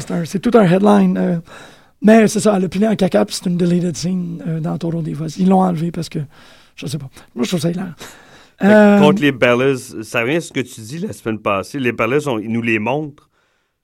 C'est 0.00 0.10
un- 0.10 0.24
c'est 0.24 0.38
tout 0.38 0.50
un 0.56 0.64
headline. 0.64 1.16
euh. 1.18 1.38
Mais 2.02 2.28
c'est 2.28 2.40
ça, 2.40 2.54
elle 2.56 2.64
a 2.64 2.68
pilé 2.68 2.86
en 2.88 2.96
caca, 2.96 3.24
puis 3.24 3.34
c'est 3.34 3.48
une 3.48 3.56
deleted 3.56 3.96
scene 3.96 4.42
euh, 4.46 4.60
dans 4.60 4.76
Total 4.78 5.02
Divas. 5.02 5.34
Ils 5.38 5.48
l'ont 5.48 5.60
enlevé 5.62 5.90
parce 5.90 6.08
que, 6.08 6.18
je 6.76 6.86
sais 6.86 6.98
pas. 6.98 7.08
Moi, 7.34 7.44
je 7.44 7.48
trouve 7.50 7.60
ça 7.60 7.70
hilarant. 7.70 7.92
Euh, 8.62 8.98
Contre 9.00 9.22
les 9.22 9.32
Bellas, 9.32 9.94
ça 10.02 10.20
revient 10.20 10.36
à 10.36 10.40
ce 10.40 10.52
que 10.52 10.60
tu 10.60 10.80
dis 10.82 10.98
la 10.98 11.12
semaine 11.12 11.38
passée. 11.38 11.78
Les 11.80 11.92
Bellas, 11.92 12.24
on- 12.28 12.38
ils 12.38 12.50
nous 12.50 12.62
les 12.62 12.78
montrent 12.78 13.28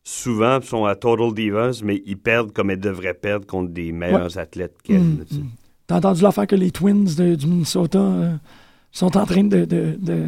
souvent, 0.05 0.61
sont 0.63 0.85
à 0.85 0.95
Total 0.95 1.33
Divas, 1.35 1.81
mais 1.85 2.03
ils 2.07 2.17
perdent 2.17 2.53
comme 2.53 2.71
elles 2.71 2.79
devraient 2.81 3.15
perdre 3.15 3.47
contre 3.47 3.71
des 3.73 3.93
meilleurs 3.93 4.39
athlètes 4.39 4.77
qu'elles. 4.85 5.01
Mm, 5.03 5.19
là, 5.19 5.25
tu 5.29 5.35
sais. 5.35 5.41
mm. 5.41 5.49
T'as 5.87 5.97
entendu 5.97 6.23
l'affaire 6.23 6.47
que 6.47 6.55
les 6.57 6.71
Twins 6.71 7.05
de- 7.17 7.35
du 7.35 7.47
Minnesota 7.47 7.99
euh, 7.99 8.35
sont 8.93 9.17
en 9.17 9.27
train 9.27 9.45
de, 9.45 9.65
de, 9.65 9.97
de- 10.01 10.27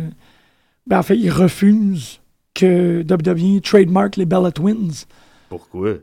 Ben, 0.87 0.99
en 0.99 1.03
fait, 1.03 1.17
ils 1.17 1.31
refusent 1.31 2.21
que 2.55 3.03
WWE 3.09 3.61
trademark 3.63 4.17
les 4.17 4.27
Bella 4.27 4.51
Twins. 4.51 5.05
Pourquoi? 5.49 5.95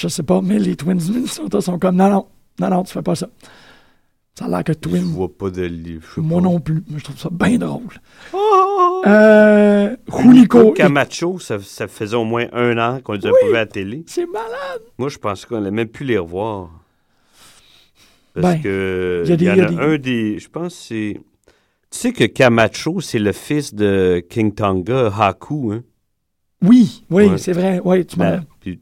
Je 0.00 0.08
sais 0.08 0.22
pas, 0.22 0.40
mais 0.40 0.58
les 0.58 0.76
Twins 0.76 0.96
du 0.96 1.12
Minnesota 1.12 1.60
sont 1.60 1.78
comme 1.78 1.96
non, 1.96 2.08
non, 2.08 2.26
non, 2.58 2.70
non, 2.70 2.84
tu 2.84 2.92
fais 2.94 3.02
pas 3.02 3.14
ça. 3.14 3.28
Ça 4.38 4.46
a 4.46 4.48
l'air 4.48 4.64
que 4.64 4.72
Je 4.72 4.78
Twins. 4.78 5.02
vois 5.02 5.28
pas 5.36 5.50
de 5.50 5.62
livre. 5.62 6.08
je 6.16 6.20
Moi 6.22 6.40
pas. 6.40 6.48
non 6.48 6.58
plus, 6.60 6.82
mais 6.88 6.98
je 6.98 7.04
trouve 7.04 7.18
ça 7.18 7.28
bien 7.30 7.58
drôle. 7.58 7.82
Oh! 8.32 9.02
Euh, 9.06 9.94
Julico, 10.22 10.72
Camacho, 10.72 11.38
ça, 11.38 11.58
ça 11.60 11.86
faisait 11.86 12.16
au 12.16 12.24
moins 12.24 12.46
un 12.52 12.78
an 12.78 13.00
qu'on 13.02 13.12
les 13.12 13.26
a 13.26 13.30
pas 13.30 13.36
vus 13.46 13.50
à 13.50 13.58
la 13.60 13.66
télé. 13.66 14.04
c'est 14.06 14.24
malade. 14.26 14.80
Moi, 14.96 15.10
je 15.10 15.18
pensais 15.18 15.46
qu'on 15.46 15.56
allait 15.56 15.70
même 15.70 15.88
plus 15.88 16.06
les 16.06 16.16
revoir. 16.16 16.70
Parce 18.32 18.54
Ben, 18.54 18.62
que 18.62 19.24
il 19.26 19.36
des- 19.36 19.44
y, 19.44 19.50
en 19.50 19.56
y 19.56 19.60
a 19.60 19.64
a 19.66 19.68
des- 19.70 19.76
un 19.78 19.98
des. 19.98 20.38
Je 20.38 20.48
pense 20.48 20.74
que 20.74 20.80
c'est. 20.82 21.20
Tu 21.90 21.98
sais 21.98 22.12
que 22.12 22.24
Camacho, 22.24 23.00
c'est 23.00 23.18
le 23.18 23.32
fils 23.32 23.74
de 23.74 24.24
King 24.30 24.54
Tonga, 24.54 25.12
Haku, 25.18 25.72
hein? 25.72 25.82
Oui, 26.62 27.04
oui, 27.10 27.26
Ouais. 27.26 27.38
c'est 27.38 27.52
vrai. 27.52 27.80
Oui, 27.84 28.06
tu 28.06 28.18
m'as 28.18 28.36
Ben, 28.36 28.44
puis 28.60 28.80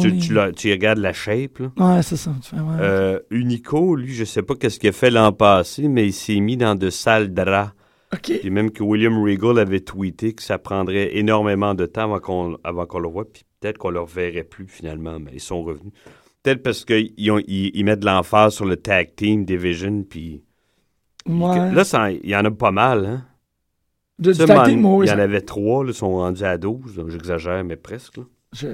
tu, 0.00 0.18
tu, 0.18 0.32
l'as- 0.34 0.52
tu 0.52 0.70
regardes 0.70 0.98
la 0.98 1.12
shape, 1.12 1.58
là. 1.58 1.72
Ouais, 1.96 2.02
c'est 2.02 2.16
ça. 2.16 2.32
Tu 2.42 2.50
fais, 2.50 2.56
ouais. 2.56 2.76
Euh, 2.80 3.20
Unico, 3.30 3.94
lui, 3.96 4.12
je 4.14 4.24
sais 4.24 4.42
pas 4.42 4.54
qu'est-ce 4.54 4.78
qu'il 4.78 4.88
a 4.88 4.92
fait 4.92 5.10
l'an 5.10 5.32
passé, 5.32 5.88
mais 5.88 6.06
il 6.06 6.12
s'est 6.12 6.40
mis 6.40 6.56
dans 6.56 6.74
de 6.74 6.88
sales 6.90 7.32
draps. 7.34 7.72
OK. 8.14 8.38
Puis 8.40 8.50
même 8.50 8.70
que 8.70 8.82
William 8.82 9.22
Regal 9.22 9.58
avait 9.58 9.80
tweeté 9.80 10.32
que 10.32 10.42
ça 10.42 10.56
prendrait 10.58 11.16
énormément 11.18 11.74
de 11.74 11.84
temps 11.84 12.04
avant 12.04 12.20
qu'on, 12.20 12.56
avant 12.64 12.86
qu'on 12.86 13.00
le 13.00 13.08
voit, 13.08 13.30
puis 13.30 13.42
peut-être 13.60 13.76
qu'on 13.76 13.90
le 13.90 14.00
reverrait 14.00 14.44
plus 14.44 14.66
finalement, 14.66 15.18
mais 15.20 15.32
ils 15.34 15.40
sont 15.40 15.62
revenus. 15.62 15.92
Peut-être 16.42 16.62
parce 16.62 16.86
qu'ils 16.86 17.12
ils, 17.18 17.70
ils 17.74 17.84
mettent 17.84 18.00
de 18.00 18.06
l'emphase 18.06 18.54
sur 18.54 18.64
le 18.64 18.76
tag 18.76 19.14
team 19.14 19.44
division, 19.44 20.04
puis 20.08 20.42
Ouais. 21.28 21.70
là, 21.74 21.84
ça- 21.84 22.10
il 22.10 22.26
y 22.26 22.34
en 22.34 22.44
a 22.46 22.50
pas 22.50 22.70
mal. 22.70 23.04
Hein? 23.04 23.24
De, 24.18 24.32
du 24.32 24.38
tag 24.46 24.64
team, 24.68 24.80
moi, 24.80 25.04
il 25.04 25.08
y 25.08 25.12
en 25.12 25.18
avait 25.18 25.42
trois, 25.42 25.84
ils 25.86 25.92
sont 25.92 26.12
rendus 26.16 26.44
à 26.44 26.56
12, 26.56 26.94
donc 26.96 27.10
j'exagère, 27.10 27.62
mais 27.64 27.76
presque. 27.76 28.16
là. 28.16 28.22
je- 28.54 28.66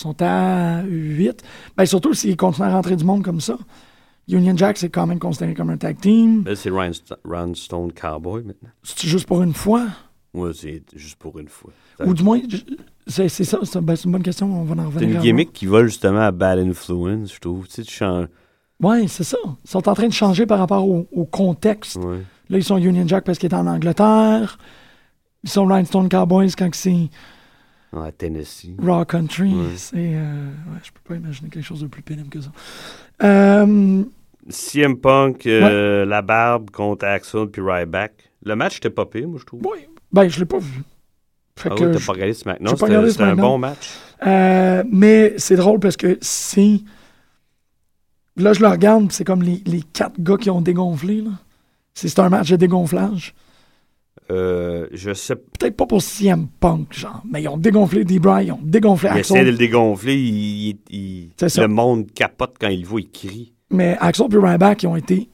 sont 0.00 0.16
à 0.20 0.82
8. 0.82 1.42
Ben, 1.76 1.86
surtout 1.86 2.14
s'ils 2.14 2.36
continuent 2.36 2.66
à 2.66 2.72
rentrer 2.72 2.96
du 2.96 3.04
monde 3.04 3.22
comme 3.24 3.40
ça. 3.40 3.56
Union 4.28 4.56
Jack, 4.56 4.78
c'est 4.78 4.90
quand 4.90 5.06
même 5.06 5.18
considéré 5.18 5.54
comme 5.54 5.70
un 5.70 5.76
tag 5.76 5.98
team. 6.00 6.44
Là, 6.44 6.54
c'est 6.54 6.70
Ryan, 6.70 6.90
St- 6.92 7.16
Ryan 7.24 7.54
Stone 7.54 7.92
Cowboy 7.92 8.44
maintenant. 8.44 8.68
C'est 8.84 9.08
juste 9.08 9.26
pour 9.26 9.42
une 9.42 9.54
fois? 9.54 9.86
Ouais, 10.32 10.52
c'est 10.54 10.82
juste 10.94 11.16
pour 11.16 11.38
une 11.40 11.48
fois. 11.48 11.72
Ça- 11.98 12.06
Ou 12.06 12.14
du 12.14 12.22
moins, 12.22 12.38
c'est 13.08 13.28
ça. 13.28 13.58
C'est 13.64 13.80
ben, 13.80 13.96
c'est 13.96 14.04
une 14.04 14.12
bonne 14.12 14.22
question. 14.22 14.46
On 14.52 14.62
va 14.64 14.80
en 14.80 14.86
revenir. 14.86 15.08
C'est 15.08 15.14
une 15.16 15.20
gimmick 15.20 15.52
qui 15.52 15.66
va 15.66 15.84
justement 15.84 16.20
à 16.20 16.30
Bad 16.30 16.60
Influence, 16.60 17.34
je 17.34 17.40
trouve. 17.40 17.66
Tu 17.66 17.74
sais, 17.74 17.82
tu 17.82 17.92
changes. 17.92 18.28
Ouais, 18.80 19.08
c'est 19.08 19.24
ça. 19.24 19.36
Ils 19.64 19.68
sont 19.70 19.88
en 19.88 19.94
train 19.94 20.06
de 20.06 20.12
changer 20.12 20.46
par 20.46 20.60
rapport 20.60 20.86
au, 20.88 21.08
au 21.10 21.24
contexte. 21.24 21.96
Ouais. 21.96 22.18
Là, 22.48 22.58
ils 22.58 22.64
sont 22.64 22.76
Union 22.78 23.06
Jack 23.08 23.24
parce 23.24 23.38
qu'ils 23.38 23.50
est 23.50 23.54
en 23.54 23.66
Angleterre. 23.66 24.58
Ils 25.42 25.50
sont 25.50 25.66
Rhinestone 25.66 26.08
Cowboys 26.08 26.52
quand 26.56 26.70
c'est 26.74 27.08
À 27.92 28.12
Tennessee. 28.12 28.76
Raw 28.80 29.04
Country. 29.04 29.52
Ouais. 29.54 29.66
C'est. 29.76 29.96
euh, 29.96 30.46
ouais, 30.46 30.78
je 30.82 30.90
peux 30.92 31.00
pas 31.08 31.16
imaginer 31.16 31.48
quelque 31.50 31.64
chose 31.64 31.80
de 31.80 31.86
plus 31.88 32.02
pénible 32.02 32.28
que 32.28 32.40
ça. 32.40 32.50
Euh, 33.22 34.04
CM 34.48 34.96
Punk, 34.96 35.46
euh, 35.46 36.04
la 36.06 36.22
barbe 36.22 36.70
contre 36.70 37.04
Axel 37.06 37.46
puis 37.48 37.60
Ryback. 37.64 38.12
Le 38.44 38.54
match 38.56 38.76
était 38.78 38.90
pas 38.90 39.06
pire, 39.06 39.28
moi, 39.28 39.38
je 39.40 39.44
trouve. 39.44 39.60
oui. 39.64 39.86
Ben, 40.12 40.28
je 40.28 40.38
l'ai 40.40 40.46
pas 40.46 40.58
vu. 40.58 40.82
Fait 41.56 41.68
Ah 41.72 41.74
que 41.76 41.84
oui, 41.84 41.92
t'as 41.92 41.98
je- 41.98 42.06
pas 42.06 42.12
regardé 42.12 42.34
SmackDown? 42.34 42.68
j'ai 42.68 42.76
pas 42.86 43.10
C'était 43.10 43.22
un 43.24 43.36
bon 43.36 43.58
match. 43.58 43.90
Euh, 44.26 44.82
mais 44.90 45.34
c'est 45.36 45.56
drôle 45.56 45.78
parce 45.80 45.96
que 45.96 46.16
c'est. 46.20 46.80
Là, 48.36 48.52
je 48.52 48.60
le 48.60 48.68
regarde, 48.68 49.10
c'est 49.12 49.24
comme 49.24 49.42
les, 49.42 49.62
les 49.66 49.82
quatre 49.82 50.20
gars 50.20 50.36
qui 50.36 50.48
ont 50.50 50.60
dégonflé. 50.62 51.20
là. 51.20 51.30
C'est 51.94 52.08
c'est 52.08 52.20
un 52.20 52.28
match 52.28 52.50
de 52.50 52.56
dégonflage. 52.56 53.34
Euh, 54.30 54.86
je 54.92 55.12
sais 55.12 55.34
pas. 55.34 55.42
Peut-être 55.58 55.76
pas 55.76 55.86
pour 55.86 56.02
CM 56.02 56.46
Punk, 56.60 56.92
genre, 56.96 57.22
mais 57.28 57.42
ils 57.42 57.48
ont 57.48 57.56
dégonflé 57.56 58.04
D-Bry, 58.04 58.46
ils 58.46 58.52
ont 58.52 58.60
dégonflé 58.62 59.10
Il 59.12 59.18
essaie 59.18 59.34
de 59.34 59.38
Axel. 59.40 59.52
le 59.52 59.58
dégonfler. 59.58 60.14
Il, 60.14 60.68
il- 60.68 60.78
il- 60.90 61.32
le 61.60 61.66
monde 61.66 62.12
capote 62.12 62.54
quand 62.60 62.68
il 62.68 62.82
le 62.82 62.86
voit, 62.86 63.00
il 63.00 63.10
crie. 63.10 63.52
Mais 63.70 63.96
Axel 64.00 64.26
et 64.32 64.36
Ryback, 64.38 64.82
ils 64.84 64.86
ont 64.86 64.96
été 64.96 65.28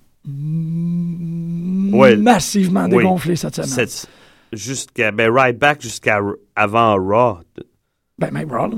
Ouais. 1.92 2.16
massivement 2.16 2.84
Oui. 2.84 2.96
dégonflés 2.98 3.36
cette 3.36 3.56
semaine. 3.56 3.68
Cette- 3.68 4.08
Jusqu'à. 4.52 5.10
Ben, 5.12 5.30
Ryback 5.30 5.82
jusqu'à 5.82 6.20
avant 6.54 6.94
Raw. 6.96 7.38
Ben, 8.18 8.30
même 8.30 8.50
Raw, 8.50 8.68
là. 8.68 8.76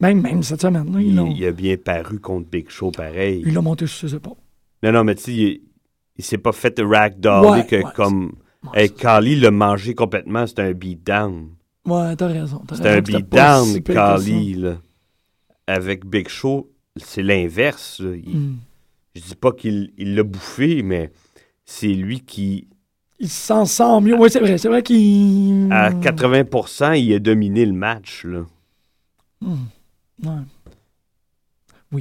Même, 0.00 0.20
même 0.22 0.42
cette 0.42 0.62
semaine, 0.62 0.92
là, 0.92 1.00
ils 1.00 1.14
Il, 1.14 1.36
il 1.38 1.46
a 1.46 1.52
bien 1.52 1.76
paru 1.76 2.18
contre 2.18 2.48
Big 2.50 2.68
Show, 2.68 2.90
pareil. 2.90 3.42
ils 3.46 3.54
l'ont 3.54 3.62
monté 3.62 3.86
sur 3.86 4.08
ses 4.08 4.16
épaules. 4.16 4.34
Non, 4.82 4.92
non, 4.92 5.04
mais 5.04 5.14
tu 5.14 5.22
sais, 5.22 5.32
il, 5.32 5.60
il 6.16 6.24
s'est 6.24 6.38
pas 6.38 6.52
fait 6.52 6.78
ragdoller 6.80 7.48
Ouais, 7.60 7.66
que 7.66 7.76
ouais, 7.76 7.84
comme. 7.94 8.32
Hey, 8.72 8.90
Carly 8.90 9.36
l'a 9.36 9.50
mangé 9.50 9.94
complètement, 9.94 10.46
c'était 10.46 10.62
un 10.62 10.72
beatdown. 10.72 11.48
Ouais, 11.86 12.16
t'as 12.16 12.28
raison. 12.28 12.62
C'était 12.72 12.88
un 12.88 13.00
beatdown, 13.00 13.64
si 13.66 13.82
Carly, 13.82 14.54
là. 14.54 14.76
Avec 15.66 16.04
Big 16.06 16.28
Show, 16.28 16.70
c'est 16.96 17.22
l'inverse. 17.22 18.00
Hmm. 18.00 18.54
Je 19.14 19.20
dis 19.20 19.34
pas 19.36 19.52
qu'il 19.52 19.92
il 19.98 20.14
l'a 20.14 20.22
bouffé, 20.22 20.82
mais 20.82 21.10
c'est 21.64 21.88
lui 21.88 22.20
qui, 22.20 22.68
Il 23.20 23.28
s'en 23.28 23.64
sent 23.64 24.00
mieux. 24.02 24.16
Oui, 24.18 24.28
c'est 24.30 24.40
vrai. 24.40 24.58
C'est 24.58 24.68
vrai 24.68 24.82
qu'il. 24.82 25.68
à 25.70 25.90
80%, 25.92 26.98
il 27.00 27.14
a 27.14 27.18
dominé 27.18 27.64
le 27.64 27.72
match. 27.72 28.24
Là. 28.24 28.44
Hmm. 29.40 29.54
Ouais. 30.24 32.00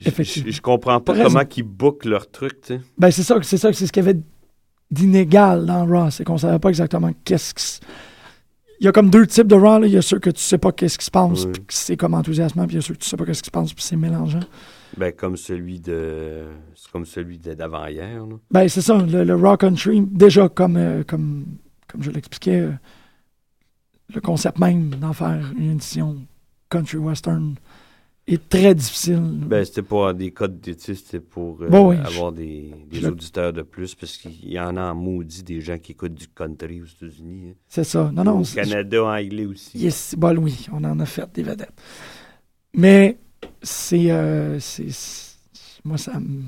Je- 0.00 0.08
Effectivement. 0.08 0.50
Je 0.50 0.56
je 0.56 0.60
comprends 0.60 1.00
pas 1.00 1.14
comment 1.22 1.42
ils 1.56 1.62
bookent 1.62 2.04
leur 2.04 2.30
truc, 2.30 2.60
tu 2.60 2.74
sais. 2.74 2.80
Ben, 2.98 3.10
c'est 3.10 3.22
ça, 3.22 3.38
c'est 3.42 3.56
ça, 3.56 3.72
c'est 3.72 3.86
ce 3.86 3.92
qu'il 3.92 4.04
y 4.04 4.08
avait 4.08 4.20
d'inégal 4.90 5.66
dans 5.66 5.86
Raw. 5.86 6.10
C'est 6.10 6.24
qu'on 6.24 6.38
savait 6.38 6.58
pas 6.58 6.68
exactement 6.68 7.10
qu'est-ce 7.24 7.54
que. 7.54 7.84
il 8.80 8.84
y 8.84 8.88
a 8.88 8.92
comme 8.92 9.10
deux 9.10 9.26
types 9.26 9.46
de 9.46 9.54
Raw. 9.54 9.78
là. 9.80 9.86
Il 9.86 9.92
y 9.92 9.96
a 9.96 10.02
ceux 10.02 10.18
que 10.18 10.30
tu 10.30 10.40
sais 10.42 10.58
pas 10.58 10.72
qu'est-ce 10.72 10.98
qui 10.98 11.04
se 11.04 11.10
passe, 11.10 11.44
Oui. 11.44 11.52
puis 11.52 11.62
que 11.66 11.74
c'est 11.74 11.96
comme 11.96 12.14
enthousiasmant, 12.14 12.66
puis 12.66 12.74
il 12.74 12.78
y 12.78 12.78
a 12.78 12.82
ceux 12.82 12.94
que 12.94 12.98
tu 13.00 13.08
sais 13.08 13.16
pas 13.16 13.24
qu'est-ce 13.24 13.42
qui 13.42 13.46
se 13.48 13.50
passe, 13.50 13.72
puis 13.72 13.82
c'est 13.84 13.96
mélangeant. 13.96 14.40
Ben, 14.96 15.12
comme 15.12 15.36
celui 15.36 15.80
de. 15.80 16.44
C'est 16.76 16.90
comme 16.92 17.04
celui 17.06 17.38
d'avant-hier. 17.38 18.22
Ben, 18.50 18.68
c'est 18.68 18.80
ça, 18.82 18.96
le, 18.98 19.24
le 19.24 19.34
Raw 19.34 19.56
Country, 19.56 20.00
déjà, 20.02 20.48
comme, 20.48 20.76
euh, 20.76 21.02
comme, 21.04 21.44
comme 21.88 22.02
je 22.02 22.10
l'expliquais, 22.12 22.60
euh, 22.60 22.72
le 24.14 24.20
concept 24.20 24.58
même 24.58 24.90
d'en 24.90 25.12
faire 25.12 25.52
une 25.58 25.72
édition 25.72 26.16
country 26.70 26.98
western 26.98 27.54
est 28.26 28.48
très 28.48 28.74
difficile. 28.74 29.20
Ben, 29.22 29.64
c'était 29.64 29.82
pas 29.82 30.12
des 30.14 30.30
codes 30.30 30.58
d'études, 30.60 30.94
c'était 30.96 31.20
pour 31.20 31.60
euh, 31.62 31.68
Bon, 31.68 31.90
oui, 31.90 31.96
avoir 32.04 32.32
des, 32.32 32.72
des 32.90 33.00
je- 33.00 33.08
auditeurs 33.08 33.52
de 33.52 33.62
plus, 33.62 33.94
parce 33.94 34.16
qu'il 34.16 34.50
y 34.50 34.58
en 34.58 34.76
a 34.76 34.82
en 34.92 34.94
maudit 34.94 35.42
des 35.42 35.60
gens 35.60 35.78
qui 35.78 35.92
écoutent 35.92 36.14
du 36.14 36.28
country 36.28 36.80
aux 36.80 36.86
États-Unis. 36.86 37.50
hein. 37.50 37.54
c'est 37.68 37.84
ça. 37.84 38.10
Non, 38.14 38.24
non, 38.24 38.40
Au 38.40 38.44
Canada, 38.44 39.04
anglais 39.04 39.44
aussi. 39.46 39.78
Yes, 39.78 40.14
bon, 40.16 40.36
oui, 40.38 40.66
on 40.72 40.82
en 40.84 40.98
a 41.00 41.06
fait 41.06 41.28
des 41.34 41.42
vedettes. 41.42 41.72
Mais 42.74 43.18
c'est. 43.62 44.10
euh, 44.10 44.58
moi, 45.84 45.98
ça 45.98 46.18
me. 46.18 46.40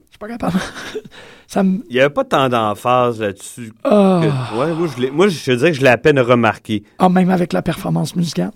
Je 0.00 0.10
suis 0.10 0.18
pas 0.18 0.28
capable. 0.28 0.58
ça 1.46 1.62
me. 1.62 1.84
Il 1.88 1.94
n'y 1.94 2.00
avait 2.00 2.12
pas 2.12 2.24
tant 2.24 2.48
d'emphase 2.48 3.20
là-dessus. 3.20 3.70
que- 3.70 3.76
Ah, 3.84 4.50
Ouais, 4.56 4.74
moi, 4.74 4.88
je 4.88 5.06
moi, 5.10 5.28
je 5.28 5.44
te 5.44 5.50
dirais 5.52 5.70
que 5.70 5.76
je 5.76 5.82
l'ai 5.82 5.88
à 5.88 5.98
peine 5.98 6.18
remarqué. 6.18 6.82
Ah, 6.98 7.08
même 7.08 7.30
avec 7.30 7.52
la 7.52 7.62
performance 7.62 8.16
musicale. 8.16 8.50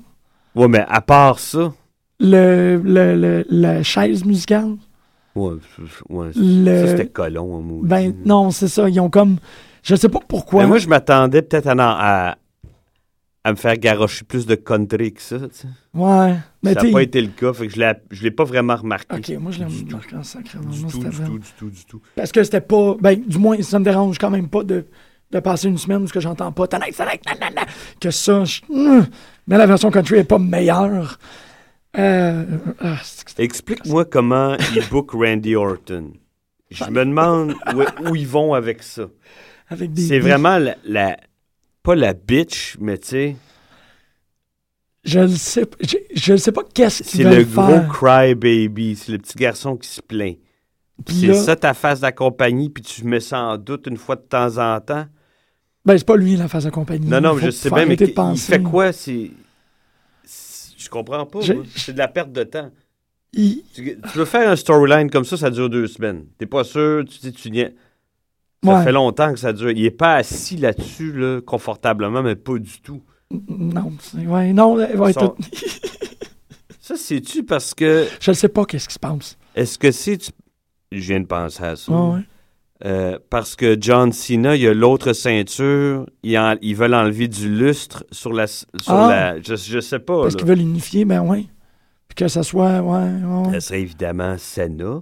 Ouais, 0.56 0.68
mais 0.68 0.84
à 0.88 1.00
part 1.00 1.38
ça, 1.38 1.72
Le, 2.22 2.80
le, 2.84 3.16
le- 3.16 3.44
la 3.50 3.82
chaise 3.82 4.24
musicale. 4.24 4.76
ouais, 5.34 5.54
ouais, 6.08 6.30
Le- 6.36 6.86
ça, 6.86 6.86
c'était 6.92 7.08
colon, 7.08 7.60
maudit. 7.60 7.88
Ben, 7.88 8.14
non, 8.24 8.50
c'est 8.52 8.68
ça. 8.68 8.88
Ils 8.88 9.00
ont 9.00 9.10
comme. 9.10 9.38
Je 9.82 9.96
sais 9.96 10.08
pas 10.08 10.20
pourquoi. 10.26 10.62
Mais 10.62 10.68
moi, 10.68 10.78
je 10.78 10.86
m'attendais 10.88 11.42
peut-être 11.42 11.66
à, 11.66 11.74
à, 11.78 12.36
à 13.42 13.50
me 13.50 13.56
faire 13.56 13.76
garocher 13.76 14.24
plus 14.24 14.46
de 14.46 14.54
country 14.54 15.12
que 15.12 15.20
ça. 15.20 15.38
tu 15.40 15.46
sais. 15.52 15.68
Ouais. 15.94 16.34
Mais 16.62 16.74
ça 16.74 16.84
n'a 16.84 16.92
pas 16.92 17.02
été 17.02 17.20
le 17.20 17.26
cas, 17.28 17.52
fait 17.52 17.66
que 17.66 17.72
je 17.74 17.80
l'ai 17.80 17.92
je 18.12 18.22
l'ai 18.22 18.30
pas 18.30 18.44
vraiment 18.44 18.76
remarqué. 18.76 19.16
Ok, 19.16 19.40
moi, 19.40 19.50
je 19.50 19.58
l'ai 19.58 19.64
remarqué 19.64 20.14
en 20.14 20.22
sacrément. 20.22 20.70
Du 20.70 20.80
Moi, 20.82 20.90
tout, 20.92 20.98
du 21.00 21.08
vraiment- 21.08 21.26
tout, 21.30 21.38
du 21.40 21.48
tout, 21.58 21.70
du 21.70 21.84
tout. 21.86 22.00
Parce 22.14 22.30
que 22.30 22.44
c'était 22.44 22.60
pas. 22.60 22.94
Ben, 23.00 23.20
du 23.26 23.38
moins, 23.38 23.60
ça 23.62 23.80
me 23.80 23.84
dérange 23.84 24.18
quand 24.18 24.30
même 24.30 24.48
pas 24.48 24.62
de, 24.62 24.86
de 25.32 25.40
passer 25.40 25.66
une 25.66 25.78
semaine 25.78 26.02
où 26.02 26.06
ce 26.06 26.12
que 26.12 26.20
j'entends 26.20 26.52
pas. 26.52 26.68
Que 27.98 28.10
ça. 28.12 28.44
je- 28.44 28.60
hum. 28.70 29.06
Mais 29.48 29.58
la 29.58 29.66
version 29.66 29.90
country 29.90 30.18
est 30.18 30.24
pas 30.24 30.38
meilleure. 30.38 31.18
Euh, 31.98 32.44
ah, 32.80 32.96
Explique-moi 33.38 34.04
comment 34.06 34.56
ils 34.74 34.88
book 34.90 35.10
Randy 35.12 35.54
Orton. 35.56 36.12
Je 36.70 36.84
me 36.84 37.04
demande 37.04 37.54
où, 37.74 38.08
où 38.10 38.16
ils 38.16 38.26
vont 38.26 38.54
avec 38.54 38.82
ça. 38.82 39.04
C'est 39.96 40.18
vraiment 40.18 40.58
la, 40.58 40.76
la- 40.84 41.16
Pas 41.82 41.94
la 41.94 42.14
bitch, 42.14 42.76
mais 42.80 42.96
tu 42.98 43.08
sais, 43.08 43.36
Je 45.04 45.20
le 45.20 45.28
sais. 45.28 45.66
pas- 45.66 45.76
Je, 45.82 45.96
je 46.14 46.36
sais 46.36 46.52
pas 46.52 46.62
qu'est-ce 46.74 47.02
c'est 47.04 47.10
qu'ils 47.18 47.24
le 47.28 47.42
veulent 47.42 47.44
gros 47.52 47.66
faire. 47.66 47.88
cry 47.88 48.34
baby. 48.34 48.96
C'est 48.96 49.12
le 49.12 49.18
petit 49.18 49.36
garçon 49.36 49.76
qui 49.76 49.88
se 49.88 50.00
plaint. 50.00 50.38
C'est 51.08 51.34
ça 51.34 51.56
ta 51.56 51.74
face 51.74 52.00
d'accompagnie, 52.00 52.70
puis 52.70 52.82
tu 52.84 53.04
mets 53.04 53.18
ça 53.20 53.40
en 53.42 53.56
doute 53.58 53.86
une 53.88 53.96
fois 53.96 54.14
de 54.16 54.20
temps 54.22 54.56
en 54.58 54.80
temps? 54.80 55.06
Ben, 55.84 55.98
c'est 55.98 56.06
pas 56.06 56.16
lui 56.16 56.36
la 56.36 56.46
phase 56.46 56.64
de 56.64 56.70
compagnie. 56.70 57.08
Non, 57.08 57.20
non, 57.20 57.36
je 57.36 57.50
sais 57.50 57.68
bien, 57.70 57.86
mais 57.86 57.96
de 57.96 58.04
il 58.06 58.38
fait 58.38 58.62
quoi? 58.62 58.92
C'est. 58.92 59.30
Je 60.84 60.90
comprends 60.90 61.26
pas. 61.26 61.40
Je-. 61.40 61.52
C'est 61.76 61.92
de 61.92 61.98
la 61.98 62.08
perte 62.08 62.32
de 62.32 62.42
temps. 62.44 62.70
Il- 63.32 63.62
Tu, 63.74 63.98
tu 64.12 64.18
veux 64.18 64.24
faire 64.24 64.48
un 64.50 64.56
storyline 64.56 65.10
comme 65.10 65.24
ça, 65.24 65.36
ça 65.36 65.50
dure 65.50 65.70
deux 65.70 65.86
semaines. 65.86 66.26
T'es 66.38 66.46
pas 66.46 66.64
sûr, 66.64 67.04
tu 67.08 67.18
dis, 67.18 67.32
tu 67.32 67.50
niais. 67.50 67.74
Ça 68.64 68.78
Ouais. 68.78 68.84
fait 68.84 68.92
longtemps 68.92 69.32
que 69.32 69.38
ça 69.40 69.52
dure. 69.52 69.70
Il 69.70 69.84
est 69.84 69.90
pas 69.90 70.14
assis 70.16 70.56
là-dessus, 70.56 71.12
là, 71.12 71.40
confortablement, 71.40 72.22
mais 72.22 72.36
pas 72.36 72.58
du 72.58 72.80
tout. 72.80 73.02
Non, 73.48 73.92
c'est- 74.00 74.26
ouais, 74.26 74.52
non, 74.52 74.78
elle 74.78 74.96
va 74.96 75.10
être- 75.10 75.34
Ça, 76.80 76.96
c'est-tu 76.96 77.44
parce 77.44 77.74
que. 77.74 78.06
je 78.20 78.30
ne 78.30 78.34
sais 78.34 78.48
pas 78.48 78.64
qu'est-ce 78.64 78.88
qui 78.88 78.94
se 78.94 78.98
passe. 78.98 79.38
Est-ce 79.54 79.78
que 79.78 79.90
c'est. 79.92 80.18
tu- 80.18 80.30
Je 80.90 81.00
viens 81.00 81.20
de 81.20 81.26
penser 81.26 81.62
à 81.64 81.76
ça. 81.76 81.90
Ouais. 81.92 82.20
Euh, 82.84 83.18
parce 83.30 83.54
que 83.54 83.76
John 83.80 84.10
Cena, 84.12 84.56
il 84.56 84.62
y 84.62 84.66
a 84.66 84.74
l'autre 84.74 85.12
ceinture, 85.12 86.04
ils, 86.24 86.36
en- 86.36 86.56
ils 86.62 86.74
veulent 86.74 86.94
enlever 86.94 87.28
du 87.28 87.48
lustre 87.48 88.04
sur 88.10 88.32
la. 88.32 88.46
Sur 88.48 88.66
Ah. 88.88 89.08
la 89.08 89.40
je, 89.40 89.54
je 89.54 89.78
sais 89.80 90.00
pas. 90.00 90.22
Parce 90.22 90.34
qu'ils 90.34 90.46
veulent 90.46 90.60
unifier, 90.60 91.04
ben 91.04 91.22
oui. 91.24 91.48
Puis 92.08 92.16
que 92.16 92.28
ça 92.28 92.42
soit, 92.42 92.80
ouais. 92.82 93.52
Ça 93.52 93.60
serait 93.60 93.82
évidemment 93.82 94.34
Cena. 94.36 95.00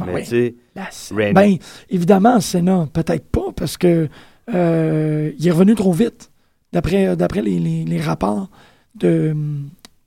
Ah 0.00 0.04
mais 0.06 0.14
oui. 0.14 0.22
tu 0.22 0.28
sais, 0.28 0.54
La. 0.74 1.32
Ben, 1.32 1.56
évidemment, 1.88 2.40
Senna, 2.40 2.88
peut-être 2.92 3.26
pas, 3.30 3.52
parce 3.54 3.76
que 3.76 4.08
euh, 4.52 5.30
il 5.38 5.46
est 5.46 5.50
revenu 5.52 5.76
trop 5.76 5.92
vite, 5.92 6.32
d'après 6.72 7.14
d'après 7.16 7.42
les, 7.42 7.60
les- 7.60 7.84
les 7.84 8.00
rapports 8.00 8.50
de, 8.96 9.36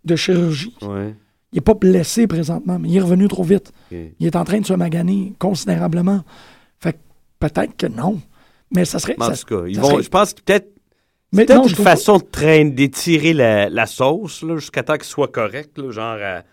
de 0.03 0.16
chirurgie. 0.18 0.76
ouais. 0.82 1.16
Il 1.53 1.55
n'est 1.55 1.62
pas 1.62 1.74
blessé 1.76 2.28
présentement, 2.28 2.78
mais 2.78 2.89
il 2.89 2.97
est 2.97 3.01
revenu 3.01 3.30
trop 3.30 3.43
vite. 3.43 3.72
Il 3.91 4.28
est 4.28 4.36
en 4.36 4.43
train 4.43 4.60
de 4.60 4.66
se 4.66 4.74
maganer 4.74 5.32
considérablement. 5.39 6.24
Peut-être 7.39 7.75
que 7.77 7.88
non. 7.88 8.19
Mais 8.71 8.85
ça 8.85 8.99
serait. 8.99 9.15
En 9.19 9.33
ça- 9.33 9.38
tout 9.45 9.55
cas, 9.61 9.67
ils 9.67 9.79
vont, 9.79 9.89
serait- 9.91 10.03
je 10.03 10.09
pense 10.09 10.33
que 10.33 10.41
peut-être 10.41 10.69
mais 11.31 11.45
peut-être 11.45 11.69
une 11.69 11.75
façon 11.75 12.17
de 12.17 12.23
traîner, 12.23 12.71
d'étirer 12.71 13.33
la, 13.33 13.69
la 13.69 13.85
sauce 13.85 14.41
là, 14.43 14.57
jusqu'à 14.57 14.83
temps 14.83 14.95
qu'il 14.95 15.03
soit 15.05 15.27
correct, 15.31 15.77
là, 15.77 15.91
genre 15.91 16.17
à- 16.21 16.43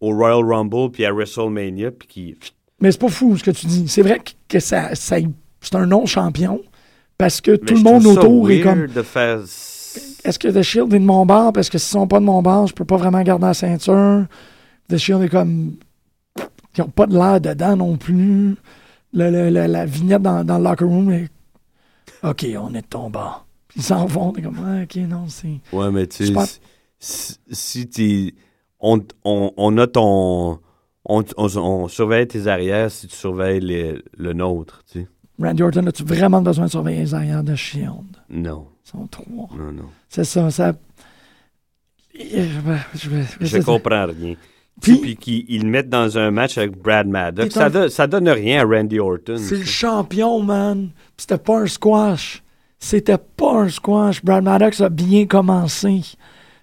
au 0.00 0.14
Royal 0.14 0.44
Rumble 0.44 0.90
puis 0.90 1.04
à 1.04 1.12
WrestleMania, 1.12 1.90
puis 1.92 2.08
qui 2.08 2.36
Mais 2.80 2.90
c'est 2.92 3.00
pas 3.00 3.08
fou 3.08 3.36
ce 3.36 3.44
que 3.44 3.50
tu 3.50 3.66
dis. 3.66 3.86
C'est 3.88 4.02
vrai 4.02 4.18
que, 4.18 4.30
que 4.48 4.60
ça, 4.60 4.94
ça- 4.94 5.16
c'est 5.60 5.74
un 5.76 5.86
non-champion 5.86 6.60
parce 7.18 7.40
que 7.40 7.56
tout 7.56 7.74
le 7.74 7.80
monde 7.82 8.06
autour 8.06 8.50
est 8.50 8.60
comme. 8.60 8.86
de 8.86 9.02
faire 9.02 9.38
Est-ce 10.24 10.38
que 10.38 10.48
The 10.48 10.62
Shield 10.62 10.92
est 10.94 10.98
de 10.98 11.04
mon 11.04 11.26
bord? 11.26 11.52
Parce 11.52 11.68
que 11.68 11.78
s'ils 11.78 11.90
sont 11.92 12.06
pas 12.06 12.18
de 12.20 12.24
mon 12.24 12.42
bord, 12.42 12.66
je 12.66 12.72
peux 12.74 12.84
pas 12.84 12.96
vraiment 12.96 13.22
garder 13.22 13.46
la 13.46 13.54
ceinture. 13.54 14.24
The 14.88 14.96
Shield 14.96 15.22
est 15.22 15.28
comme. 15.28 15.74
Ils 16.76 16.82
ont 16.82 16.88
pas 16.88 17.06
de 17.06 17.14
l'air 17.14 17.40
dedans 17.40 17.76
non 17.76 17.96
plus. 17.98 18.56
Le- 19.12 19.30
le- 19.30 19.50
le- 19.50 19.66
la 19.66 19.84
vignette 19.86 20.22
dans, 20.22 20.44
dans 20.44 20.58
le 20.58 20.64
locker 20.64 20.84
room 20.84 21.10
est. 21.12 21.28
OK, 22.22 22.46
on 22.58 22.72
est 22.74 22.82
de 22.82 22.86
ton 22.86 23.10
bord. 23.10 23.46
Puis 23.68 23.80
Ils 23.80 23.82
s'en 23.82 24.06
vont, 24.06 24.32
t'es 24.32 24.42
comme, 24.42 24.58
ah, 24.64 24.82
OK, 24.84 24.96
non, 25.08 25.26
c'est. 25.28 25.60
Ouais, 25.72 25.90
mais 25.90 26.06
tu 26.06 26.24
Je 26.26 26.32
sais, 26.34 26.60
si, 26.98 27.36
si 27.50 27.86
t'es- 27.88 28.34
on, 28.80 29.00
on, 29.24 29.52
on 29.56 29.78
a 29.78 29.86
ton. 29.86 30.58
On, 31.04 31.88
surveille 31.88 32.28
tes 32.28 32.46
arrières 32.46 32.90
si 32.90 33.08
tu 33.08 33.16
surveilles 33.16 33.60
les- 33.60 34.02
le 34.16 34.32
nôtre, 34.34 34.82
tu 34.90 35.00
sais. 35.00 35.08
Randy 35.40 35.62
Orton, 35.64 35.86
as-tu 35.88 36.04
vraiment 36.04 36.40
besoin 36.40 36.66
de 36.66 36.70
surveiller 36.70 37.00
les 37.00 37.14
arrières 37.14 37.42
de 37.42 37.56
Shield? 37.56 38.16
Non, 38.30 38.68
Ils 38.86 38.90
sont 38.90 39.06
trois. 39.08 39.48
non, 39.56 39.72
non. 39.72 39.88
C'est 40.08 40.22
ça, 40.24 40.48
ça. 40.50 40.72
Je, 42.14 42.60
vais- 42.60 43.24
Je 43.40 43.46
c'est 43.46 43.58
ça. 43.60 43.64
comprends 43.64 44.06
rien. 44.06 44.34
Puis- 44.82 44.96
Puis, 44.98 45.16
qu'ils 45.16 45.44
ils 45.48 45.62
le 45.62 45.68
mettent 45.68 45.88
dans 45.88 46.18
un 46.18 46.30
match 46.30 46.58
avec 46.58 46.76
Brad 46.76 47.06
Maddox, 47.06 47.54
ça, 47.54 47.66
un- 47.66 47.70
donne- 47.70 47.88
ça 47.88 48.06
donne 48.06 48.28
rien 48.28 48.62
à 48.62 48.64
Randy 48.64 48.98
Orton. 48.98 49.36
C'est 49.38 49.56
le 49.58 49.64
champion, 49.64 50.40
man. 50.42 50.90
C'était 51.16 51.38
pas 51.38 51.60
un 51.60 51.66
squash. 51.66 52.42
C'était 52.78 53.18
pas 53.18 53.52
un 53.62 53.68
squash. 53.68 54.24
Brad 54.24 54.42
Maddox 54.44 54.80
a 54.80 54.88
bien 54.88 55.26
commencé. 55.26 56.00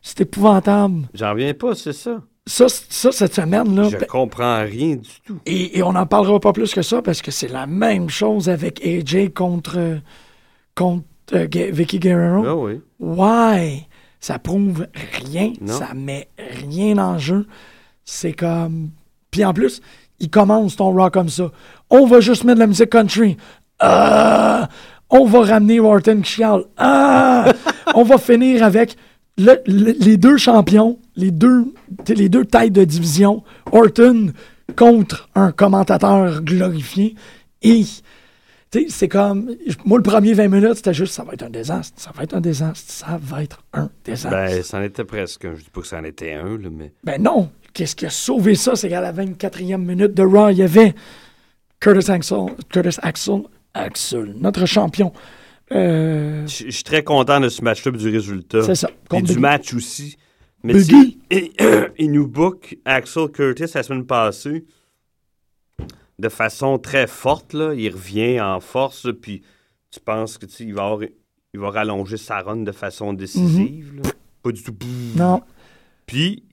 C'est 0.02 0.22
épouvantable. 0.22 1.04
J'en 1.14 1.32
reviens 1.32 1.54
pas, 1.54 1.76
c'est 1.76 1.94
ça. 1.94 2.22
Ça, 2.46 2.66
ça 2.68 3.12
cette 3.12 3.36
semaine-là. 3.36 3.90
Je 3.90 3.98
ben- 3.98 4.06
comprends 4.08 4.64
rien 4.64 4.96
du 4.96 5.10
tout. 5.26 5.38
et, 5.46 5.78
et 5.78 5.84
on 5.84 5.94
n'en 5.94 6.06
parlera 6.08 6.40
pas 6.40 6.52
plus 6.52 6.74
que 6.74 6.82
ça 6.82 7.02
parce 7.02 7.22
que 7.22 7.32
c'est 7.32 7.48
la 7.48 7.68
même 7.68 8.10
chose 8.10 8.50
avec 8.50 8.84
AJ 8.86 9.30
contre, 9.34 10.00
contre 10.76 11.04
euh, 11.34 11.48
Vicky 11.72 12.00
Guerrero. 12.00 12.44
Ah 12.48 12.56
oui. 12.56 12.82
Ouais, 13.00 13.82
ça 14.20 14.40
prouve 14.40 14.88
rien, 15.26 15.54
Non. 15.62 15.74
ça 15.74 15.94
met 15.94 16.28
rien 16.68 16.98
en 16.98 17.18
jeu. 17.20 17.46
C'est 18.12 18.34
comme. 18.34 18.90
Puis 19.32 19.46
en 19.46 19.54
plus, 19.54 19.82
il 20.20 20.30
commence 20.30 20.76
ton 20.76 20.92
rock 20.92 21.14
comme 21.14 21.30
ça. 21.30 21.52
On 21.90 22.06
va 22.06 22.20
juste 22.20 22.44
mettre 22.44 22.56
de 22.56 22.62
la 22.62 22.68
musique 22.68 22.90
country. 22.90 23.38
Ah! 23.80 24.68
On 25.12 25.26
va 25.26 25.42
ramener 25.42 25.80
Orton 25.80 26.22
qui 26.22 26.32
chiale. 26.34 26.64
Ah! 26.78 27.52
On 27.96 28.04
va 28.04 28.18
finir 28.18 28.64
avec 28.64 28.96
le- 29.38 29.60
le- 29.66 29.96
les 30.00 30.18
deux 30.18 30.38
champions, 30.38 31.00
les 31.16 31.32
deux, 31.32 31.66
les 32.08 32.30
deux 32.30 32.46
têtes 32.46 32.74
de 32.74 32.84
division. 32.84 33.44
Orton 33.72 34.34
contre 34.76 35.30
un 35.36 35.52
commentateur 35.52 36.42
glorifié. 36.44 37.16
Et 37.62 37.84
tu 38.72 38.82
sais, 38.82 38.86
c'est 38.90 39.08
comme. 39.08 39.56
Moi, 39.86 39.98
le 39.98 40.04
premier 40.04 40.34
20 40.34 40.48
minutes, 40.50 40.76
c'était 40.76 40.94
juste 40.94 41.14
ça 41.14 41.24
va 41.24 41.34
être 41.34 41.44
un 41.44 41.50
désastre. 41.50 42.00
Ça 42.00 42.12
va 42.16 42.24
être 42.24 42.36
un 42.36 42.42
désastre. 42.42 42.92
Ça 42.92 43.20
va 43.22 43.42
être 43.44 43.60
un 43.74 43.90
désastre. 44.06 44.30
Ben, 44.30 44.48
Ben, 44.58 44.64
c'en 44.64 44.82
était 44.84 45.06
presque 45.06 45.46
un. 45.46 45.56
Je 45.56 45.64
dis 45.64 45.70
pas 45.72 45.82
que 45.82 45.88
c'en 45.88 46.04
était 46.04 46.34
un, 46.34 46.58
là, 46.58 46.70
mais. 46.72 47.18
non. 47.18 47.50
Qu'est-ce 47.80 47.96
qui 47.96 48.06
a 48.06 48.10
sauvé 48.10 48.56
ça? 48.56 48.76
C'est 48.76 48.90
qu'à 48.90 49.00
la 49.00 49.14
24e 49.14 49.78
minute 49.78 50.14
de 50.14 50.22
Raw, 50.24 50.50
il 50.50 50.58
y 50.58 50.64
avait 50.64 50.94
Curtis 51.80 52.12
Axel, 52.12 52.48
Curtis 52.68 52.98
Axel, 53.02 53.44
Axel, 53.74 54.36
notre 54.38 54.66
champion. 54.66 55.14
Euh, 55.72 56.46
Je 56.46 56.66
je 56.66 56.72
suis 56.72 56.84
très 56.84 57.06
content 57.06 57.40
de 57.40 57.48
ce 57.48 57.62
match-là 57.62 57.94
et 57.96 57.98
du 57.98 58.10
résultat. 58.10 58.64
c'est 58.64 58.76
ça. 58.76 58.90
Et 59.14 59.22
du 59.22 59.40
match 59.40 59.74
aussi. 59.74 60.18
Mais 60.62 60.74
Biggie. 60.74 61.20
sais, 61.32 61.52
il 61.98 62.12
nous 62.12 62.28
book 62.28 62.76
Axel 62.84 63.30
Curtis 63.30 63.72
la 63.74 63.84
semaine 63.84 64.06
passée 64.06 64.66
de 66.20 66.28
façon 66.28 66.80
très 66.80 67.08
forte. 67.08 67.54
Là. 67.54 67.74
Il 67.74 67.94
revient 67.94 68.42
en 68.42 68.60
force, 68.60 69.06
là, 69.06 69.14
puis 69.14 69.42
tu 69.90 70.02
penses 70.02 70.38
que 70.38 70.48
il 70.60 70.74
va 70.74 70.84
avoir 70.84 71.00
il 71.54 71.60
va 71.62 71.70
rallonger 71.70 72.18
sa 72.18 72.42
run 72.42 72.58
de 72.58 72.74
façon 72.74 73.14
décisive. 73.14 74.02
là. 74.04 74.10
Pas 74.44 74.52
du 74.52 74.64
tout. 74.64 74.76
Non, 75.16 75.42
Puis, 76.06 76.44
euh, 76.44 76.49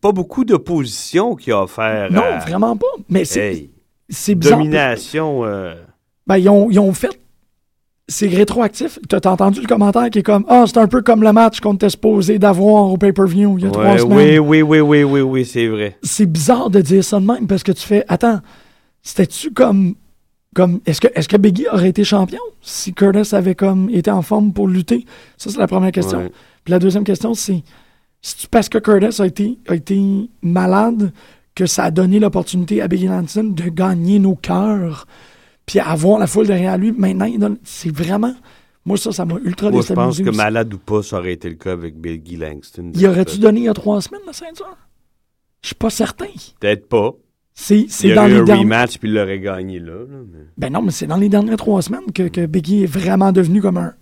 pas 0.00 0.12
beaucoup 0.12 0.44
d'opposition 0.44 1.34
qu'il 1.34 1.52
a 1.52 1.62
offert. 1.62 2.10
non, 2.12 2.22
à- 2.22 2.38
vraiment 2.38 2.76
pas. 2.76 2.86
Mais 3.08 3.24
c'est 3.24 3.52
Hey, 3.54 3.70
c'est 4.08 4.34
bizarre. 4.34 4.58
domination. 4.58 5.44
euh, 5.44 5.74
Ben, 6.26 6.38
ils 6.38 6.48
ont, 6.48 6.70
ils 6.70 6.78
ont 6.78 6.92
fait. 6.92 7.18
C'est 8.06 8.28
rétroactif. 8.28 8.98
T'as 9.08 9.18
t'as 9.20 9.30
entendu 9.30 9.60
le 9.62 9.66
commentaire 9.66 10.10
qui 10.10 10.18
est 10.18 10.22
comme 10.22 10.44
Ah, 10.48 10.64
c'est 10.66 10.76
un 10.76 10.86
peu 10.88 11.00
comme 11.00 11.22
le 11.22 11.32
match 11.32 11.60
qu'on 11.60 11.74
était 11.74 11.88
supposé 11.88 12.38
d'avoir 12.38 12.84
au 12.92 12.98
pay-per-view 12.98 13.56
il 13.58 13.64
y 13.64 13.66
a 13.66 13.70
trois 13.70 13.96
semaines. 13.98 14.38
oui, 14.40 14.60
oui, 14.60 14.62
oui, 14.62 14.80
oui, 14.80 15.04
oui, 15.04 15.20
oui, 15.22 15.44
c'est 15.46 15.66
vrai. 15.68 15.96
C'est 16.02 16.26
bizarre 16.26 16.68
de 16.68 16.80
dire 16.82 17.02
ça 17.02 17.18
de 17.18 17.24
même 17.24 17.46
parce 17.46 17.62
que 17.62 17.72
tu 17.72 17.80
fais 17.86 18.04
Attends, 18.08 18.40
c'était-tu 19.02 19.52
comme. 19.52 19.94
comme 20.54 20.80
Est-ce 20.86 21.00
que, 21.00 21.08
est 21.14 21.26
que 21.26 21.36
Biggie 21.38 21.66
aurait 21.72 21.88
été 21.88 22.04
champion 22.04 22.40
si 22.60 22.92
Curtis 22.92 23.34
avait 23.34 23.54
comme 23.54 23.88
été 23.90 24.10
en 24.10 24.20
forme 24.22 24.52
pour 24.52 24.68
lutter? 24.68 25.06
Ça, 25.38 25.48
c'est 25.50 25.58
la 25.58 25.66
première 25.66 25.90
question. 25.92 26.18
Ouais. 26.18 26.32
Puis 26.64 26.72
la 26.72 26.78
deuxième 26.78 27.04
question, 27.04 27.32
c'est 27.32 27.62
c'est 28.26 28.48
parce 28.48 28.68
que 28.68 28.78
Curtis 28.78 29.20
a 29.20 29.26
été, 29.26 29.58
a 29.68 29.74
été 29.74 30.00
malade 30.42 31.12
que 31.54 31.66
ça 31.66 31.84
a 31.84 31.90
donné 31.90 32.18
l'opportunité 32.18 32.80
à 32.82 32.88
Biggie 32.88 33.06
Lansing 33.06 33.54
de 33.54 33.68
gagner 33.68 34.18
nos 34.18 34.34
cœurs, 34.34 35.06
puis 35.66 35.78
avoir 35.78 36.18
la 36.18 36.26
foule 36.26 36.46
derrière 36.46 36.76
lui? 36.78 36.92
Maintenant, 36.92 37.28
donne- 37.38 37.58
c'est 37.64 37.94
vraiment. 37.94 38.34
Moi, 38.86 38.96
ça, 38.98 39.12
ça 39.12 39.24
m'a 39.24 39.36
ultra 39.44 39.70
Moi, 39.70 39.80
je 39.82 39.86
pense 39.92 40.16
déstabilisé. 40.16 40.24
que 40.24 40.28
aussi. 40.30 40.36
malade 40.38 40.74
ou 40.74 40.78
pas, 40.78 41.02
ça 41.02 41.18
aurait 41.18 41.32
été 41.32 41.48
le 41.48 41.54
cas 41.54 41.72
avec 41.72 41.96
Biggie 41.98 42.36
Langston. 42.36 42.90
Il 42.94 43.06
aurait-tu 43.06 43.38
donné 43.38 43.60
il 43.60 43.64
y 43.64 43.68
a 43.68 43.74
trois 43.74 44.00
semaines 44.02 44.20
la 44.26 44.32
ceinture? 44.32 44.76
Je 45.62 45.68
suis 45.68 45.74
pas 45.76 45.90
certain. 45.90 46.26
Peut-être 46.60 46.88
pas. 46.88 47.12
C'est 47.54 47.80
Il 47.82 47.90
c'est 47.90 48.14
dans 48.14 48.26
les 48.26 48.42
derniers. 48.42 48.64
rematch 48.64 48.98
puis 48.98 49.08
il 49.08 49.14
l'aurait 49.14 49.38
gagné 49.38 49.78
là. 49.78 49.92
là, 49.92 50.18
mais- 50.32 50.38
Ben 50.58 50.72
non, 50.72 50.82
mais 50.82 50.90
c'est 50.90 51.06
dans 51.06 51.16
les 51.16 51.28
dernières 51.28 51.56
trois 51.56 51.80
semaines 51.82 52.10
que, 52.12 52.24
que 52.28 52.44
Biggie 52.46 52.82
est 52.82 52.86
vraiment 52.86 53.32
devenu 53.32 53.62
comme 53.62 53.76
un. 53.78 53.94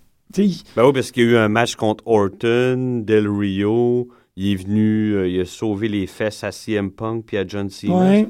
Ben 0.75 0.85
oui, 0.85 0.93
parce 0.93 1.11
qu'il 1.11 1.23
y 1.23 1.27
a 1.27 1.31
eu 1.31 1.37
un 1.37 1.49
match 1.49 1.75
contre 1.75 2.03
Orton, 2.07 3.03
Del 3.05 3.27
Rio. 3.29 4.07
Il 4.35 4.51
est 4.51 4.55
venu, 4.55 5.13
euh, 5.15 5.27
il 5.27 5.39
a 5.41 5.45
sauvé 5.45 5.87
les 5.87 6.07
fesses 6.07 6.43
à 6.43 6.51
CM 6.51 6.89
Punk 6.91 7.25
puis 7.27 7.37
à 7.37 7.45
John 7.47 7.69
Cena, 7.69 7.93
Ouais. 7.99 8.27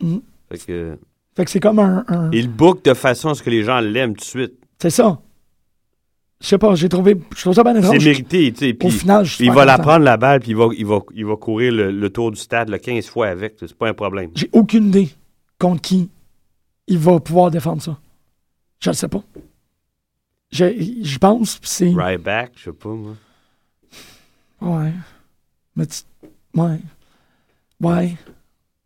Mhm. 0.00 0.20
Fait 0.50 0.58
que... 0.66 0.98
Fait 1.36 1.44
que 1.44 1.50
c'est 1.50 1.60
comme 1.60 1.78
un. 1.78 2.04
un- 2.08 2.30
Il 2.32 2.48
book 2.48 2.84
de 2.84 2.94
façon 2.94 3.28
à 3.28 3.34
ce 3.34 3.42
que 3.44 3.50
les 3.50 3.62
gens 3.62 3.78
l'aiment 3.78 4.14
tout 4.14 4.20
de 4.20 4.24
suite. 4.24 4.54
C'est 4.82 4.90
ça. 4.90 5.20
Je 6.40 6.46
sais 6.48 6.58
pas, 6.58 6.74
j'ai 6.74 6.88
trouvé. 6.88 7.16
Je 7.36 7.40
trouve 7.40 7.54
ça 7.54 7.62
bien 7.64 7.80
C'est 7.82 7.98
mérité, 8.04 8.52
tu 8.52 8.70
sais. 8.70 8.76
Au 8.84 8.90
final, 8.90 9.24
je 9.24 9.42
il 9.42 9.50
va 9.52 9.64
la 9.64 9.78
prendre 9.78 10.04
la 10.04 10.16
balle 10.16 10.40
puis 10.40 10.50
il 10.50 10.56
va, 10.56 10.68
il 10.76 10.86
va, 10.86 11.00
il 11.14 11.24
va 11.26 11.36
courir 11.36 11.72
le, 11.72 11.90
le 11.92 12.10
tour 12.10 12.30
du 12.32 12.38
stade 12.40 12.68
le 12.68 12.78
15 12.78 13.06
fois 13.06 13.28
avec. 13.28 13.54
C'est 13.58 13.72
pas 13.74 13.88
un 13.88 13.94
problème. 13.94 14.30
J'ai 14.34 14.48
aucune 14.52 14.88
idée 14.88 15.08
contre 15.58 15.80
qui 15.82 16.10
il 16.88 16.98
va 16.98 17.18
pouvoir 17.20 17.50
défendre 17.52 17.82
ça. 17.82 17.98
Je 18.80 18.90
le 18.90 18.94
sais 18.94 19.08
pas. 19.08 19.22
Je, 20.50 20.64
je 21.02 21.18
pense, 21.18 21.58
c'est. 21.62 21.92
Ryback, 21.94 22.52
je 22.56 22.64
sais 22.64 22.72
pas 22.72 22.88
moi. 22.88 23.14
Ouais. 24.60 24.92
Mais 25.76 25.86
tu- 25.86 26.02
Ouais. 26.54 26.78
Ouais. 27.80 28.16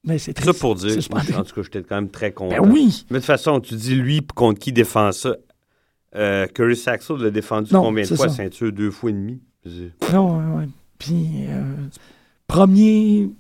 Mais 0.05 0.19
c'est 0.19 0.37
Ça 0.37 0.43
triste. 0.45 0.61
pour 0.61 0.75
dire, 0.75 0.99
moi, 1.11 1.21
en 1.21 1.45
tout 1.45 1.55
cas, 1.55 1.63
j'étais 1.63 1.83
quand 1.83 1.95
même 1.95 2.11
très 2.11 2.33
content. 2.33 2.61
Ben 2.61 2.69
oui. 2.71 3.07
Mais 3.11 3.15
de 3.17 3.21
toute 3.21 3.27
façon, 3.27 3.61
tu 3.61 3.75
dis 3.75 3.95
lui 3.95 4.21
contre 4.35 4.59
qui 4.59 4.73
défend 4.73 5.13
ça. 5.13 5.37
Euh, 6.17 6.47
Curry 6.49 6.77
Saxo 6.77 7.17
l'a 7.17 7.31
défendu 7.31 7.73
Non, 7.73 7.83
combien 7.83 8.03
de 8.05 8.15
fois, 8.15 8.29
ça. 8.29 8.35
ceinture? 8.37 8.73
Deux 8.73 8.91
fois 8.91 9.11
et 9.11 9.13
demi? 9.15 9.41
Non, 10.13 10.39
ouais, 10.39 10.57
ouais. 10.63 10.69
Puis, 10.99 11.47
euh, 11.49 11.63
premier. 12.47 13.31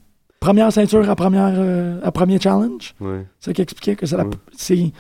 Première 0.41 0.73
ceinture 0.73 1.09
à, 1.09 1.15
première, 1.15 1.53
euh, 1.57 2.01
à 2.03 2.11
premier 2.11 2.41
challenge. 2.41 2.95
Ouais. 3.01 3.27
C'est 3.39 3.51
ça 3.51 3.53
qui 3.55 3.63
expliquait 3.63 3.95
que 3.95 4.07
c'est 4.07 4.17
la- 4.17 4.25
Ouais. 4.27 4.35
c'est 4.57 4.93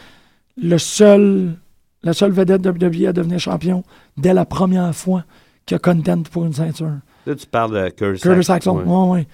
le 0.56 0.78
seul, 0.78 1.56
la 2.02 2.12
seule 2.12 2.32
vedette 2.32 2.64
WWE 2.66 3.06
à 3.08 3.12
devenir 3.12 3.38
champion 3.38 3.82
dès 4.16 4.34
la 4.34 4.44
première 4.44 4.94
fois 4.94 5.24
qu'il 5.66 5.76
a 5.76 5.78
content 5.78 6.22
pour 6.24 6.44
une 6.44 6.52
ceinture. 6.52 6.98
Là, 7.26 7.34
tu 7.34 7.46
parles 7.46 7.72
de 7.84 7.88
Curtis 7.90 8.20
Saxon. 8.20 8.42
Saxon, 8.42 8.76
ouais. 8.78 8.84
ouais, 8.84 9.10
ouais. 9.20 9.26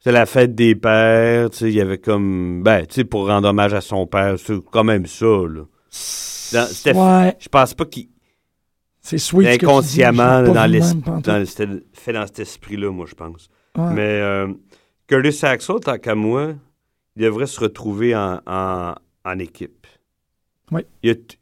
C'est 0.00 0.12
la 0.12 0.26
fête 0.26 0.54
des 0.54 0.74
pères, 0.74 1.48
tu 1.50 1.58
sais, 1.58 1.68
il 1.70 1.74
y 1.74 1.80
avait 1.80 1.98
comme... 1.98 2.62
Ben, 2.64 2.84
tu 2.86 2.94
sais, 2.96 3.04
pour 3.04 3.28
rendre 3.28 3.48
hommage 3.48 3.72
à 3.72 3.80
son 3.80 4.06
père, 4.06 4.34
c'est 4.36 4.56
quand 4.70 4.82
même 4.84 5.06
ça, 5.06 5.26
là. 5.26 5.62
Dans- 6.52 6.68
Je 7.38 7.48
pense 7.48 7.72
pas 7.74 7.84
qu'il... 7.86 8.08
c'est 9.00 9.16
sweet. 9.18 9.48
Inconsciemment, 9.62 10.42
dans, 10.42 10.52
dans- 11.20 11.46
c'était 11.46 11.68
fait 11.92 12.12
dans 12.12 12.26
cet 12.26 12.40
esprit-là, 12.40 12.90
moi, 12.90 13.06
je 13.08 13.14
pense. 13.14 13.48
Mais 13.76 14.20
euh, 14.20 14.48
Curtis 15.06 15.32
Saxon, 15.32 15.78
tant 15.78 15.96
qu'à 15.98 16.14
moi, 16.14 16.52
il 17.16 17.22
devrait 17.22 17.46
se 17.46 17.60
retrouver 17.60 18.14
en, 18.16 18.40
en, 18.46 18.94
en 19.24 19.38
équipe. 19.38 19.86
Oui. 20.72 20.82
Il, 21.02 21.10
est- 21.10 21.38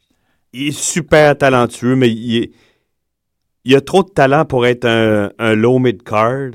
il 0.52 0.68
est 0.68 0.78
super 0.78 1.36
talentueux, 1.36 1.96
mais 1.96 2.10
il, 2.10 2.36
est- 2.44 2.50
il 3.64 3.74
a 3.76 3.80
trop 3.80 4.02
de 4.02 4.08
talent 4.10 4.44
pour 4.44 4.66
être 4.66 4.84
un, 4.86 5.30
un 5.38 5.54
low 5.54 5.78
mid-card. 5.78 6.52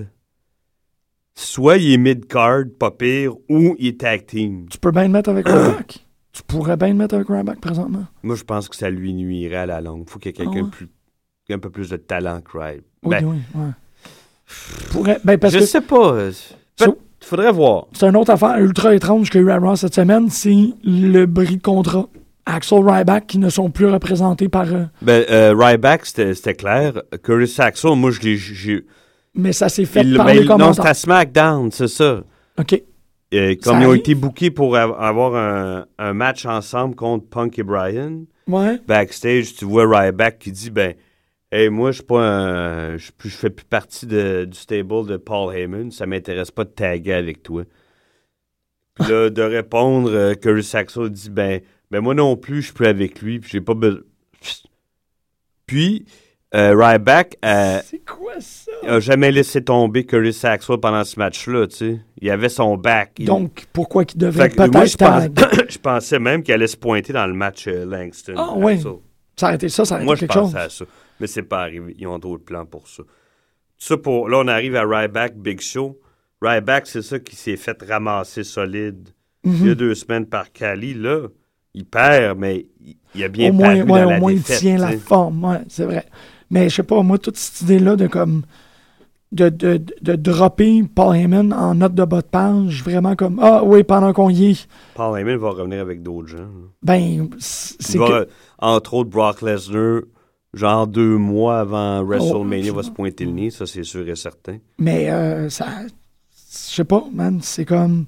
Soit 1.37 1.77
il 1.77 1.93
est 1.93 1.97
mid-card, 1.97 2.63
pas 2.79 2.91
pire, 2.91 3.33
ou 3.49 3.75
il 3.77 3.87
est 3.87 3.99
tag 3.99 4.25
team. 4.25 4.67
Tu 4.69 4.77
peux 4.77 4.91
bien 4.91 5.03
le 5.03 5.09
mettre 5.09 5.29
avec 5.29 5.47
Ryback. 5.49 5.99
Tu 6.31 6.43
pourrais 6.43 6.77
bien 6.77 6.89
le 6.89 6.93
mettre 6.95 7.15
avec 7.15 7.27
Ryback 7.27 7.59
présentement. 7.59 8.05
Moi, 8.23 8.35
je 8.35 8.43
pense 8.43 8.69
que 8.69 8.75
ça 8.75 8.89
lui 8.89 9.13
nuirait 9.13 9.55
à 9.57 9.65
la 9.65 9.81
longue. 9.81 10.03
Il 10.07 10.11
faut 10.11 10.19
qu'il 10.19 10.31
y 10.31 10.33
ait 10.35 10.37
quelqu'un 10.45 10.69
Ah 10.71 10.81
ouais? 10.81 11.53
un 11.55 11.59
peu 11.59 11.69
plus 11.69 11.89
de 11.89 11.97
talent 11.97 12.41
que 12.41 12.57
Ryback. 12.57 12.83
Oui, 13.03 13.09
Ben, 13.09 13.25
oui, 13.25 13.37
ouais. 15.03 15.17
Ben 15.23 15.37
parce 15.37 15.53
je 15.53 15.59
que 15.59 15.65
sais 15.65 15.81
pas. 15.81 16.13
euh, 16.13 16.31
peut- 16.77 16.97
faudrait 17.21 17.51
voir. 17.51 17.87
c'est 17.93 18.07
une 18.07 18.15
autre 18.15 18.31
affaire 18.31 18.57
ultra 18.59 18.93
étrange 18.95 19.29
qu'il 19.29 19.41
y 19.41 19.43
a 19.43 19.47
eu 19.47 19.51
à 19.51 19.57
Raw 19.57 19.75
cette 19.75 19.95
semaine, 19.95 20.29
c'est 20.29 20.55
le 20.83 21.25
bris 21.25 21.57
de 21.57 21.61
contrat. 21.61 22.07
Axel 22.45 22.79
Ryback 22.87 23.27
qui 23.27 23.39
ne 23.39 23.49
sont 23.49 23.69
plus 23.71 23.87
représentés 23.87 24.49
par... 24.49 24.71
euh, 24.73 24.83
Ben, 25.01 25.25
euh, 25.29 25.53
Ryback, 25.57 26.05
c'était 26.05 26.53
clair. 26.53 27.01
Curtis 27.23 27.47
Saxon, 27.51 27.95
moi, 27.95 28.11
je 28.11 28.21
l'ai. 28.21 28.85
mais 29.33 29.51
ça 29.51 29.67
s'est 29.69 29.85
fait 29.85 30.01
il- 30.03 30.15
par 30.15 30.27
ben, 30.27 30.37
les 30.37 30.45
Non, 30.45 30.73
c'était 30.73 30.89
à 30.89 30.93
SmackDown, 30.93 31.71
c'est 31.71 31.87
ça. 31.87 32.23
OK. 32.59 32.81
Ça 33.33 33.55
comme 33.63 33.81
ils 33.81 33.87
ont 33.87 33.93
été 33.93 34.15
bookés 34.15 34.51
pour 34.51 34.75
av- 34.77 34.95
avoir 34.99 35.35
un, 35.35 35.85
un 35.97 36.13
match 36.13 36.45
ensemble 36.45 36.95
contre 36.95 37.27
Punk 37.27 37.57
et 37.59 37.63
Brian, 37.63 38.21
Ouais. 38.47 38.79
backstage, 38.87 39.55
tu 39.55 39.65
vois 39.65 39.85
Ryback 39.89 40.37
qui 40.39 40.51
dit 40.51 40.69
ben, 40.69 40.93
hey, 41.51 41.69
moi, 41.69 41.91
je 41.91 41.95
suis 41.95 42.03
pas 42.05 42.21
un. 42.21 42.97
Je 42.97 43.11
je 43.19 43.29
fais 43.29 43.49
plus 43.49 43.65
partie 43.65 44.05
de- 44.05 44.45
du 44.45 44.57
stable 44.57 45.07
de 45.07 45.17
Paul 45.17 45.53
Heyman, 45.53 45.89
ça 45.91 46.05
m'intéresse 46.05 46.51
pas 46.51 46.63
de 46.63 46.69
taguer 46.69 47.13
avec 47.13 47.41
toi. 47.43 47.63
Puis 48.93 49.11
là, 49.11 49.29
de 49.29 49.41
répondre, 49.41 50.09
euh, 50.13 50.35
Curtis 50.35 50.63
Saxon 50.63 51.07
dit 51.07 51.29
ben, 51.29 51.59
ben, 51.95 52.03
moi 52.03 52.13
non 52.13 52.35
plus, 52.35 52.57
je 52.61 52.65
suis 52.67 52.73
plus 52.73 52.87
avec 52.87 53.21
lui, 53.21 53.39
puis 53.39 53.49
j'ai 53.51 53.61
pas 53.61 53.73
besoin. 53.73 54.01
Puis, 55.65 56.05
euh, 56.53 56.75
Ryback, 56.77 57.37
euh, 57.43 57.79
C'est 57.85 58.05
quoi 58.05 58.33
ça? 58.39 58.71
il 58.83 58.89
a 58.89 58.99
jamais 58.99 59.31
laissé 59.31 59.63
tomber 59.63 60.05
Curtis 60.05 60.33
Saxon 60.33 60.77
pendant 60.77 61.03
ce 61.03 61.17
match-là, 61.19 61.67
tu 61.67 61.75
sais. 61.75 61.99
Il 62.21 62.29
avait 62.29 62.49
son 62.49 62.77
back. 62.77 63.13
Il- 63.17 63.25
Donc, 63.25 63.65
pourquoi 63.73 64.05
qu'il 64.05 64.21
moi, 64.21 64.31
je, 64.31 64.37
peut-être 64.37 64.71
pense- 64.71 64.97
tag? 64.97 65.31
je 65.69 65.77
pensais 65.79 66.19
même 66.19 66.43
qu'il 66.43 66.53
allait 66.53 66.67
se 66.67 66.77
pointer 66.77 67.13
dans 67.13 67.25
le 67.27 67.33
match 67.33 67.67
euh, 67.67 67.85
Langston. 67.85 68.33
Ah, 68.37 68.53
ouais. 68.55 68.73
Axel. 68.73 68.91
Ça 69.37 69.47
aurait 69.47 69.55
été 69.55 69.69
ça, 69.69 69.85
ça 69.85 69.99
Moi, 69.99 70.13
été 70.15 70.21
je 70.21 70.27
quelque 70.27 70.33
chose. 70.33 70.51
pensais 70.53 70.63
à 70.65 70.69
ça. 70.69 70.85
Mais 71.19 71.27
c'est 71.27 71.43
pas 71.43 71.61
arrivé. 71.61 71.95
Ils 71.97 72.07
ont 72.07 72.19
d'autres 72.19 72.45
plans 72.45 72.65
pour 72.65 72.87
ça. 72.87 73.03
Ça 73.77 73.97
pour, 73.97 74.29
là, 74.29 74.37
on 74.39 74.47
arrive 74.47 74.75
à 74.75 74.83
Ryback 74.85 75.35
Big 75.37 75.59
Show. 75.61 75.99
Ryback, 76.41 76.87
c'est 76.87 77.01
ça 77.01 77.19
qui 77.19 77.35
s'est 77.35 77.57
fait 77.57 77.81
ramasser 77.87 78.43
solide 78.43 79.09
il 79.43 79.51
y 79.59 79.63
a 79.63 79.69
Mhm. 79.69 79.75
deux 79.75 79.95
semaines 79.95 80.25
par 80.25 80.51
Cali. 80.51 80.93
Là, 80.93 81.27
il 81.75 81.85
perd, 81.85 82.39
mais 82.39 82.65
il, 83.13 83.23
a 83.23 83.27
bien 83.27 83.49
Au 83.51 83.53
moins, 83.53 83.67
paru 83.67 83.81
ouais, 83.81 83.85
dans 84.01 84.05
au 84.07 84.09
la 84.09 84.19
moins 84.19 84.31
il 84.31 84.41
tient 84.43 84.77
la 84.77 84.97
forme, 84.97 85.43
ouais, 85.43 85.61
c'est 85.67 85.85
vrai. 85.85 86.05
Mais 86.49 86.69
je 86.69 86.75
sais 86.75 86.83
pas, 86.83 87.01
moi, 87.03 87.17
toute 87.19 87.37
cette 87.37 87.61
idée-là 87.61 87.95
de 87.95 88.07
comme 88.07 88.43
de, 89.31 89.49
de, 89.49 89.81
de 90.01 90.15
dropper 90.15 90.83
Paul 90.83 91.15
Heyman 91.15 91.51
en 91.51 91.75
note 91.75 91.93
de 91.93 92.05
bas 92.05 92.21
de 92.21 92.27
page, 92.27 92.83
vraiment 92.83 93.15
comme 93.15 93.39
Ah 93.41 93.63
oui, 93.63 93.83
pendant 93.83 94.13
qu'on 94.13 94.29
y 94.29 94.51
est, 94.51 94.67
Paul 94.95 95.19
Heyman 95.19 95.35
va 95.37 95.49
revenir 95.49 95.81
avec 95.81 96.01
d'autres 96.01 96.27
gens. 96.29 96.37
là. 96.37 96.67
ben 96.83 97.29
c'est 97.39 97.97
que. 97.97 98.27
entre 98.59 98.93
autres, 98.93 99.09
Brock 99.09 99.41
Lesnar, 99.41 100.01
genre 100.53 100.87
deux 100.87 101.17
mois 101.17 101.59
avant 101.59 102.03
WrestleMania, 102.03 102.71
Oh, 102.71 102.75
va 102.75 102.83
se 102.83 102.91
pointer 102.91 103.25
le 103.25 103.31
nez, 103.31 103.49
ça 103.49 103.65
c'est 103.65 103.83
sûr 103.83 104.07
et 104.07 104.15
certain. 104.15 104.57
Mais 104.79 105.09
euh, 105.09 105.49
ça. 105.49 105.67
Je 106.69 106.73
sais 106.75 106.85
pas, 106.85 107.03
man, 107.13 107.39
c'est 107.41 107.65
comme. 107.65 108.05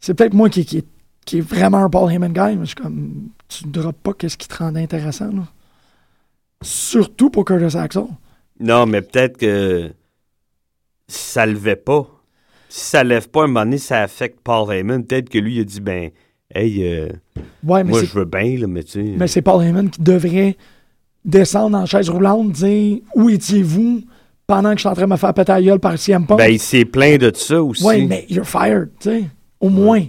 C'est 0.00 0.14
peut-être 0.14 0.34
moi 0.34 0.48
qui, 0.48 0.64
qui, 0.64 0.78
est- 0.78 0.86
qui 1.24 1.38
est 1.38 1.40
vraiment 1.40 1.78
un 1.78 1.90
Paul 1.90 2.10
Heyman 2.10 2.32
guy, 2.32 2.56
mais 2.56 2.62
je 2.64 2.66
suis 2.66 2.74
comme. 2.74 3.28
Tu 3.48 3.66
ne 3.66 3.72
droppes 3.72 4.02
pas 4.02 4.12
qu'est-ce 4.14 4.36
qui 4.36 4.48
te 4.48 4.56
rend 4.56 4.74
intéressant, 4.74 5.30
là. 5.32 5.42
Surtout 6.62 7.30
pour 7.30 7.44
Curtis 7.44 7.76
Axel. 7.76 8.04
Non, 8.60 8.86
mais 8.86 9.02
peut-être 9.02 9.36
que 9.36 9.90
ça 11.08 11.44
levait 11.46 11.76
pas, 11.76 12.06
si 12.68 12.80
ça 12.80 13.04
lève 13.04 13.28
pas 13.28 13.44
un 13.44 13.46
moment 13.48 13.64
donné, 13.64 13.78
ça 13.78 14.00
affecte 14.02 14.40
Paul 14.42 14.72
Heyman. 14.72 15.04
Peut-être 15.04 15.28
que 15.28 15.38
lui, 15.38 15.56
il 15.56 15.60
a 15.60 15.64
dit, 15.64 15.80
ben, 15.80 16.10
hey, 16.54 16.84
euh, 16.84 17.08
Ouais, 17.64 17.84
mais 17.84 17.90
moi, 17.90 18.04
je 18.04 18.12
veux 18.12 18.24
bien, 18.24 18.56
là, 18.58 18.66
mais 18.66 18.82
tu 18.84 18.92
sais. 18.92 19.14
Mais 19.16 19.26
c'est 19.26 19.42
Paul 19.42 19.62
Heyman 19.64 19.90
qui 19.90 20.00
devrait 20.00 20.56
descendre 21.24 21.76
en 21.76 21.86
chaise 21.86 22.08
roulante, 22.08 22.52
dire 22.52 22.98
Où 23.14 23.28
étiez-vous 23.28 24.02
pendant 24.46 24.70
que 24.70 24.76
je 24.76 24.80
suis 24.80 24.88
en 24.88 24.94
train 24.94 25.04
de 25.06 25.10
me 25.10 25.16
faire 25.16 25.34
péter 25.34 25.52
la 25.52 25.62
gueule 25.62 25.80
par 25.80 25.98
CM 25.98 26.26
Punk? 26.26 26.38
Ben, 26.38 26.52
il 26.52 26.58
s'est 26.60 26.84
plaint 26.84 27.20
de 27.20 27.32
ça 27.34 27.62
aussi. 27.62 27.84
ouais, 27.84 28.06
mais 28.06 28.26
you're 28.28 28.46
fired, 28.46 28.90
tu 29.00 29.10
sais. 29.10 29.24
Au 29.60 29.68
moins. 29.68 30.04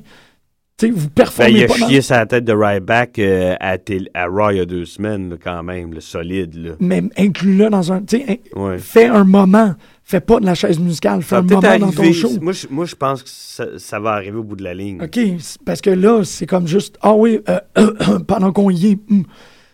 Vous 0.91 1.07
Ben, 1.07 1.13
performez 1.15 1.51
il 1.51 1.63
a 1.63 1.67
pas 1.67 1.77
dans- 1.79 1.87
chié 1.87 2.01
sa 2.01 2.25
tête 2.25 2.45
de 2.45 2.53
Ryback 2.53 3.19
euh, 3.19 3.55
à, 3.59 3.77
à 4.13 4.25
Raw 4.27 4.51
il 4.51 4.57
y 4.57 4.59
a 4.59 4.65
deux 4.65 4.85
semaines, 4.85 5.29
là, 5.31 5.35
quand 5.43 5.63
même, 5.63 5.93
le 5.93 6.01
solide. 6.01 6.55
Là. 6.55 6.71
mais 6.79 7.03
inclus-le 7.17 7.69
dans 7.69 7.91
un. 7.91 7.97
In- 7.97 8.35
Ouais. 8.59 8.77
fais 8.79 9.05
un 9.05 9.23
moment. 9.23 9.75
Fais 10.05 10.19
pas 10.19 10.39
de 10.41 10.45
la 10.45 10.53
chaise 10.53 10.79
musicale. 10.79 11.21
Fais 11.21 11.29
Ça 11.35 11.37
un 11.37 11.41
moment 11.43 11.77
dans 11.79 11.91
ton 11.91 12.11
show. 12.11 12.29
Moi 12.41 12.51
je, 12.51 12.67
moi, 12.69 12.85
je 12.85 12.93
pense 12.95 13.23
que 13.23 13.29
ça, 13.29 13.65
ça 13.77 13.99
va 14.01 14.11
arriver 14.11 14.37
au 14.37 14.43
bout 14.43 14.57
de 14.57 14.63
la 14.63 14.73
ligne. 14.73 15.01
OK, 15.01 15.17
parce 15.65 15.79
que 15.79 15.89
là, 15.91 16.23
c'est 16.25 16.45
comme 16.45 16.67
juste. 16.67 16.97
Ah 17.01 17.13
oui, 17.13 17.39
euh, 17.47 18.19
pendant 18.27 18.51
qu'on 18.51 18.69
y 18.69 18.87
est, 18.91 18.99
hum, 19.09 19.23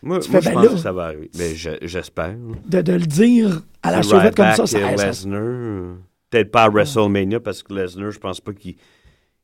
Moi, 0.04 0.18
moi, 0.18 0.22
fais, 0.22 0.40
je 0.42 0.46
ben 0.50 0.54
pense 0.54 0.64
là. 0.66 0.70
que 0.72 0.78
ça 0.78 0.92
va 0.92 1.06
arriver. 1.06 1.32
Ben, 1.36 1.56
je- 1.56 1.70
j'espère. 1.82 2.36
de, 2.68 2.82
de 2.82 2.94
le 2.94 3.00
dire 3.08 3.62
à 3.82 3.92
la 3.92 4.04
sauvette 4.04 4.36
comme 4.36 4.54
ça, 4.54 4.64
Ryback 4.78 5.00
ça, 5.00 5.08
Lesnar. 5.08 5.42
euh, 5.42 5.94
Peut-être 6.30 6.52
pas 6.52 6.64
à 6.66 6.70
WrestleMania 6.70 7.40
parce 7.40 7.64
que 7.64 7.74
Lesnar, 7.74 8.12
je 8.12 8.20
pense 8.20 8.40
pas 8.40 8.54
qu'il 8.54 8.76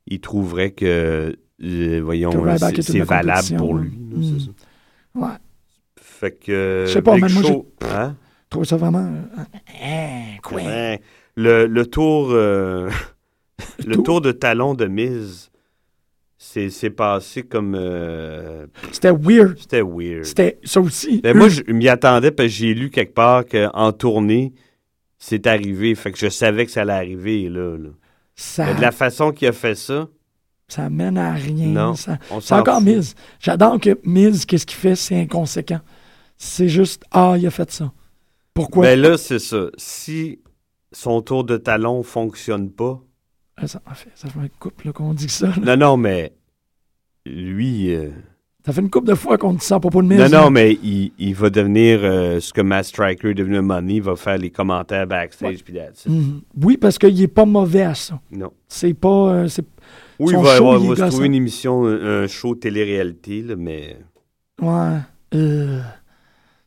il 0.08 0.20
trouverait 0.22 0.72
que, 0.72 1.36
euh, 1.64 2.02
voyons, 2.04 2.32
euh, 2.46 2.58
c'est 2.82 3.00
valable 3.00 3.58
pour 3.58 3.76
hein. 3.78 3.82
lui. 3.82 3.90
Mm. 3.98 4.24
c'est 4.40 4.46
ça. 4.46 4.52
Ouais. 5.16 5.36
Fait 6.00 6.32
que. 6.32 6.86
Je 6.88 6.94
sais 6.94 7.02
pas, 7.02 7.14
mais 7.18 7.28
moi, 7.30 7.42
Show- 7.44 7.68
Hein? 7.82 8.16
Je 8.46 8.50
trouve 8.50 8.66
ça 8.66 8.78
vraiment. 8.78 9.00
euh, 9.06 9.42
hein, 9.84 10.38
quoi? 10.44 10.62
Ouais. 10.62 11.02
Le, 11.36 11.66
le 11.68 11.86
tour. 11.86 12.30
euh, 12.32 12.90
le 13.86 13.96
tour? 13.96 14.04
tour 14.04 14.22
de 14.22 14.32
talon 14.32 14.74
de 14.76 14.86
Miz, 14.86 15.50
c'est 16.38 16.70
c'est 16.70 16.90
passé 16.90 17.44
comme. 17.44 17.76
euh, 17.78 18.68
C'était 18.92 19.12
weird. 19.12 19.58
C'était 19.58 19.82
weird. 19.82 20.24
C'était 20.26 20.60
ça 20.64 20.80
aussi. 20.80 21.22
Ben, 21.22 21.36
moi, 21.36 21.50
je 21.50 21.64
m'y 21.72 21.90
attendais 21.90 22.32
parce 22.32 22.48
que 22.50 22.54
j'ai 22.56 22.74
lu 22.74 22.90
quelque 22.90 23.14
part 23.14 23.46
qu'en 23.46 23.92
tournée, 23.92 24.54
c'est 25.18 25.48
arrivé. 25.48 25.96
Fait 25.96 26.12
que 26.12 26.18
je 26.18 26.30
savais 26.30 26.66
que 26.66 26.72
ça 26.72 26.82
allait 26.82 26.94
arriver, 26.94 27.50
là. 27.50 27.78
là. 27.78 27.90
Ça, 28.36 28.66
Mais 28.66 28.76
de 28.76 28.82
la 28.82 28.92
façon 28.92 29.32
qu'il 29.32 29.48
a 29.48 29.52
fait 29.54 29.76
ça, 29.76 30.08
ça 30.68 30.90
mène 30.90 31.18
à 31.18 31.34
rien. 31.34 31.68
Non. 31.68 31.96
ça- 31.96 32.18
C'est 32.42 32.54
encore 32.54 32.80
fout. 32.80 32.86
Miz. 32.86 33.16
J'adore 33.40 33.80
que 33.80 34.00
Miz, 34.04 34.46
qu'est-ce 34.46 34.66
qu'il 34.66 34.78
fait, 34.78 34.96
c'est 34.96 35.20
inconséquent. 35.20 35.80
C'est 36.38 36.68
juste, 36.70 37.04
ah, 37.12 37.36
il 37.38 37.46
a 37.48 37.52
fait 37.52 37.72
ça. 37.72 37.92
Pourquoi? 38.54 38.84
Ben 38.86 39.00
là, 39.00 39.18
c'est 39.18 39.40
ça. 39.40 39.68
Si 39.78 40.40
son 40.92 41.22
tour 41.22 41.44
de 41.44 41.58
talon 41.58 42.04
fonctionne 42.04 42.72
pas. 42.72 43.00
Ah, 43.58 43.68
ça, 43.68 43.82
en 43.90 43.94
fait, 43.94 44.10
ça 44.16 44.28
fait 44.30 44.40
une 44.40 44.50
couple 44.50 44.92
qu'on 44.92 45.14
dit 45.14 45.30
ça. 45.30 45.48
là. 45.48 45.76
Non, 45.76 45.78
non, 45.78 45.98
mais 45.98 46.34
lui. 47.26 47.94
euh, 47.94 48.12
Ça 48.66 48.74
fait 48.74 48.82
une 48.82 48.90
couple 48.90 49.08
de 49.10 49.14
fois 49.14 49.38
qu'on 49.38 49.54
dit 49.54 49.64
ça 49.64 49.76
à 49.76 49.80
propos 49.80 50.02
de 50.02 50.08
Miz. 50.08 50.18
Non, 50.18 50.28
non, 50.46 50.50
mais 50.50 50.74
il, 50.82 51.12
il 51.20 51.36
va 51.36 51.52
devenir 51.52 52.00
euh, 52.02 52.40
ce 52.40 52.52
que 52.52 52.62
Matt 52.62 52.86
Striker 52.86 53.30
est 53.30 53.34
devenu 53.36 53.62
Money. 53.62 53.96
Il 53.96 54.02
va 54.02 54.16
faire 54.16 54.40
les 54.40 54.50
commentaires 54.50 55.06
backstage. 55.06 55.64
Puis. 55.64 55.78
Mhm. 56.08 56.42
Oui, 56.64 56.76
parce 56.78 56.98
qu'il 56.98 57.22
est 57.22 57.28
pas 57.28 57.46
mauvais 57.46 57.84
à 57.84 57.94
ça. 57.94 58.20
Non. 58.32 58.52
C'est 58.68 58.96
pas. 58.96 59.34
euh, 59.34 59.48
Oui, 60.18 60.34
il 60.34 60.40
va, 60.44 60.58
show, 60.58 60.68
avoir- 60.68 60.80
il 60.82 60.90
va 60.90 60.96
se 60.96 61.12
trouver 61.12 61.28
une 61.28 61.36
émission, 61.36 61.86
un, 61.86 62.26
show 62.26 62.56
télé-réalité, 62.56 63.46
mais. 63.56 63.98
Ouais. 64.60 64.98
euh, 65.36 65.82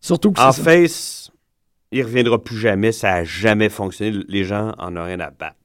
Surtout 0.00 0.30
que 0.30 0.40
En 0.40 0.52
face, 0.52 1.32
il 1.90 2.04
reviendra 2.04 2.38
plus 2.40 2.58
jamais. 2.58 2.92
Ça 2.92 3.10
n'a 3.10 3.24
jamais 3.24 3.68
fonctionné. 3.68 4.22
Les 4.28 4.44
gens 4.44 4.72
en 4.78 4.96
ont 4.96 5.04
rien 5.04 5.18
à 5.18 5.30
battre. 5.30 5.56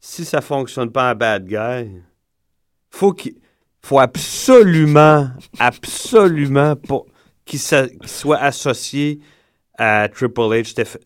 Si 0.00 0.24
ça 0.24 0.40
fonctionne 0.40 0.90
pas 0.90 1.12
en 1.12 1.14
bad 1.14 1.46
guy, 1.46 1.90
faut 2.88 3.12
qu'il 3.12 3.34
faut 3.84 3.98
absolument, 3.98 5.28
absolument 5.58 6.76
pour 6.76 7.06
qu'il 7.44 7.58
soit 7.60 8.36
associé 8.38 9.20
à 9.78 10.08
Triple 10.08 10.40
H. 10.40 10.70
Steph- 10.72 10.98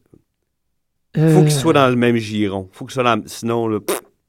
Euh, 1.17 1.35
faut 1.35 1.43
qu'il 1.43 1.53
soit 1.53 1.73
dans 1.73 1.89
le 1.89 1.97
même 1.97 2.17
giron. 2.17 2.69
Faut 2.71 2.85
qu'il 2.85 2.93
soit 2.95 3.03
dans, 3.03 3.21
sinon, 3.27 3.71
il 3.71 3.81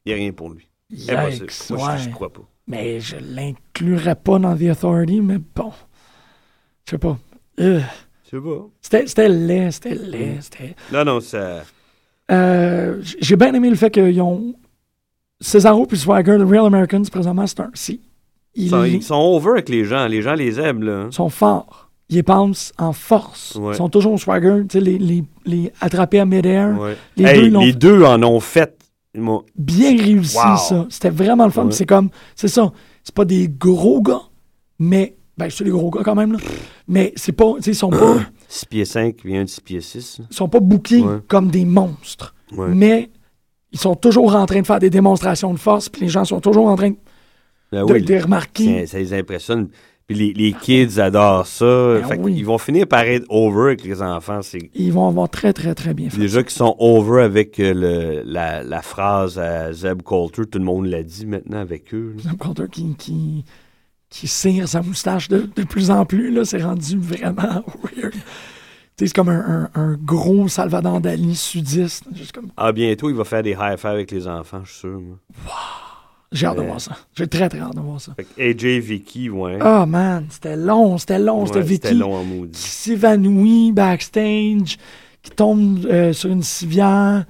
n'y 0.07 0.13
a 0.13 0.15
rien 0.15 0.31
pour 0.31 0.49
lui. 0.49 0.67
Impossible. 1.09 1.47
Moi, 1.77 1.97
je- 1.97 2.03
je 2.05 2.09
crois 2.09 2.31
pas. 2.33 2.41
Mais 2.67 2.99
je 2.99 3.17
l'inclurais 3.17 4.15
pas 4.15 4.39
dans 4.39 4.55
The 4.55 4.71
Authority, 4.71 5.21
mais 5.21 5.37
bon. 5.55 5.71
Je 6.85 6.91
sais 6.91 6.97
pas. 6.97 7.17
Euh, 7.59 7.81
Je 8.23 8.29
sais 8.37 8.41
pas. 8.41 8.65
C'était 8.81 9.07
c'était 9.07 9.29
laid, 9.29 9.71
c'était 9.71 9.95
laid. 9.95 10.41
c'était- 10.41 10.75
Non, 10.91 11.03
non, 11.03 11.19
ça. 11.19 11.63
Euh, 12.31 13.01
J'ai 13.19 13.35
bien 13.35 13.53
aimé 13.53 13.69
le 13.69 13.75
fait 13.75 13.91
qu'ils 13.91 14.21
ont. 14.21 14.55
Cesaro 15.41 15.85
puis 15.85 15.97
Swagger, 15.97 16.37
The 16.39 16.47
Real 16.49 16.65
Americans, 16.65 17.03
présentement, 17.11 17.45
c'est 17.47 17.59
un. 17.59 17.71
si- 17.73 18.01
Ils 18.55 18.69
sont, 18.69 18.83
ils 18.83 18.95
ils 18.95 19.03
sont 19.03 19.15
over 19.15 19.51
avec 19.51 19.69
les 19.69 19.85
gens. 19.85 20.07
Les 20.07 20.21
gens 20.21 20.33
les 20.33 20.59
aiment, 20.59 20.83
là. 20.83 21.07
sont 21.11 21.29
forts. 21.29 21.89
Ils 22.09 22.23
pensent 22.23 22.73
en 22.79 22.91
force. 22.91 23.55
Ouais. 23.55 23.73
Ils 23.73 23.77
sont 23.77 23.89
toujours 23.89 24.13
au 24.13 24.17
Swagger, 24.17 24.63
tu 24.67 24.79
sais, 24.79 24.83
les, 24.83 24.97
les, 24.97 25.23
les 25.45 25.71
attrapés 25.79 26.19
à 26.19 26.25
mid-air. 26.25 26.75
Ouais. 26.79 26.97
Les 27.15 27.25
Hey, 27.25 27.39
deux, 27.41 27.45
ils 27.47 27.51
l'ont 27.53 27.61
les 27.61 27.73
deux 27.73 28.03
en 28.03 28.23
ont 28.23 28.39
fait. 28.39 28.75
M'ont- 29.15 29.43
bien 29.55 29.95
réussi, 29.97 30.37
Wow. 30.37 30.57
ça. 30.57 30.85
C'était 30.89 31.09
vraiment 31.11 31.45
le 31.45 31.51
fun. 31.51 31.63
Ouais. 31.63 31.67
Puis 31.69 31.77
C'est 31.77 31.85
comme, 31.85 32.09
c'est 32.35 32.47
ça. 32.47 32.71
C'est 33.03 33.13
pas 33.13 33.25
des 33.25 33.47
gros 33.47 34.01
gars, 34.01 34.21
mais, 34.79 35.15
ben, 35.37 35.49
c'est 35.49 35.63
des 35.63 35.69
gros 35.71 35.89
gars 35.91 36.01
quand 36.03 36.15
même, 36.15 36.31
là. 36.33 36.39
Mais 36.87 37.13
c'est 37.15 37.31
pas, 37.31 37.53
tu 37.57 37.63
sais, 37.63 37.71
ils 37.71 37.75
sont 37.75 37.89
pas, 37.91 38.17
6 38.47 38.65
pieds 38.65 38.85
5 38.85 39.15
vient 39.25 39.43
de 39.43 39.49
6 39.49 39.61
pieds 39.61 39.81
6. 39.81 40.21
ils 40.29 40.35
sont 40.35 40.49
pas 40.49 40.59
bookés 40.59 41.01
Ouais. 41.01 41.17
comme 41.27 41.49
des 41.49 41.65
monstres. 41.65 42.33
Mais, 42.57 43.09
ils 43.71 43.79
sont 43.79 43.95
toujours 43.95 44.33
en 44.35 44.45
train 44.47 44.61
de 44.61 44.65
faire 44.65 44.79
des 44.79 44.89
démonstrations 44.89 45.53
de 45.53 45.59
force, 45.59 45.89
puis 45.89 46.01
les 46.01 46.07
gens 46.09 46.25
sont 46.25 46.39
toujours 46.39 46.67
en 46.67 46.75
train 46.75 46.89
de, 46.91 46.95
Ben 47.71 47.85
de 47.85 47.93
oui, 47.93 47.99
les 48.01 48.19
remarquer. 48.19 48.85
ça, 48.85 48.93
ça 48.93 48.97
les 48.99 49.13
impressionne. 49.13 49.69
Puis 50.07 50.17
les, 50.17 50.33
les 50.33 50.53
kids 50.53 50.99
adorent 50.99 51.45
ça. 51.45 51.65
Ben 52.01 52.03
Fait 52.07 52.17
oui. 52.17 52.33
Ils 52.35 52.45
vont 52.45 52.57
finir 52.57 52.87
par 52.87 53.01
être 53.01 53.25
over 53.29 53.65
avec 53.67 53.83
les 53.83 54.01
enfants. 54.01 54.41
C'est 54.41 54.71
Ils 54.73 54.91
vont 54.91 55.07
avoir 55.07 55.29
très, 55.29 55.53
très, 55.53 55.75
très 55.75 55.93
bien 55.93 56.09
fait. 56.09 56.17
déjà 56.17 56.41
qu'ils 56.41 56.51
sont 56.57 56.75
over 56.79 57.21
avec 57.21 57.59
euh, 57.59 57.73
le, 57.75 58.23
la, 58.25 58.63
la 58.63 58.81
phrase 58.81 59.37
à 59.37 59.71
Zeb 59.71 60.01
Coulter. 60.01 60.45
Tout 60.47 60.57
le 60.57 60.65
monde 60.65 60.87
l'a 60.87 61.03
dit 61.03 61.27
maintenant 61.27 61.59
avec 61.59 61.93
eux. 61.93 62.15
Sam 62.23 62.37
Coulter 62.37 62.63
qui, 62.71 62.95
qui, 62.95 63.45
qui 64.09 64.27
cire 64.27 64.67
sa 64.67 64.81
moustache 64.81 65.27
de, 65.27 65.47
de 65.55 65.63
plus 65.63 65.91
en 65.91 66.05
plus, 66.07 66.31
là, 66.31 66.43
c'est 66.43 66.63
rendu 66.63 66.97
vraiment 66.97 67.63
weird. 67.95 68.13
Tu 68.13 69.05
sais, 69.05 69.07
C'est 69.07 69.13
comme 69.15 69.29
un, 69.29 69.69
un- 69.75 69.79
un 69.79 69.93
gros 69.95 70.47
Salvador 70.47 71.01
Dali 71.01 71.35
sudiste. 71.35 72.05
Juste 72.15 72.31
comme, 72.31 72.49
Ah, 72.57 72.71
bientôt, 72.71 73.11
il 73.11 73.15
va 73.15 73.25
faire 73.25 73.43
des 73.43 73.51
high-fives 73.51 73.85
avec 73.91 74.09
les 74.09 74.27
enfants, 74.27 74.61
je 74.63 74.71
suis 74.71 74.79
sûr. 74.79 74.99
moi. 74.99 75.17
J'ai 76.31 76.45
hâte 76.45 76.57
de 76.57 76.61
voir 76.63 76.79
ça. 76.79 76.95
J'ai 77.15 77.27
très, 77.27 77.49
très 77.49 77.59
hâte 77.59 77.75
de 77.75 77.81
voir 77.81 77.99
ça. 77.99 78.13
Fait 78.15 78.23
que 78.25 78.41
AJ, 78.41 78.81
Vicky, 78.83 79.29
ouais. 79.29 79.57
Ah, 79.61 79.85
man, 79.85 80.25
c'était 80.29 80.55
long, 80.55 80.97
c'était 80.97 81.17
long. 81.19 81.45
c'était 81.45 81.59
Ouais, 81.59 81.65
C'était 81.67 81.89
Vicky 81.89 81.99
long 81.99 82.15
en 82.15 82.21
qui 82.23 82.27
maudit. 82.27 82.59
s'évanouit 82.59 83.71
backstage, 83.71 84.77
qui 85.23 85.31
tombe 85.35 85.85
euh, 85.85 86.13
sur 86.13 86.29
une 86.29 86.43
civière. 86.43 87.25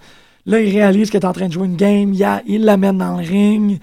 Là, 0.45 0.59
il 0.61 0.71
réalise 0.71 1.09
qu'elle 1.11 1.21
est 1.21 1.25
en 1.25 1.33
train 1.33 1.47
de 1.47 1.53
jouer 1.53 1.65
une 1.67 1.75
game. 1.77 2.13
Il, 2.45 2.63
l'amène 2.65 2.97
dans 2.97 3.17
le 3.17 3.25
ring. 3.27 3.79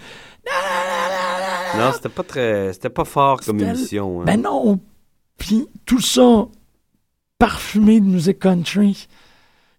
Non, 1.78 1.92
c'était 1.94 2.08
pas 2.08 2.22
très. 2.22 2.72
C'était 2.72 2.88
pas 2.88 3.04
fort 3.04 3.40
comme 3.40 3.60
émission. 3.60 4.20
hein. 4.22 4.24
Ben 4.26 4.40
non. 4.40 4.80
Puis 5.38 5.66
tout 5.84 6.00
ça 6.00 6.46
parfumé 7.38 8.00
de 8.00 8.06
musique 8.06 8.38
country. 8.38 9.06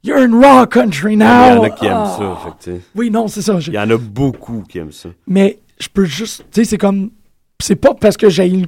You're 0.04 0.20
in 0.20 0.40
raw 0.40 0.66
country 0.68 1.14
Il 1.14 1.16
y 1.16 1.18
now. 1.18 1.26
en 1.60 1.64
a 1.64 1.70
qui 1.70 1.86
aiment 1.86 1.94
Ah. 1.96 2.16
ça. 2.18 2.38
Fait 2.64 2.72
que, 2.72 2.78
Oui, 2.96 3.10
non, 3.12 3.28
c'est 3.28 3.42
ça. 3.42 3.60
je- 3.60 3.72
Il 3.72 3.76
y 3.76 3.80
en 3.80 3.90
a 3.90 3.98
beaucoup 3.98 4.64
qui 4.70 4.78
aiment 4.78 4.92
ça. 4.92 5.10
Mais 5.28 5.60
je 5.80 5.88
peux 5.92 6.06
juste. 6.06 6.46
Tu 6.52 6.62
sais, 6.64 6.70
c'est 6.70 6.78
comme. 6.78 7.10
C'est 7.60 7.76
pas 7.76 7.94
parce 7.94 8.16
que 8.18 8.30
j'ai. 8.30 8.66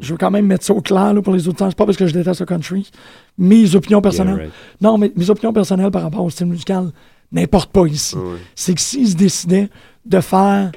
Je 0.00 0.12
veux 0.12 0.16
quand 0.18 0.30
même 0.30 0.46
mettre 0.46 0.64
ça 0.64 0.72
au 0.72 0.80
clair 0.80 1.12
là, 1.12 1.20
pour 1.20 1.34
les 1.34 1.46
auditeurs. 1.46 1.68
C'est 1.68 1.76
pas 1.76 1.84
parce 1.84 1.98
que 1.98 2.06
je 2.06 2.14
déteste 2.14 2.40
le 2.40 2.46
country. 2.46 2.90
Mes 3.36 3.74
opinions 3.74 4.00
personnelles. 4.00 4.34
Yeah, 4.36 4.44
right. 4.44 4.52
Non, 4.80 4.96
mais 4.96 5.12
mes 5.14 5.28
opinions 5.28 5.52
personnelles 5.52 5.90
par 5.90 6.02
rapport 6.02 6.24
au 6.24 6.30
style 6.30 6.46
musical 6.46 6.90
n'importent 7.32 7.72
pas 7.72 7.86
ici. 7.86 8.16
C'est 8.54 8.74
que 8.74 8.80
s'ils 8.80 9.08
se 9.10 9.16
décidaient 9.16 9.68
de 10.06 10.20
faire 10.20 10.72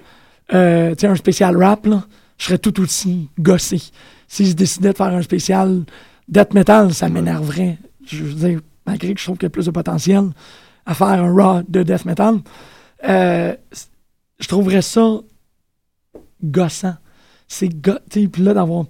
euh, 0.53 0.89
tu 0.95 1.01
sais, 1.01 1.07
un 1.07 1.15
spécial 1.15 1.55
rap, 1.63 1.85
là, 1.85 2.03
je 2.37 2.45
serais 2.47 2.57
tout 2.57 2.81
aussi 2.81 3.29
gossé. 3.39 3.81
S'ils 4.27 4.47
se 4.49 4.53
décidaient 4.55 4.91
de 4.91 4.97
faire 4.97 5.07
un 5.07 5.21
spécial 5.21 5.83
death 6.27 6.53
metal, 6.53 6.93
ça 6.93 7.07
m'énerverait. 7.07 7.77
Je 8.05 8.23
veux 8.23 8.33
dire, 8.49 8.59
malgré 8.85 9.13
que 9.13 9.19
je 9.19 9.25
trouve 9.25 9.37
qu'il 9.37 9.45
y 9.45 9.47
a 9.47 9.49
plus 9.51 9.65
de 9.65 9.71
potentiel 9.71 10.29
à 10.85 10.93
faire 10.93 11.07
un 11.07 11.31
raw 11.33 11.61
de 11.67 11.83
death 11.83 12.05
metal, 12.05 12.39
euh, 13.07 13.55
je 14.39 14.47
trouverais 14.47 14.81
ça 14.81 15.19
gossant. 16.43 16.95
C'est 17.47 17.69
go... 17.69 17.93
Puis 18.09 18.29
là, 18.39 18.53
d'avoir... 18.53 18.85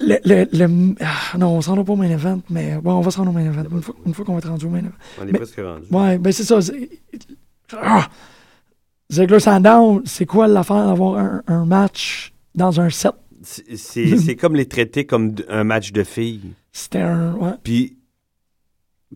Le, 0.00 0.16
le, 0.24 0.46
le- 0.52 0.94
ah, 1.00 1.36
non, 1.38 1.56
on 1.56 1.60
s'en 1.60 1.76
va 1.76 1.84
pas 1.84 1.92
au 1.92 1.96
main 1.96 2.08
event, 2.10 2.40
mais 2.48 2.76
bon, 2.82 2.92
on 2.94 3.00
va 3.02 3.10
se 3.10 3.18
rendre 3.18 3.30
au 3.30 3.34
main 3.34 3.44
event. 3.44 3.64
Une 4.06 4.14
fois, 4.14 4.24
qu'on 4.24 4.32
va 4.32 4.38
être 4.38 4.48
rendu 4.48 4.64
au 4.66 4.70
main 4.70 4.78
event. 4.78 4.88
On 5.20 5.22
est 5.22 5.32
Mais- 5.32 5.38
presque 5.38 5.60
rendu. 5.60 5.86
Ouais, 5.90 6.18
ben 6.18 6.32
c'est 6.32 6.44
ça. 6.44 6.58
Ah! 7.80 8.08
Ziggler 9.12 9.40
Sandown, 9.40 10.00
c'est 10.06 10.24
quoi 10.24 10.48
l'affaire 10.48 10.86
d'avoir 10.86 11.18
un, 11.18 11.42
un 11.46 11.66
match 11.66 12.32
dans 12.54 12.80
un 12.80 12.88
set? 12.88 13.12
C'est- 13.42 14.36
comme 14.36 14.54
les 14.56 14.66
traiter 14.66 15.04
comme 15.04 15.34
un 15.48 15.64
match 15.64 15.92
de 15.92 16.02
filles. 16.04 16.54
C'était 16.72 17.00
un. 17.02 17.34
Ouais. 17.34 17.52
Puis, 17.62 17.98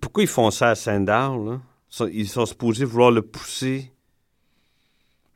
pourquoi 0.00 0.22
ils 0.22 0.28
font 0.28 0.50
ça 0.50 0.70
à 0.70 0.74
Sandown, 0.74 1.48
là? 1.50 1.60
Ils 2.12 2.28
sont- 2.28 2.46
supposés 2.46 2.84
vouloir 2.84 3.10
le 3.10 3.22
pousser 3.22 3.90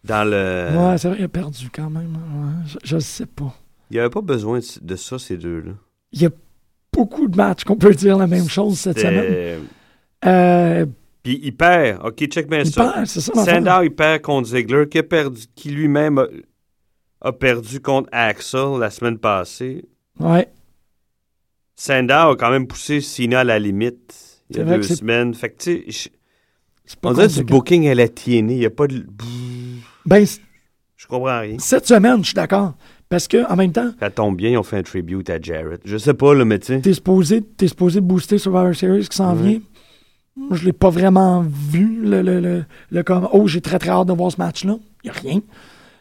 dans 0.04 0.28
le... 0.28 0.70
Ouais, 0.76 0.98
c'est 0.98 1.08
vrai, 1.08 1.18
il 1.20 1.24
a 1.24 1.28
perdu 1.28 1.70
quand 1.72 1.88
même. 1.90 2.16
hein, 2.16 2.58
Ouais, 2.62 2.64
je, 2.66 2.78
je 2.84 2.98
sais 2.98 3.26
pas. 3.26 3.54
Il 3.90 3.94
n'y 3.94 4.00
avait 4.00 4.10
pas 4.10 4.20
besoin 4.20 4.60
de, 4.82 4.96
ça, 4.96 5.18
ces 5.18 5.36
deux-là. 5.36 5.72
Il 6.12 6.22
y 6.22 6.26
a 6.26 6.30
beaucoup 6.92 7.28
de 7.28 7.36
matchs 7.36 7.64
qu'on 7.64 7.76
peut 7.76 7.94
dire 7.94 8.16
la 8.18 8.26
même 8.26 8.48
chose 8.48 8.78
cette 8.78 8.98
semaine. 8.98 9.60
Euh, 10.26 10.86
Puis 11.22 11.40
il 11.42 11.56
perd. 11.56 12.04
OK, 12.04 12.26
check 12.26 12.48
bien 12.48 12.60
il 12.60 12.70
ça. 12.70 12.92
perd, 12.92 13.06
ça. 13.06 13.20
Sandow, 13.44 13.82
il 13.82 13.90
perd 13.94 14.20
contre 14.22 14.48
Ziggler, 14.48 14.88
qui 14.88 14.98
a 14.98 15.02
perdu, 15.02 15.42
qui 15.54 15.70
lui-même 15.70 16.18
a- 16.18 16.26
a 17.22 17.32
perdu 17.32 17.80
contre 17.80 18.08
Axel 18.12 18.78
la 18.78 18.90
semaine 18.90 19.18
passée. 19.18 19.84
Ouais. 20.18 20.48
Sandow 21.76 22.32
a 22.32 22.36
quand 22.36 22.50
même 22.50 22.66
poussé 22.66 23.00
Cena 23.00 23.40
à 23.40 23.44
la 23.44 23.58
limite 23.58 24.29
il 24.50 24.56
y 24.56 24.60
a 24.60 24.64
deux 24.64 24.82
semaines. 24.82 25.34
Fait 25.34 25.50
que, 25.50 25.62
tu 25.62 25.92
sais, 25.92 26.10
on 27.02 27.12
dirait 27.12 27.28
du 27.28 27.44
booking 27.44 27.88
à 27.88 27.94
la 27.94 28.08
TNA. 28.08 28.52
Il 28.52 28.58
n'y 28.58 28.66
a 28.66 28.70
pas 28.70 28.86
de. 28.86 29.06
Ben, 30.06 30.24
Je 30.96 31.06
comprends 31.06 31.40
rien. 31.40 31.56
cette 31.58 31.86
semaine, 31.86 32.18
je 32.20 32.26
suis 32.26 32.34
d'accord. 32.34 32.74
Parce 33.08 33.26
que, 33.26 33.44
en 33.50 33.56
même 33.56 33.72
temps, 33.72 33.90
Ça 33.98 34.08
tombe 34.10 34.36
bien, 34.36 34.50
ils 34.50 34.56
ont 34.56 34.62
fait 34.62 34.76
un 34.76 34.82
tribute 34.84 35.28
à 35.30 35.40
Jarrett. 35.40 35.80
Je 35.84 35.96
sais 35.96 36.14
pas, 36.14 36.32
tu 36.34 36.58
sais. 36.62 36.80
t'es 36.80 36.94
supposé, 36.94 37.42
t'es 37.42 37.66
supposé 37.66 38.00
booster 38.00 38.38
Survivor 38.38 38.72
Series 38.74 39.08
qui 39.08 39.16
s'en 39.16 39.34
vient. 39.34 39.58
Je 40.52 40.64
l'ai 40.64 40.72
pas 40.72 40.90
vraiment 40.90 41.42
vu, 41.42 42.02
le, 42.02 42.22
le, 42.22 42.40
le, 42.40 42.64
le 42.90 43.02
comme, 43.02 43.28
oh, 43.32 43.48
j'ai 43.48 43.60
très 43.60 43.80
très 43.80 43.90
hâte 43.90 44.06
de 44.06 44.12
voir 44.12 44.30
ce 44.30 44.36
match-là. 44.38 44.78
Il 45.02 45.10
a 45.10 45.12
rien. 45.12 45.40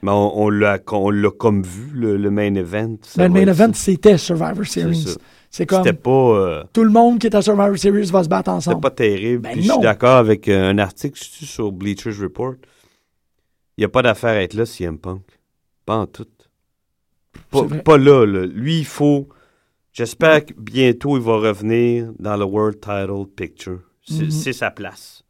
Mais 0.03 0.11
on, 0.11 0.39
on 0.39 0.49
l'a 0.49 0.77
on 0.91 1.09
l'a 1.09 1.31
comme 1.31 1.63
vu, 1.63 1.89
le, 1.93 2.15
le 2.15 2.29
main 2.29 2.53
event. 2.53 2.95
Ben, 3.17 3.23
le 3.23 3.29
main 3.33 3.47
event, 3.47 3.73
ça. 3.73 3.81
c'était 3.81 4.17
Survivor 4.17 4.65
Series. 4.65 5.15
C'est 5.51 5.65
comme, 5.65 5.83
C'était 5.83 5.97
pas, 5.97 6.09
euh, 6.11 6.63
tout 6.73 6.83
le 6.83 6.91
monde 6.91 7.17
qui 7.19 7.25
est 7.27 7.35
à 7.35 7.41
Survivor 7.41 7.75
Series 7.77 8.05
va 8.11 8.23
se 8.23 8.29
battre 8.29 8.51
c'était 8.51 8.69
ensemble. 8.69 8.81
pas 8.81 8.91
terrible. 8.91 9.41
Ben 9.41 9.53
Puis 9.53 9.63
je 9.63 9.71
suis 9.71 9.81
d'accord 9.81 10.17
avec 10.17 10.47
euh, 10.47 10.69
un 10.69 10.77
article 10.77 11.19
sur 11.21 11.71
Bleachers 11.71 12.19
Report. 12.21 12.53
Il 13.77 13.81
n'y 13.81 13.85
a 13.85 13.89
pas 13.89 14.01
d'affaire 14.03 14.31
à 14.31 14.41
être 14.43 14.53
là, 14.53 14.65
CM 14.65 14.99
Punk. 14.99 15.23
Pas 15.85 15.95
en 15.97 16.05
tout. 16.05 16.27
Pas, 17.83 17.97
là, 17.97 18.25
là. 18.25 18.45
Lui, 18.45 18.79
il 18.79 18.85
faut. 18.85 19.27
J'espère 19.91 20.45
que 20.45 20.53
bientôt 20.53 21.17
il 21.17 21.23
va 21.23 21.37
revenir 21.37 22.11
dans 22.19 22.37
le 22.37 22.45
World 22.45 22.79
Title 22.79 23.25
Picture. 23.35 23.79
C'est 24.07 24.25
Mhm. 24.25 24.31
c'est 24.31 24.53
sa 24.53 24.69
place. 24.71 25.23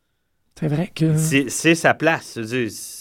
C'est 0.60 0.68
vrai 0.68 0.92
que. 0.94 1.16
C'est 1.18 1.76
sa 1.76 1.94
place. 1.94 2.34
Je 2.36 2.42
veux 2.42 2.46
dire, 2.66 2.72
c'est- 2.72 2.99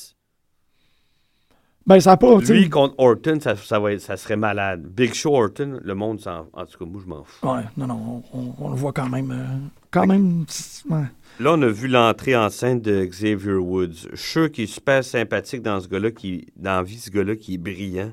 Ben, 1.89 1.99
ça 2.01 2.12
a 2.12 2.16
pas. 2.18 2.39
Lui 2.41 2.68
contre 2.68 2.95
Orton, 2.99 3.39
ça, 3.41 3.57
ça, 3.57 3.78
va 3.80 3.95
être- 3.95 4.03
ça 4.03 4.18
serait 4.18 4.36
malade. 4.36 4.82
Big 4.86 5.14
Show 5.14 5.34
Orton, 5.34 5.80
le 5.82 5.95
monde 5.95 6.20
s'en. 6.20 6.47
En 6.53 6.66
tout 6.66 6.78
cas, 6.78 6.84
moi, 6.84 7.01
je 7.03 7.09
m'en 7.09 7.24
fous. 7.24 7.49
Ouais, 7.49 7.62
non, 7.78 7.86
non, 7.86 8.22
on, 8.34 8.68
le 8.68 8.76
voit 8.76 8.93
quand 8.93 9.09
même. 9.09 9.30
euh, 9.30 9.57
quand 9.91 10.07
même. 10.07 10.45
ouais. 10.91 11.05
Là, 11.41 11.53
on 11.55 11.62
a 11.62 11.68
vu 11.68 11.89
l'entrée 11.89 12.36
en 12.36 12.51
scène 12.51 12.82
de 12.82 13.07
Xavier 13.07 13.55
Woods. 13.55 14.09
Je 14.12 14.16
suis 14.16 14.30
sûr 14.32 14.53
qu'il 14.53 14.64
est 14.64 14.66
super 14.66 15.03
sympathique 15.03 15.62
dans 15.62 15.80
ce 15.80 15.89
gars-là, 15.89 16.11
qui, 16.11 16.49
dans 16.57 16.76
la 16.76 16.82
vie, 16.82 16.99
ce 16.99 17.09
gars-là 17.11 17.36
qui 17.36 17.55
est 17.55 17.59
brillant. 17.59 18.12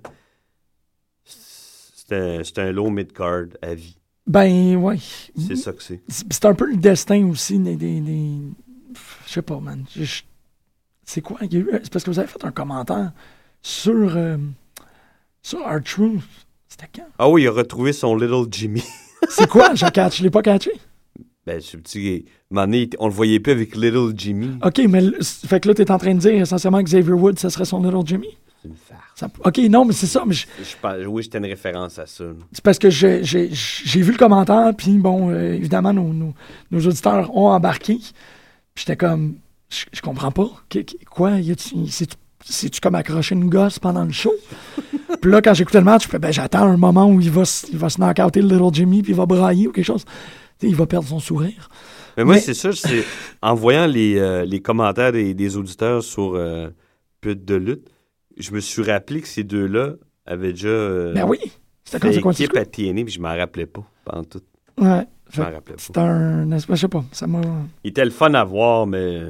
C'est 1.26 2.60
un, 2.60 2.72
low 2.72 2.90
mid-card 2.90 3.48
à 3.62 3.74
vie. 3.74 3.98
Ben, 4.26 4.76
ouais. 4.78 4.98
C'est 5.38 5.56
ça 5.58 5.74
que 5.74 5.84
c'est. 5.84 6.02
C'est 6.08 6.46
un 6.46 6.54
peu 6.54 6.70
le 6.70 6.78
destin 6.78 7.28
aussi 7.28 7.60
des. 7.60 7.76
des, 7.76 8.00
des- 8.00 8.40
Je 9.26 9.32
sais 9.34 9.42
pas, 9.42 9.60
man. 9.60 9.84
C'est 11.04 11.22
quoi? 11.22 11.40
C'est 11.42 11.92
parce 11.92 12.06
que 12.06 12.10
vous 12.12 12.20
avez 12.20 12.28
fait 12.30 12.44
un 12.46 12.52
commentaire 12.52 13.12
sur. 13.66 14.16
euh, 14.16 14.38
sur 15.42 15.60
Our 15.60 15.82
Truth. 15.84 16.22
C'était 16.68 16.90
quand? 16.96 17.08
Ah 17.18 17.30
oui, 17.30 17.44
il 17.44 17.48
a 17.48 17.52
retrouvé 17.52 17.94
son 17.94 18.16
Little 18.16 18.46
Jimmy. 18.52 18.84
C'est 19.30 19.48
quoi? 19.50 19.74
Je 19.76 19.86
je 19.86 20.24
l'ai 20.24 20.30
pas 20.30 20.42
catché. 20.42 20.72
ben, 21.46 21.60
ce 21.62 21.78
petit. 21.78 22.26
moment 22.52 22.66
donné, 22.66 22.90
on 23.00 23.08
le 23.08 23.14
voyait 23.14 23.40
plus 23.40 23.52
avec 23.54 23.76
Little 23.76 24.14
Jimmy. 24.16 24.58
Ok, 24.64 24.82
mais 24.90 25.02
fait 25.22 25.60
que 25.60 25.68
là, 25.70 25.74
t'es 25.74 25.90
en 25.92 25.98
train 25.98 26.14
de 26.14 26.20
dire 26.20 26.34
essentiellement 26.34 26.80
que 26.80 26.86
Xavier 26.90 27.14
Woods, 27.14 27.38
ça 27.38 27.50
serait 27.50 27.66
son 27.66 27.82
Little 27.82 28.06
Jimmy? 28.06 28.28
C'est 28.62 28.68
une 28.70 28.76
farce. 28.76 29.02
Ça- 29.16 29.30
ok, 29.44 29.58
non, 29.70 29.86
mais 29.86 29.94
c'est 29.94 30.08
ça. 30.08 30.24
Mais 30.26 30.34
je- 30.34 30.48
Je 30.60 30.76
pense- 30.82 31.06
oui, 31.08 31.24
c'était 31.24 31.38
une 31.38 31.46
référence 31.46 31.98
à 32.00 32.06
ça. 32.08 32.24
c'est 32.52 32.64
parce 32.64 32.78
que 32.80 32.90
j'ai 32.90 33.22
vu 33.22 34.12
le 34.12 34.18
commentaire, 34.18 34.74
puis 34.78 34.98
bon, 34.98 35.30
euh, 35.30 35.54
évidemment, 35.54 35.94
nos, 35.94 36.12
nos, 36.14 36.34
nos 36.72 36.80
auditeurs 36.88 37.36
ont 37.38 37.50
embarqué. 37.50 37.96
Puis 38.74 38.84
j'étais 38.86 38.98
comme, 38.98 39.36
je, 39.70 39.86
je 39.94 40.02
comprends 40.02 40.32
pas. 40.32 40.50
Que- 40.70 40.80
quoi? 41.10 41.40
C'est-tu 42.48 42.80
comme 42.80 42.96
accrocher 42.96 43.34
une 43.36 43.50
gosse 43.50 43.80
pendant 43.80 44.04
le 44.06 44.12
show? 44.12 44.32
puis 45.22 45.32
là, 45.32 45.42
quand 45.42 45.54
j'écoutais 45.56 45.80
le 45.80 45.84
match, 45.86 46.04
je 46.04 46.10
fais, 46.10 46.20
ben, 46.20 46.32
j'attends 46.32 46.64
un 46.64 46.78
moment 46.78 47.08
où 47.08 47.20
il 47.20 47.32
va, 47.32 47.42
il 47.72 47.78
va 47.78 47.90
se 47.90 48.00
knock-outer 48.00 48.42
le 48.42 48.48
Little 48.50 48.72
Jimmy, 48.74 49.02
puis 49.02 49.14
il 49.14 49.16
va 49.16 49.26
brailler 49.26 49.68
ou 49.68 49.72
quelque 49.72 49.86
chose. 49.86 50.06
Il 50.62 50.76
va 50.76 50.86
perdre 50.86 51.08
son 51.08 51.20
sourire. 51.20 51.70
Mais 52.18 52.24
moi, 52.24 52.36
Mais- 52.36 52.42
c'est 52.42 52.54
ça, 52.54 52.72
c'est 52.72 53.04
en 53.42 53.56
voyant 53.56 53.88
les, 53.88 54.18
euh, 54.20 54.46
les 54.46 54.62
commentaires 54.62 55.12
des, 55.12 55.34
des 55.34 55.58
auditeurs 55.58 56.02
sur 56.04 56.36
euh, 56.36 56.70
Pute 57.20 57.44
de 57.44 57.56
lutte, 57.56 57.90
je 58.38 58.52
me 58.52 58.60
suis 58.60 58.84
rappelé 58.84 59.22
que 59.22 59.28
ces 59.28 59.44
deux-là 59.44 59.94
avaient 60.26 60.52
déjà 60.54 60.68
euh, 60.68 61.14
Ben 61.14 61.26
oui, 61.28 61.40
c'était 61.84 62.00
fait 62.14 62.22
conséquence. 62.22 62.40
équipe 62.40 62.56
à 62.58 62.66
TNA, 62.66 63.04
puis 63.06 63.14
je 63.14 63.20
m'en 63.20 63.36
rappelais 63.36 63.66
pas, 63.66 63.84
pendant 64.06 64.24
tout. 64.24 64.42
Ouais. 64.80 65.06
Je 65.34 65.42
m'en 65.42 65.48
rappelais 65.52 65.76
pas. 65.76 65.82
C'est 65.82 65.98
un. 65.98 66.48
Je 66.58 66.76
sais 66.76 66.88
pas, 66.88 67.04
ça 67.12 67.26
m'a. 67.28 67.42
Il 67.84 67.90
était 67.90 68.06
le 68.06 68.12
fun 68.12 68.34
à 68.36 68.44
voir, 68.44 68.86
mais 68.86 69.22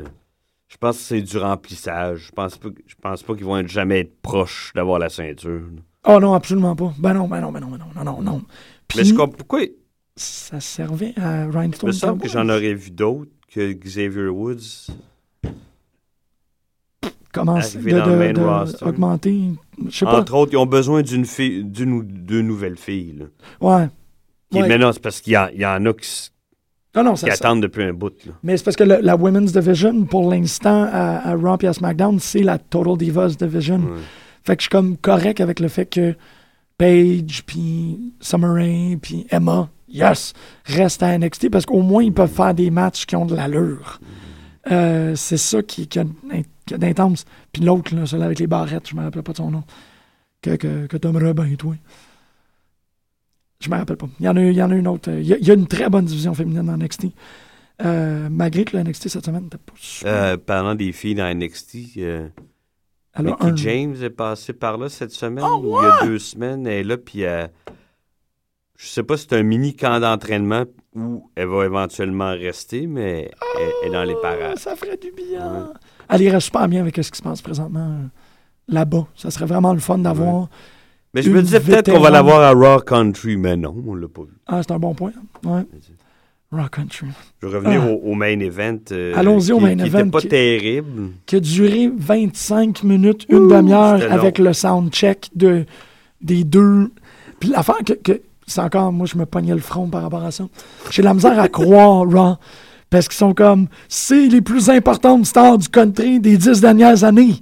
je 0.76 0.78
pense 0.80 0.98
que 0.98 1.04
c'est 1.04 1.22
du 1.22 1.38
remplissage. 1.38 2.26
Je 2.28 2.32
pense 2.34 2.58
pas, 2.58 2.68
je 2.86 2.96
pense 3.02 3.24
pas 3.24 3.34
qu'ils 3.34 3.46
vont 3.46 3.58
être 3.58 3.70
jamais 3.70 4.02
être 4.02 4.22
proches 4.22 4.74
d'avoir 4.76 5.00
la 5.00 5.08
ceinture. 5.08 5.62
Oh 6.06 6.20
non, 6.20 6.34
absolument 6.34 6.76
pas. 6.76 6.94
Ben 7.00 7.14
non, 7.14 7.30
ben 7.30 7.40
non, 7.40 7.52
ben 7.54 7.62
non, 7.62 7.70
ben 7.70 7.78
non, 7.78 8.04
non, 8.04 8.04
non, 8.04 8.22
non. 8.22 8.42
Puis, 8.88 9.00
Mais 9.00 9.06
je 9.06 9.14
comprends 9.14 9.38
pourquoi. 9.38 9.62
Il 9.64 9.72
ça 10.18 10.60
servait 10.60 11.14
à 11.18 11.46
me 11.46 11.52
Rhinestone 11.58 11.94
semble 11.94 12.22
que 12.22 12.28
j'en 12.30 12.48
aurais 12.50 12.74
vu 12.74 12.92
d'autres 12.92 13.32
que 13.50 13.72
Xavier 13.72 14.28
Woods. 14.28 14.88
arrivé 17.34 17.94
de, 17.94 18.00
de- 18.00 18.32
de 18.34 18.86
augmenter. 18.86 19.42
Je 19.88 19.98
sais 19.98 20.06
pas. 20.06 20.20
Entre 20.20 20.34
autres, 20.36 20.54
ils 20.54 20.58
ont 20.58 20.66
besoin 20.66 21.02
d'une 21.02 21.26
fille, 21.26 21.64
d'une 21.64 21.92
ou 21.94 22.04
deux 22.04 22.42
nouvelles 22.42 22.78
filles. 22.78 23.16
là. 23.20 23.26
Ouais. 23.62 23.88
Qui- 24.52 24.60
Ouais. 24.62 24.68
Mais 24.68 24.78
non, 24.78 24.92
c'est 24.94 25.02
parce 25.02 25.20
qu'il 25.22 25.34
y, 25.34 25.54
il 25.56 25.62
y 25.62 25.66
en 25.66 25.86
a 25.86 25.94
qui, 25.94 26.30
Non, 26.96 27.04
non, 27.04 27.14
qui 27.16 27.26
attendent 27.30 27.62
depuis 27.62 27.84
un 27.84 27.93
bout. 27.93 28.14
Là. 28.26 28.34
Mais 28.43 28.56
c'est 28.58 28.64
parce 28.64 28.78
que 28.78 28.84
le- 28.84 29.00
la 29.02 29.16
Women's 29.16 29.52
Division, 29.52 30.06
pour 30.06 30.30
l'instant, 30.32 30.88
à, 30.91 31.30
à 31.32 31.36
Raw 31.36 31.58
et 31.62 31.68
à 31.68 31.74
SmackDown, 31.74 32.20
c'est 32.20 32.41
la 32.43 32.58
Total 32.58 32.98
Divas 32.98 33.36
Division. 33.38 33.78
Ouais. 33.80 34.00
Fait 34.43 34.56
que 34.56 34.62
je 34.62 34.66
suis 34.66 34.70
comme 34.70 34.96
correct 34.98 35.41
avec 35.41 35.60
le 35.60 35.68
fait 35.68 35.86
que 35.88 36.16
Paige, 36.78 37.43
puis 37.46 38.14
Summer 38.20 38.54
Rae, 38.54 38.98
puis 39.02 39.26
Emma, 39.30 39.70
yes, 39.89 40.34
restent 40.66 41.04
à 41.04 41.18
NXT 41.18 41.50
parce 41.50 41.66
qu'au 41.66 41.82
moins 41.82 42.04
ils 42.04 42.14
peuvent 42.14 42.30
faire 42.32 42.54
des 42.54 42.70
matchs 42.70 43.06
qui 43.06 43.16
ont 43.16 43.26
de 43.26 43.36
l'allure. 43.36 44.00
Euh, 44.72 45.16
c'est 45.16 45.38
ça 45.38 45.62
qui, 45.62 45.88
qui 45.88 46.00
a, 46.00 46.06
d'intense. 46.78 47.26
Puis 47.54 47.64
l'autre, 47.64 47.91
celui 48.06 48.24
avec 48.24 48.39
les 48.39 48.48
barrettes, 48.48 48.89
je 48.89 48.96
me 48.96 49.04
rappelle 49.04 49.24
pas 49.24 49.32
de 49.32 49.38
son 49.38 49.52
nom, 49.52 49.64
que, 50.41 50.56
que, 50.56 50.88
que 50.88 50.98
Tom 50.98 51.16
Robin 51.18 51.46
et 51.46 51.56
toi. 51.56 51.76
Je 53.60 53.70
me 53.70 53.76
rappelle 53.78 53.97
pas. 53.97 54.08
Il 54.20 54.26
y 54.26 54.30
en 54.30 54.36
a, 54.36 54.41
il 54.41 54.53
y 54.53 54.62
en 54.62 54.70
a 54.72 54.76
une 54.76 54.88
autre. 54.88 55.10
Il 55.12 55.26
y 55.26 55.34
a, 55.34 55.38
il 55.38 55.47
y 55.47 55.51
a 55.51 55.53
une 55.53 55.68
très 55.68 55.89
bonne 55.89 56.06
division 56.06 56.34
féminine 56.34 56.64
dans 56.66 56.78
NXT. 56.78 57.06
Euh, 57.84 58.28
malgré 58.32 58.64
que 58.66 58.78
le 58.78 58.84
NXT 58.84 59.10
cette 59.10 59.26
semaine 59.26 59.43
n'était 59.43 59.58
pas 59.58 59.74
super. 59.76 60.14
Euh, 60.14 60.38
parlant 60.38 60.76
des 60.76 60.91
filles 60.93 61.16
dans 61.16 61.28
NXT, 61.34 61.97
euh, 61.97 62.30
Mickey 63.20 63.36
un- 63.45 63.56
James 63.56 63.95
est 64.01 64.10
passé 64.10 64.53
par 64.53 64.78
là 64.78 64.88
cette 64.89 65.12
semaine, 65.12 65.43
Oh, 65.45 65.62
ou 65.64 65.82
il 65.82 65.84
y 65.84 65.88
a 65.88 66.06
deux 66.06 66.20
semaines. 66.20 66.66
Elle 66.68 66.74
est 66.74 66.84
là, 66.84 66.97
puis 66.97 67.22
elle- 67.22 67.51
je 68.78 68.88
sais 68.88 69.03
pas 69.03 69.18
si 69.18 69.26
c'est 69.30 69.38
un 69.38 69.43
mini 69.43 69.76
camp 69.76 69.99
d'entraînement 69.99 70.64
où 70.95 71.30
elle 71.36 71.47
va 71.47 71.66
éventuellement 71.66 72.32
rester, 72.32 72.88
mais 72.88 73.32
elle, 73.60 73.70
elle 73.84 73.88
est 73.89 73.91
dans 73.93 74.03
les. 74.03 74.16
Ah, 74.24 74.56
Ça 74.58 74.76
ferait 74.76 74.97
du 74.97 75.12
bien. 75.12 75.51
Ouais. 75.51 75.70
Elle 76.10 76.22
irait 76.22 76.39
super 76.41 76.68
bien 76.68 76.82
avec 76.82 76.95
ce 76.95 77.10
qui 77.12 77.18
se 77.18 77.24
passe 77.24 77.41
présentement 77.41 77.89
euh, 77.91 78.06
là-bas. 78.68 79.08
Ça 79.16 79.32
serait 79.32 79.45
vraiment 79.45 79.74
le 79.74 79.80
fun 79.80 79.97
d'avoir. 79.97 80.49
Mais 81.16 81.22
je 81.22 81.30
me 81.32 81.41
disais 81.41 81.59
peut-être 81.61 81.91
qu'on 81.91 81.99
va 81.99 82.09
l'avoir 82.11 82.41
à 82.41 82.51
Raw 82.51 82.82
Country, 82.82 83.38
mais 83.38 83.55
non, 83.57 83.74
on 83.88 83.95
l'a 83.95 84.07
pas 84.07 84.22
vu. 84.24 84.34
Ah, 84.47 84.61
c'est 84.61 84.74
un 84.74 84.80
bon 84.80 84.93
point. 84.93 85.13
Ouais. 85.45 85.61
Rock 86.51 86.76
Country. 86.76 87.07
Je 87.41 87.47
vais 87.47 87.57
revenir 87.57 87.82
Ah. 87.84 87.89
au, 87.91 88.11
au 88.11 88.13
main 88.16 88.39
event. 88.39 88.78
euh, 88.91 89.13
Allons-y 89.16 89.51
au 89.51 89.59
main 89.59 89.76
qui 89.76 89.84
event 89.86 89.99
était 89.99 90.09
pas 90.11 90.20
qui- 90.22 90.28
terrible. 90.28 91.09
Qui 91.26 91.36
a 91.38 91.39
duré 91.39 91.91
25 91.97 92.84
minutes, 92.84 93.26
une 93.30 93.47
demi-heure 93.47 93.97
long. 93.97 94.11
avec 94.11 94.38
le 94.38 94.53
soundcheck 94.53 95.30
de, 95.36 95.66
des 96.22 96.43
deux. 96.43 96.91
Puis 97.39 97.49
l'affaire 97.49 97.80
que, 97.86 97.93
que 97.93 98.22
c'est 98.47 98.61
encore, 98.61 98.91
moi, 98.93 99.05
je 99.07 99.18
me 99.18 99.26
pognais 99.26 99.53
le 99.53 99.59
front 99.59 99.88
par 99.88 100.03
rapport 100.03 100.24
à 100.24 100.32
ça. 100.32 100.45
J'ai 100.91 101.01
la 101.01 101.13
misère 101.13 101.39
à 101.39 101.47
croire, 101.49 102.03
Raw. 102.09 102.36
Parce 102.89 103.07
qu'ils 103.07 103.18
sont 103.18 103.34
comme, 103.34 103.68
c'est 103.89 104.28
les 104.28 104.41
plus 104.41 104.70
importantes 104.70 105.26
stars 105.26 105.57
du 105.57 105.68
country 105.68 106.20
des 106.20 106.38
dix 106.38 106.61
dernières 106.61 107.03
années. 107.03 107.34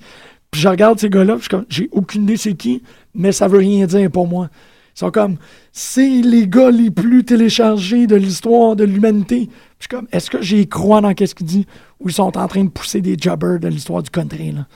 Puis 0.54 0.62
je 0.62 0.68
regarde 0.68 0.99
ces 0.99 1.10
gars-là, 1.10 1.38
je 1.41 1.49
comme, 1.49 1.66
j'ai 1.68 1.89
aucune 1.91 2.24
idée 2.24 2.38
c'est 2.38 2.54
qui, 2.54 2.84
mais 3.16 3.32
ça 3.32 3.47
veut 3.47 3.58
rien 3.58 3.88
dire 3.88 4.12
pour 4.12 4.28
moi. 4.28 4.51
Ils 4.95 4.99
sont 4.99 5.10
comme, 5.10 5.38
c'est 5.72 6.22
les 6.22 6.47
gars 6.47 6.70
les 6.70 6.91
plus 6.91 7.24
téléchargés 7.24 8.06
de 8.06 8.16
l'histoire 8.16 8.76
de 8.76 8.84
l'humanité. 8.84 9.47
Puis 9.47 9.58
je 9.80 9.84
suis 9.86 9.89
comme, 9.89 10.08
est-ce 10.12 10.30
que 10.30 10.43
j'y 10.43 10.68
crois 10.68 11.01
dans 11.01 11.16
qu'est-ce 11.16 11.34
qu'il 11.34 11.47
dit, 11.47 11.66
ou 11.99 12.10
ils 12.10 12.14
sont 12.14 12.38
en 12.38 12.47
train 12.47 12.64
de 12.64 12.70
pousser 12.70 13.01
des 13.01 13.18
jobbers 13.20 13.60
de 13.60 13.68
l'histoire 13.68 14.04
du 14.04 14.12
country, 14.12 14.51
là? 14.51 14.68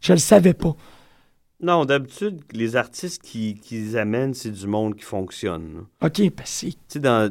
Je 0.00 0.14
le 0.14 0.18
savais 0.18 0.52
pas. 0.52 0.74
Non, 1.62 1.84
d'habitude, 1.84 2.40
les 2.52 2.74
artistes 2.74 3.22
qui, 3.22 3.54
qui 3.54 3.76
les 3.76 3.96
amènent, 3.96 4.34
c'est 4.34 4.50
du 4.50 4.66
monde 4.66 4.96
qui 4.96 5.04
fonctionne. 5.04 5.74
là. 5.74 6.08
OK, 6.08 6.18
ben 6.18 6.42
c'est... 6.44 6.70
Tu 6.70 6.74
sais, 6.88 6.98
dans, 6.98 7.30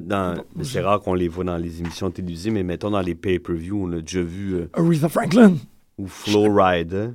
Bon, 0.56 0.64
c'est 0.64 0.80
rare 0.80 1.02
qu'on 1.02 1.16
les 1.16 1.28
voit 1.28 1.44
dans 1.44 1.58
les 1.58 1.82
émissions 1.82 2.10
télévisées, 2.12 2.52
mais 2.52 2.64
mettons 2.64 2.92
dans 2.92 3.02
les 3.02 3.16
pay-per-view, 3.16 3.88
on 3.88 3.92
a 3.92 4.00
déjà 4.00 4.22
vu, 4.22 4.54
euh, 4.54 4.70
Aretha 4.72 5.10
Franklin. 5.10 5.56
ou 5.98 6.08
Flow 6.08 6.48
Rider. 6.54 7.10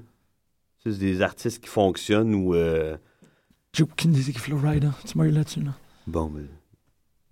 C'est 0.87 0.99
des 0.99 1.23
artistes 1.23 1.63
qui 1.63 1.69
fonctionnent 1.69 2.35
ou. 2.35 2.55
euh, 2.55 2.97
J'ai 3.73 3.85
aucune 3.85 4.15
idée 4.15 4.33
qui 4.33 4.39
Flow 4.39 4.59
Rider. 4.63 4.91
Tu 5.07 5.17
m'as 5.17 5.25
eu 5.25 5.31
là-dessus, 5.31 5.61
là. 5.61 5.73
bon, 6.07 6.31
mais. 6.35 6.43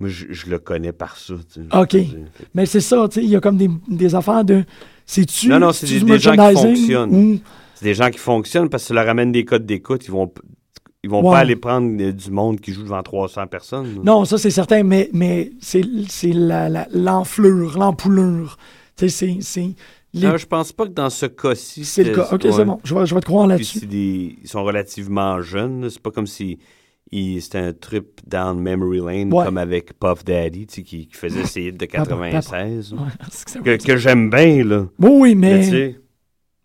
Moi, 0.00 0.09
je, 0.09 0.26
je 0.30 0.50
le 0.50 0.59
connais 0.59 0.92
par 0.92 1.16
ça. 1.16 1.34
tu 1.53 1.61
sais. 1.62 1.76
OK. 1.76 1.96
Mais 2.55 2.66
c'est 2.66 2.80
ça, 2.80 3.07
tu 3.09 3.20
sais, 3.20 3.24
il 3.24 3.30
y 3.30 3.36
a 3.36 3.40
comme 3.40 3.57
des, 3.57 3.70
des 3.86 4.14
affaires 4.16 4.44
de... 4.44 4.64
C'est-tu 5.07 5.46
Non, 5.48 5.61
non, 5.61 5.72
c'est 5.72 5.86
des- 5.86 6.00
des 6.00 6.18
gens 6.18 6.32
qui 6.32 6.55
fonctionnent. 6.55 7.14
ou- 7.14 7.40
C'est 7.76 7.84
des 7.84 7.94
gens 7.94 8.11
qui 8.11 8.18
fonctionnent 8.18 8.68
parce 8.68 8.82
que 8.82 8.88
ça 8.88 8.94
leur 8.94 9.09
amène 9.09 9.30
des 9.30 9.44
codes 9.44 9.64
d'écoute. 9.64 10.05
Ils 10.07 10.11
vont. 10.11 10.32
ils 11.05 11.11
vont 11.11 11.22
Ouais. 11.24 11.30
pas 11.34 11.38
aller 11.40 11.55
prendre 11.55 11.88
euh, 12.03 12.11
du 12.12 12.30
monde 12.32 12.59
qui 12.61 12.72
joue 12.72 12.82
devant 12.82 13.00
300 13.03 13.46
personnes. 13.46 13.94
là. 13.96 14.00
Non, 14.03 14.24
ça 14.24 14.38
c'est 14.38 14.50
certain, 14.50 14.82
mais, 14.82 15.09
mais 15.12 15.53
c'est 15.61 15.84
c'est 16.09 16.32
la- 16.32 16.68
la- 16.68 16.88
l'enflure, 16.92 17.78
l'empoulure. 17.78 18.57
Tu 18.96 19.09
sais, 19.09 19.36
c'est- 19.36 19.38
c'est. 19.42 19.74
Les- 20.14 20.26
Non, 20.28 20.36
je 20.36 20.46
pense 20.46 20.72
pas 20.72 20.84
que 20.86 20.92
dans 20.92 21.10
ce 21.10 21.26
cas-ci. 21.26 21.84
C'est 21.84 22.04
le 22.04 22.14
cas. 22.14 22.28
Ok, 22.32 22.44
ouais. 22.44 22.52
c'est 22.52 22.64
bon. 22.64 22.78
Je 22.84 22.94
vais, 22.94 23.06
je 23.06 23.14
vais 23.14 23.20
te 23.20 23.26
croire 23.26 23.46
là-dessus. 23.46 23.86
des- 23.86 24.36
ils 24.42 24.48
sont 24.48 24.62
relativement 24.62 25.40
jeunes. 25.40 25.88
C'est 25.90 26.02
pas 26.02 26.10
comme 26.10 26.26
si 26.26 26.58
c'était 27.40 27.58
un 27.58 27.72
trip 27.74 28.20
down 28.26 28.58
memory 28.58 28.98
lane 29.00 29.32
Ouais. 29.34 29.44
comme 29.44 29.58
avec 29.58 29.98
Puff 29.98 30.24
Daddy 30.24 30.66
tu 30.66 30.76
sais, 30.76 30.82
qui, 30.82 31.06
qui 31.06 31.14
faisait 31.14 31.44
ses 31.44 31.62
hits 31.64 31.72
de 31.72 31.84
Papa, 31.86 32.04
96. 32.06 32.92
Ouais, 32.94 32.98
c'est 33.30 33.62
que 33.62 33.76
Que, 33.86 33.96
j'aime 33.96 34.30
bien, 34.30 34.64
là. 34.64 34.86
Oui, 34.98 35.10
oui, 35.12 35.34
Mais 35.34 35.58
mais, 35.58 35.64
tu 35.64 35.70
sais, 35.70 36.00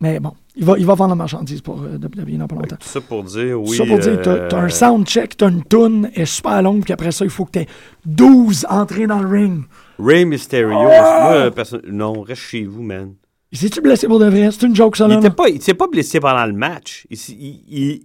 mais 0.00 0.20
bon, 0.20 0.32
il 0.56 0.64
va, 0.64 0.78
il 0.78 0.86
va 0.86 0.94
vendre 0.94 1.10
la 1.10 1.16
marchandise 1.16 1.60
pour 1.60 1.82
euh, 1.82 1.98
depuis 1.98 2.36
dans 2.38 2.46
pas 2.46 2.54
longtemps. 2.54 2.76
tout 2.76 2.88
ça 2.88 3.00
pour 3.00 3.24
dire, 3.24 3.60
oui. 3.60 3.76
ça 3.76 3.84
pour 3.84 3.98
dire, 3.98 4.20
t'as 4.22 4.30
euh, 4.30 4.48
t'as 4.48 4.60
un 4.62 4.68
soundcheck, 4.68 5.36
t'as 5.36 5.50
une 5.50 6.08
elle 6.14 6.22
est 6.22 6.24
super 6.24 6.62
longue, 6.62 6.82
puis 6.82 6.92
après 6.92 7.12
ça, 7.12 7.24
il 7.24 7.30
faut 7.30 7.44
que 7.44 7.50
t'aies 7.52 7.66
12 8.06 8.64
entrées 8.70 9.06
dans 9.06 9.18
le 9.20 9.28
ring. 9.28 9.64
Ray 9.98 10.24
Mysterio, 10.24 10.68
moi, 10.70 11.50
perso- 11.50 11.80
non, 11.86 12.22
reste 12.22 12.40
chez 12.42 12.64
vous, 12.64 12.82
man. 12.82 13.14
Il 13.50 13.58
s'est-tu 13.58 13.80
blessé 13.80 14.06
pour 14.06 14.18
de 14.18 14.26
vrai? 14.26 14.50
C'est 14.50 14.66
une 14.66 14.76
joke, 14.76 14.96
ça, 14.96 15.06
Il 15.08 15.20
là? 15.22 15.30
pas, 15.30 15.48
il 15.48 15.62
s'est 15.62 15.74
pas 15.74 15.86
blessé 15.86 16.20
pendant 16.20 16.44
le 16.44 16.52
match. 16.52 17.06
Il, 17.10 17.16
il, 17.30 17.62
il- 17.68 18.02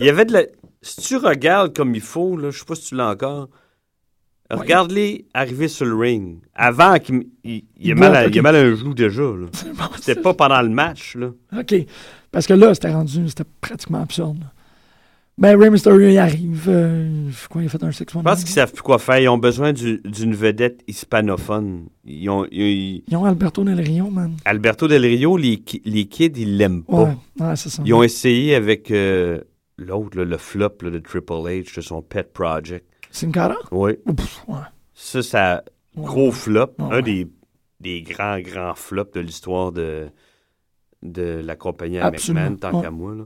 il 0.00 0.06
y 0.06 0.08
avait 0.08 0.24
de 0.24 0.32
la. 0.32 0.42
Si 0.82 1.00
tu 1.00 1.16
regardes 1.16 1.74
comme 1.74 1.94
il 1.94 2.00
faut, 2.00 2.36
là, 2.36 2.50
je 2.50 2.58
sais 2.58 2.64
pas 2.64 2.74
si 2.74 2.88
tu 2.90 2.94
l'as 2.94 3.08
encore. 3.10 3.48
Regarde-les 4.50 5.26
arriver 5.34 5.68
sur 5.68 5.86
le 5.86 5.96
ring. 5.96 6.38
Avant 6.54 6.98
qu'il 6.98 7.26
il, 7.42 7.64
il 7.80 7.92
a 7.92 7.94
mal 7.94 8.14
à, 8.14 8.26
il 8.28 8.38
a 8.38 8.42
mal 8.42 8.54
à 8.54 8.60
un 8.60 8.74
genou 8.74 8.94
déjà. 8.94 9.22
Bon, 9.22 9.48
C'était 10.00 10.20
pas 10.20 10.34
pendant 10.34 10.60
le 10.62 10.68
match. 10.68 11.16
Là. 11.16 11.30
OK. 11.58 11.74
Parce 12.30 12.46
que 12.46 12.52
là, 12.52 12.74
c'était 12.74 12.92
rendu, 12.92 13.28
c'était 13.28 13.44
pratiquement 13.60 14.02
absurde. 14.02 14.38
là. 14.40 14.52
Ben, 15.36 15.58
Ray 15.58 15.68
Mysterio, 15.68 16.08
il 16.08 16.16
arrive. 16.18 16.66
euh, 16.68 17.28
quoi, 17.50 17.62
il 17.62 17.66
a 17.66 17.68
fait 17.68 17.82
un 17.82 17.90
6 17.90 18.04
Je 18.08 18.18
pense 18.20 18.44
qu'ils 18.44 18.52
savent 18.52 18.72
plus 18.72 18.82
quoi 18.82 18.98
faire. 19.00 19.18
Ils 19.18 19.28
ont 19.28 19.36
besoin 19.38 19.72
du- 19.72 20.00
d'une 20.04 20.32
vedette 20.34 20.82
hispanophone. 20.86 21.88
Ils 22.04 22.28
ont, 22.30 22.46
ils- 22.52 23.02
Ils 23.08 23.16
ont 23.16 23.24
Alberto 23.24 23.64
Del 23.64 23.80
Rio, 23.80 24.10
man. 24.10 24.36
Alberto 24.44 24.86
Del 24.86 25.02
Rio, 25.04 25.36
les, 25.36 25.60
les 25.84 26.06
kids, 26.06 26.32
ils 26.36 26.56
l'aiment 26.56 26.84
pas. 26.84 27.16
Ouais, 27.40 27.56
ça. 27.56 27.82
Ils 27.84 27.92
ont 27.94 28.04
essayé 28.04 28.54
avec 28.54 28.92
euh, 28.92 29.40
l'autre, 29.76 30.22
le 30.22 30.36
flop 30.38 30.70
là, 30.82 30.90
de 30.90 30.98
Triple 31.00 31.32
H, 31.32 31.74
de 31.76 31.80
son 31.80 32.00
pet 32.00 32.32
project. 32.32 32.86
Sin 33.10 33.32
Cara? 33.32 33.56
Oui. 33.72 33.92
Ouais. 34.46 34.54
Ça, 34.94 35.20
ça 35.22 35.64
gros 35.96 36.30
flop. 36.30 36.74
Un 36.78 37.02
des, 37.02 37.26
des 37.80 38.02
grands, 38.02 38.38
grands 38.38 38.74
flops 38.76 39.12
de 39.14 39.20
l'histoire 39.20 39.72
de, 39.72 40.06
de 41.02 41.40
la 41.44 41.56
compagnie 41.56 41.98
à 41.98 42.04
McMahon, 42.12 42.56
tant 42.56 42.80
qu'à 42.82 42.90
moi. 42.92 43.14
là. 43.16 43.24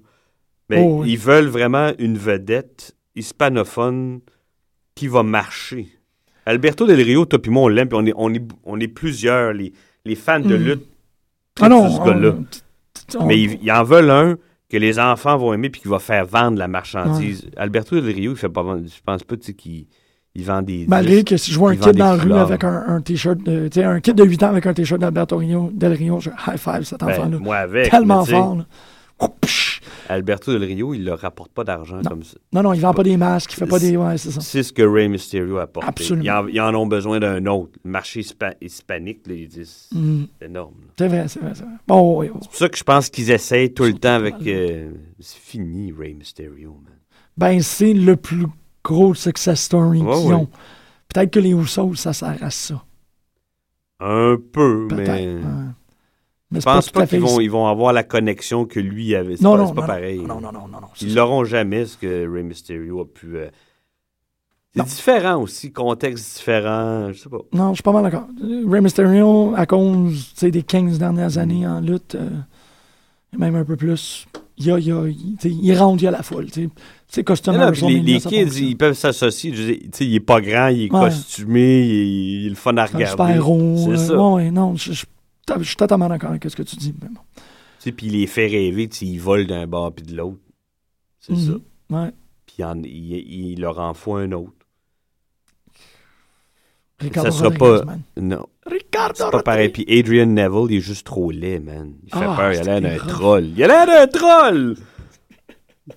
Mais 0.71 0.83
Oh, 0.85 1.01
oui. 1.03 1.13
ils 1.13 1.19
veulent 1.19 1.47
vraiment 1.49 1.93
une 1.99 2.19
vedette 2.19 2.95
hispanophone 3.17 4.21
qui 4.95 5.07
va 5.09 5.23
marcher. 5.23 5.89
Alberto 6.47 6.87
Del 6.87 7.01
Rio, 7.03 7.25
toi 7.25 7.41
puis 7.41 7.51
moi, 7.51 7.63
on 7.65 7.69
l'aime, 7.69 7.89
puis 7.89 7.99
on 8.01 8.07
est, 8.07 8.13
on, 8.17 8.33
est, 8.35 8.43
on 8.65 8.81
est 8.81 8.89
plusieurs, 8.89 9.53
les, 9.53 9.73
les 10.05 10.15
fans 10.15 10.41
de 10.41 10.57
Mm. 10.57 10.63
lutte, 10.65 10.87
Ah 11.61 11.69
non, 11.69 11.89
ce 11.91 11.99
gars-là. 12.05 12.35
on- 12.39 13.19
on- 13.21 13.27
Mais 13.27 13.41
ils, 13.41 13.59
ils 13.63 13.73
en 13.73 13.85
veulent 13.85 14.11
un 14.11 14.37
que 14.71 14.77
les 14.77 14.99
enfants 14.99 15.37
vont 15.39 15.53
aimer 15.55 15.71
puis 15.71 15.81
qui 15.81 15.89
va 15.89 15.99
faire 15.99 16.25
vendre 16.27 16.59
la 16.59 16.69
marchandise. 16.69 17.49
Alberto 17.57 18.01
Del 18.01 18.15
Rio, 18.15 18.33
il 18.33 18.37
fait 18.37 18.49
pas 18.49 18.63
vendre. 18.63 18.83
Je 18.87 19.01
pense 19.05 19.25
pas 19.25 19.37
qu'il 19.37 19.87
il 20.35 20.45
vend 20.45 20.63
des. 20.63 20.85
Malgré 20.87 21.25
que 21.25 21.37
si 21.37 21.51
je 21.53 21.59
vois 21.59 21.71
un 21.73 21.77
kid 21.77 21.97
dans 21.97 22.15
la 22.17 22.23
rue 22.23 22.33
avec 22.35 22.63
un, 22.65 22.85
un 22.87 23.01
t-shirt, 23.01 23.39
de- 23.43 23.69
tu 23.69 23.81
sais, 23.81 23.85
un 23.85 24.01
kid 24.01 24.15
de 24.15 24.25
8 24.25 24.43
ans 24.43 24.49
avec 24.51 24.67
un 24.67 24.75
t-shirt 24.75 25.01
d'Alberto 25.01 25.41
Del 25.73 25.93
Rio, 25.95 26.21
je 26.21 26.31
high 26.31 26.59
five 26.59 26.83
cet 26.85 27.01
Ben, 27.01 27.09
enfant-là. 27.11 27.39
moi 27.39 27.57
avec. 27.57 27.91
Tellement 27.91 28.25
fort. 28.25 28.57
là. 28.57 28.67
Oh. 29.21 29.29
Alberto 30.11 30.53
Del 30.53 30.65
Rio, 30.65 30.95
il 30.95 31.05
leur 31.05 31.19
rapporte 31.19 31.51
pas 31.53 31.65
d'argent 31.65 32.01
comme 32.07 32.23
ça. 32.23 32.37
Non, 32.53 32.63
non, 32.63 32.73
il 32.73 32.81
vend 32.81 32.95
pas 32.95 33.03
des 33.03 33.17
masques, 33.17 33.53
il 33.53 33.57
fait 33.57 33.67
pas 33.67 33.79
des. 33.79 33.97
Ouais, 33.97 34.17
c'est 34.17 34.31
ça. 34.31 34.41
C'est 34.41 34.63
ce 34.63 34.73
que 34.73 34.83
Ray 34.83 35.09
Mysterio 35.09 35.59
a 35.59 35.63
apporté. 35.63 35.89
Absolument. 35.89 36.25
Ils 36.25 36.31
en, 36.31 36.47
ils 36.49 36.61
en 36.61 36.75
ont 36.75 36.87
besoin 36.87 37.21
d'un 37.21 37.45
autre. 37.47 37.73
Le 37.85 37.91
marché 37.91 38.21
hispa- 38.21 38.55
hispanique, 38.61 39.21
ils 39.29 39.49
disent, 39.49 39.89
Mm. 39.93 40.23
c'est 40.39 40.47
énorme. 40.47 40.75
C'est 40.99 41.09
vrai, 41.09 41.29
c'est 41.29 41.41
vrai, 41.41 41.53
c'est 41.55 41.65
vrai. 41.65 41.73
Bon, 41.87 42.19
oui, 42.21 42.31
oui. 42.33 42.39
C'est 42.43 42.49
pour 42.49 42.57
ça 42.57 42.69
que 42.71 42.79
je 42.79 42.85
pense 42.85 43.11
qu'ils 43.11 43.31
essayent 43.31 43.73
tout 43.75 43.85
le 43.85 43.95
temps 43.95 44.15
avec. 44.15 44.35
euh, 44.47 44.93
c'est 45.21 45.39
fini, 45.41 45.93
Ray 45.93 46.15
Mysterio, 46.15 46.81
man. 46.85 46.95
Ben, 47.37 47.61
c'est 47.61 47.93
le 47.93 48.17
plus 48.17 48.47
gros 48.85 49.15
success 49.15 49.61
story 49.61 50.01
Ouais, 50.01 50.15
qu'ils 50.17 50.29
ouais. 50.29 50.35
ont. 50.35 50.49
Peut-être 51.13 51.31
que 51.33 51.41
les 51.41 51.51
Usos, 51.53 51.95
ça 51.97 52.13
sert 52.13 52.37
à 52.43 52.51
ça. 52.51 52.83
Un 54.01 54.37
peu, 54.53 54.87
Peut-être. 54.89 55.07
mais. 55.09 55.27
ouais. 55.35 55.43
Mais 56.51 56.61
Je 56.61 56.65
pense 56.65 56.89
pas 56.91 57.07
qu'ils 57.07 57.21
vont, 57.21 57.41
ils 57.41 57.51
vont 57.51 57.67
avoir 57.67 57.93
la 57.93 58.03
connexion 58.03 58.65
que 58.65 58.81
lui 58.81 59.15
avait. 59.15 59.35
Non, 59.41 59.53
pas, 59.57 59.59
non, 59.65 59.75
pas 59.75 59.81
non, 59.83 59.87
pareil. 59.87 60.19
Non, 60.21 60.41
non, 60.41 60.51
non, 60.53 60.67
non, 60.69 60.81
non. 60.81 60.87
Ils 61.03 61.15
l'auront 61.15 61.45
jamais, 61.45 61.85
ce 61.85 61.97
que 61.99 62.27
Ray 62.33 62.43
Mysterio 62.43 63.01
a 63.01 63.05
pu. 63.07 63.37
euh, 63.37 63.49
C'est 64.75 64.85
différent 64.85 65.43
aussi, 65.43 65.73
contexte 65.73 66.37
différent, 66.39 67.13
je 67.13 67.19
sais 67.19 67.29
pas. 67.29 67.39
Non, 67.53 67.71
je 67.71 67.75
suis 67.75 67.83
pas 67.83 67.93
mal 67.93 68.03
d'accord. 68.05 68.27
Rey 68.67 68.81
Mysterio, 68.81 69.53
à 69.57 69.67
cause 69.67 70.33
des 70.41 70.63
15 70.63 70.99
dernières 70.99 71.37
années 71.37 71.67
en 71.67 71.81
lutte, 71.81 72.15
euh, 72.15 72.31
et 73.35 73.37
même 73.37 73.55
un 73.57 73.65
peu 73.65 73.77
plus, 73.77 74.27
il, 74.57 74.71
a, 74.71 74.79
il, 74.79 74.91
a- 74.93 75.07
il- 75.07 75.37
tu 75.39 75.51
sais, 75.51 75.55
il 75.63 75.77
rentre, 75.79 76.03
il 76.03 76.07
y 76.07 76.09
a 76.09 76.13
la 76.13 76.23
foule. 76.23 76.47
C'est 77.09 77.25
costume 77.25 77.55
Non, 77.55 77.67
non, 77.67 77.73
puis 77.73 77.87
les, 77.89 78.01
les 78.15 78.21
kids, 78.21 78.59
ils 78.63 78.77
peuvent 78.77 78.95
s'associer. 78.97 79.53
Il 80.01 80.15
est 80.15 80.21
pas 80.21 80.41
grand, 80.41 80.69
il 80.69 80.85
est 80.87 80.93
Ouais. 80.95 81.01
costumé, 81.11 81.87
il 81.87 82.47
est, 82.47 82.49
le 82.51 82.55
fun 82.55 82.75
à 82.79 82.87
C'est 82.87 82.95
un 82.95 82.99
regarder. 83.13 83.35
C'est 83.85 83.91
euh, 83.91 83.97
ça. 83.97 84.19
ouais, 84.31 84.51
non, 84.51 84.75
je, 84.77 84.93
je- 84.93 85.05
je 85.59 85.63
suis 85.65 85.77
totalement 85.77 86.09
d'accord 86.09 86.31
avec 86.31 86.45
ce 86.45 86.55
que 86.57 86.63
tu 86.63 86.77
dis. 86.77 86.95
mais 87.01 87.09
bon. 87.09 87.21
Tu 87.37 87.43
sais, 87.79 87.93
puis 87.93 88.07
il 88.07 88.13
les 88.13 88.27
fait 88.27 88.47
rêver, 88.47 88.89
tu 88.89 88.97
sais, 88.99 89.07
il 89.07 89.19
vole 89.19 89.47
d'un 89.47 89.67
bord 89.67 89.93
puis 89.93 90.05
de 90.05 90.17
l'autre. 90.17 90.39
C'est 91.21 91.33
Mhm. 91.33 91.39
ça. 91.91 91.97
Ouais. 91.97 92.11
Puis 92.47 92.57
il, 92.59 92.65
en- 92.65 92.83
il- 92.83 93.51
il 93.53 93.61
leur 93.61 93.79
en 93.79 93.95
faut 93.95 94.17
un 94.17 94.33
autre. 94.33 94.53
Ricardo 97.01 97.31
Ça 97.31 97.37
sera 97.37 97.49
Rodriguez, 97.51 97.79
pas- 97.81 97.85
man. 97.85 98.03
Non, 98.17 98.47
Ricardo 98.67 99.15
c'est 99.17 99.31
pas 99.31 99.43
pareil. 99.43 99.69
Puis 99.69 99.87
Adrian 99.89 100.27
Neville, 100.27 100.67
il 100.71 100.77
est 100.79 100.81
juste 100.81 101.07
trop 101.07 101.31
laid, 101.31 101.61
man. 101.61 101.95
Il 102.05 102.11
fait 102.13 102.19
Ah, 102.25 102.35
peur, 102.37 102.53
il 102.53 102.59
a 102.69 102.81
l'air 102.81 102.81
d'un 102.81 103.07
troll. 103.07 103.45
Il 103.57 103.63
a 103.63 103.67
l'air 103.69 103.87
d'un 103.87 104.07
troll! 104.09 104.77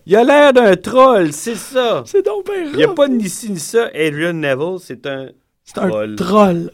Il 0.05 0.15
a 0.15 0.23
l'air 0.23 0.53
d'un 0.53 0.75
troll, 0.77 1.33
c'est 1.33 1.55
ça! 1.55 2.03
C'est 2.05 2.23
donc 2.23 2.45
bien 2.45 2.65
Il 2.71 2.75
n'y 2.77 2.83
a 2.83 2.89
pas 2.89 3.07
ni 3.07 3.27
ci 3.27 3.51
ni 3.51 3.59
ça. 3.59 3.87
Adrian 3.87 4.33
Neville, 4.33 4.77
c'est 4.79 5.05
un. 5.07 5.29
C'est 5.63 5.79
un 5.79 6.15
troll. 6.15 6.71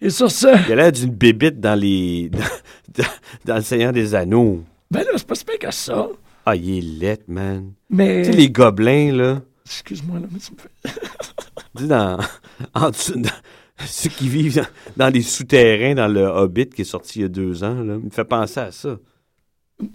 Et 0.00 0.10
sur 0.10 0.30
ça, 0.30 0.54
Il 0.66 0.72
a 0.72 0.76
l'air 0.76 0.92
d'une 0.92 1.10
bébite 1.14 1.58
dans 1.60 1.78
les. 1.78 2.30
dans, 2.94 3.04
dans 3.44 3.56
le 3.56 3.62
Seigneur 3.62 3.92
des 3.92 4.14
Anneaux. 4.14 4.62
ben 4.90 5.00
là, 5.00 5.10
c'est 5.16 5.26
pas 5.26 5.34
si 5.34 5.44
pire 5.44 5.58
que 5.58 5.70
ça. 5.70 6.08
Ah, 6.44 6.54
il 6.54 6.78
est 6.78 6.80
laid, 7.00 7.22
man. 7.28 7.72
Mais. 7.90 8.22
Tu 8.22 8.30
sais, 8.32 8.36
les 8.36 8.50
gobelins, 8.50 9.12
là. 9.12 9.42
Excuse-moi, 9.64 10.20
là, 10.20 10.26
mais 10.30 10.38
tu 10.38 10.52
me 10.52 10.58
fais. 10.58 11.00
Tu 11.76 11.82
sais, 11.82 11.88
dans. 11.88 12.18
En 12.74 12.90
dessous. 12.90 13.18
dans- 13.20 13.30
ceux 13.84 14.08
qui 14.08 14.28
vivent 14.28 14.56
dans, 14.56 14.66
dans 15.06 15.12
les 15.12 15.20
souterrains, 15.20 15.94
dans 15.94 16.08
le 16.08 16.22
Hobbit 16.24 16.68
qui 16.70 16.80
est 16.82 16.84
sorti 16.86 17.18
il 17.18 17.22
y 17.22 17.24
a 17.26 17.28
deux 17.28 17.62
ans, 17.64 17.74
là. 17.82 17.96
Il 17.98 18.06
me 18.06 18.10
fait 18.10 18.24
penser 18.24 18.60
à 18.60 18.72
ça. 18.72 18.96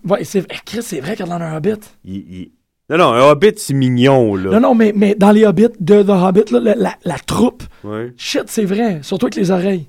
Ouais, 0.07 0.23
c'est 0.23 0.41
vrai. 0.41 0.57
Chris, 0.63 0.83
c'est 0.83 0.99
vrai 0.99 1.15
qu'il 1.15 1.25
y 1.25 1.29
a 1.29 1.33
un 1.35 1.57
Hobbit. 1.57 1.79
Il- 2.05 2.15
il- 2.15 2.51
Non, 2.91 2.97
non, 2.97 3.13
un 3.13 3.21
Hobbit, 3.31 3.53
c'est 3.55 3.73
mignon, 3.73 4.35
là. 4.35 4.51
Non, 4.51 4.59
non, 4.59 4.75
mais, 4.75 4.91
mais 4.95 5.15
dans 5.15 5.31
les 5.31 5.45
Hobbits 5.45 5.69
de 5.79 6.03
The 6.03 6.09
Hobbit, 6.09 6.51
là, 6.51 6.59
la, 6.59 6.75
la, 6.75 6.93
la 7.05 7.17
troupe, 7.19 7.63
Ouais. 7.83 8.13
shit, 8.17 8.43
c'est 8.47 8.65
vrai. 8.65 8.99
Surtout 9.01 9.27
avec 9.27 9.35
les 9.37 9.49
oreilles. 9.49 9.87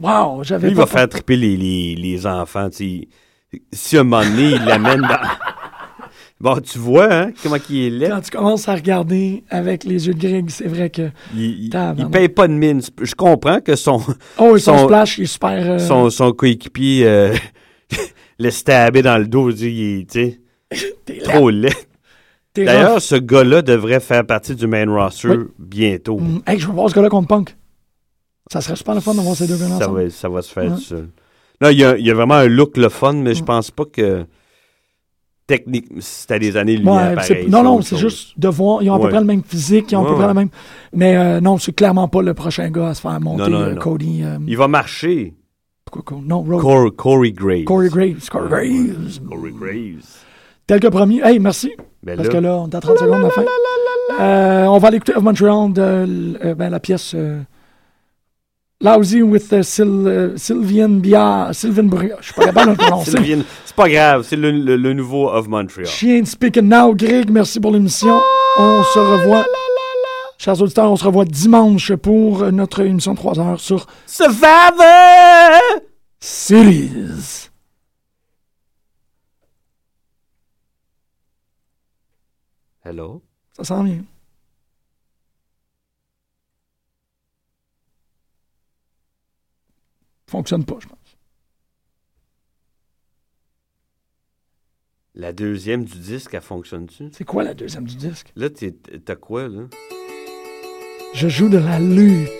Wow, 0.00 0.44
j'avais 0.44 0.68
Lui, 0.68 0.74
il 0.74 0.76
pas 0.76 0.82
va 0.84 0.86
faire 0.86 1.08
triper 1.08 1.36
les, 1.36 1.56
les, 1.56 1.96
les 1.96 2.26
enfants, 2.26 2.70
tu. 2.70 3.08
Si 3.72 3.96
à 3.96 4.00
un 4.00 4.04
moment 4.04 4.22
donné, 4.22 4.50
il 4.52 4.64
l'amène 4.64 5.00
dans. 5.02 5.08
Bon, 6.38 6.60
tu 6.60 6.78
vois, 6.78 7.10
hein, 7.10 7.30
comment 7.42 7.56
il 7.70 7.76
est 7.86 7.90
laid. 7.90 8.08
Quand 8.10 8.20
tu 8.20 8.30
commences 8.30 8.68
à 8.68 8.74
regarder 8.74 9.42
avec 9.48 9.84
les 9.84 10.06
yeux 10.06 10.12
de 10.12 10.20
Greg, 10.20 10.50
c'est 10.50 10.68
vrai 10.68 10.90
que. 10.90 11.08
Il, 11.34 11.40
il, 11.42 11.64
il 11.64 11.70
Tabarnak. 11.70 12.10
paye 12.12 12.28
pas 12.28 12.46
de 12.46 12.52
mine. 12.52 12.82
Je 13.00 13.14
comprends 13.14 13.60
que 13.62 13.74
son, 13.74 14.02
Oh, 14.36 14.54
et 14.54 14.58
son, 14.60 14.76
Son- 14.76 14.84
splash, 14.84 15.16
il 15.16 15.24
est 15.24 15.26
super. 15.26 15.50
euh, 15.70 15.78
son, 15.78 16.10
son 16.10 16.32
coéquipier 16.32 17.06
euh, 17.06 17.34
le 18.38 18.50
stabber 18.50 19.00
dans 19.00 19.16
le 19.16 19.26
dos, 19.26 19.50
il 19.50 20.06
tu 20.06 20.36
sais, 20.74 21.22
trop 21.24 21.48
laid. 21.48 21.72
D'ailleurs, 22.64 23.00
ce 23.02 23.16
gars-là 23.16 23.62
devrait 23.62 24.00
faire 24.00 24.24
partie 24.26 24.54
du 24.54 24.66
main 24.66 24.86
roster 24.90 25.28
Oui. 25.28 25.44
bientôt. 25.58 26.18
Mm, 26.18 26.40
Hey, 26.46 26.58
je 26.58 26.66
veux 26.66 26.72
voir 26.72 26.88
ce 26.90 26.94
gars-là 26.94 27.08
contre 27.08 27.28
Punk. 27.28 27.56
Ça 28.50 28.60
serait 28.60 28.76
super 28.76 28.94
le 28.94 29.00
fun 29.00 29.14
d'avoir 29.14 29.34
ces 29.36 29.46
deux 29.46 29.56
gars 29.56 29.66
Ça 29.68 29.74
ensemble. 29.76 30.02
va, 30.04 30.10
ça 30.10 30.28
va 30.28 30.42
se 30.42 30.52
faire 30.52 30.72
Ouais. 30.72 30.78
seul. 30.78 31.08
Non, 31.60 31.68
il 31.70 31.78
y 31.78 31.84
a, 31.84 31.96
il 31.98 32.06
y 32.06 32.10
a 32.10 32.14
vraiment 32.14 32.34
un 32.34 32.46
look 32.48 32.76
le 32.76 32.88
fun, 32.88 33.12
mais 33.14 33.34
je 33.34 33.42
pense 33.42 33.70
pas 33.70 33.84
que 33.86 34.24
technique, 35.46 35.86
c'était 36.00 36.38
des 36.40 36.56
années-lumière 36.56 37.14
Ouais, 37.16 37.22
c'est- 37.22 37.34
pareil. 37.34 37.48
non, 37.50 37.62
non, 37.62 37.80
c'est 37.80 37.96
juste 37.96 38.38
de 38.38 38.48
voir. 38.48 38.82
Ils 38.82 38.90
ont 38.90 38.94
à 38.94 38.98
peu 38.98 39.04
Ouais. 39.04 39.10
près 39.10 39.20
le 39.20 39.26
même 39.26 39.42
physique, 39.44 39.92
ils 39.92 39.96
ont 39.96 40.00
à 40.02 40.04
peu 40.04 40.10
Ouais, 40.10 40.16
près 40.18 40.26
ouais. 40.26 40.34
même. 40.34 40.48
Mais 40.92 41.16
euh, 41.16 41.40
non, 41.40 41.56
c'est 41.58 41.72
clairement 41.72 42.08
pas 42.08 42.20
le 42.22 42.34
prochain 42.34 42.68
gars 42.70 42.88
à 42.88 42.94
se 42.94 43.00
faire 43.00 43.20
monter, 43.20 43.42
Non, 43.42 43.48
non, 43.50 43.60
euh, 43.60 43.74
non. 43.74 43.80
Cody. 43.80 44.22
euh, 44.24 44.38
Il 44.46 44.56
va 44.56 44.66
marcher. 44.68 45.34
non, 46.24 46.42
Road. 46.42 46.60
Cor- 46.60 46.96
Corey 46.96 47.30
Graves. 47.32 47.64
Corey 47.64 47.88
Graves. 47.88 48.28
Corey 48.28 48.48
Graves. 48.48 49.20
Corey 49.28 49.52
Graves. 49.52 50.16
Tel 50.66 50.80
que 50.80 50.88
promis. 50.88 51.20
Hey, 51.22 51.38
merci. 51.38 51.70
Ben 52.06 52.16
Parce 52.16 52.28
là, 52.28 52.34
que 52.34 52.38
là, 52.38 52.54
on 52.56 52.68
est 52.68 52.74
à 52.74 52.80
30 52.80 52.98
secondes 52.98 53.18
de 53.18 53.24
la 53.24 53.30
fin. 53.30 53.44
Euh, 54.20 54.64
on 54.66 54.78
va 54.78 54.88
aller 54.88 54.96
écouter 54.98 55.14
of 55.16 55.22
Montreal 55.24 55.72
de 55.72 55.82
euh, 56.44 56.54
ben, 56.54 56.70
la 56.70 56.78
pièce. 56.80 57.12
euh, 57.14 57.40
Lousy 58.80 59.22
with 59.22 59.50
uh, 59.52 59.64
Syl, 59.64 60.32
uh, 60.34 60.38
Sylvian 60.38 61.00
Bia, 61.00 61.48
Sylvain 61.52 61.84
Bria. 61.84 62.16
Je 62.20 62.26
suis 62.26 62.34
pas 62.34 62.44
capable 62.44 62.66
de 62.66 62.70
le 62.72 62.76
prononcer. 62.76 63.10
Sylvian- 63.16 63.42
C'est 63.64 63.74
pas 63.74 63.88
grave, 63.88 64.22
c'est 64.28 64.36
le, 64.36 64.50
le- 64.52 64.76
le 64.76 64.92
nouveau 64.92 65.28
of 65.30 65.48
Montreal. 65.48 65.86
Chien 65.86 66.24
Speaking 66.24 66.68
Now, 66.68 66.94
Greg, 66.94 67.30
merci 67.30 67.58
pour 67.58 67.72
l'émission. 67.72 68.20
On 68.58 68.82
se 68.84 68.98
revoit. 68.98 69.44
Chers 70.38 70.60
auditeurs, 70.62 70.92
on 70.92 70.96
se 70.96 71.04
revoit 71.04 71.24
dimanche 71.24 71.94
pour 71.96 72.42
euh, 72.42 72.50
notre 72.50 72.80
émission 72.82 73.12
de 73.14 73.18
3 73.18 73.40
heures 73.40 73.60
sur 73.60 73.86
Survivor! 74.06 75.58
Series. 76.20 77.48
Hello? 82.86 83.20
Ça 83.52 83.64
sent 83.64 83.82
bien. 83.82 84.04
Fonctionne 90.28 90.64
pas, 90.64 90.76
je 90.80 90.86
pense. 90.86 91.16
La 95.16 95.32
deuxième 95.32 95.84
du 95.84 95.98
disque, 95.98 96.34
elle 96.34 96.42
fonctionne-tu? 96.42 97.08
C'est 97.12 97.24
quoi 97.24 97.42
la 97.42 97.54
deuxième 97.54 97.86
du 97.88 97.96
disque? 97.96 98.32
Là, 98.36 98.50
t'es- 98.50 98.70
t'as 98.70 99.16
quoi, 99.16 99.48
là? 99.48 99.62
Je 101.12 101.28
joue 101.28 101.48
de 101.48 101.58
la 101.58 101.80
lutte. 101.80 102.30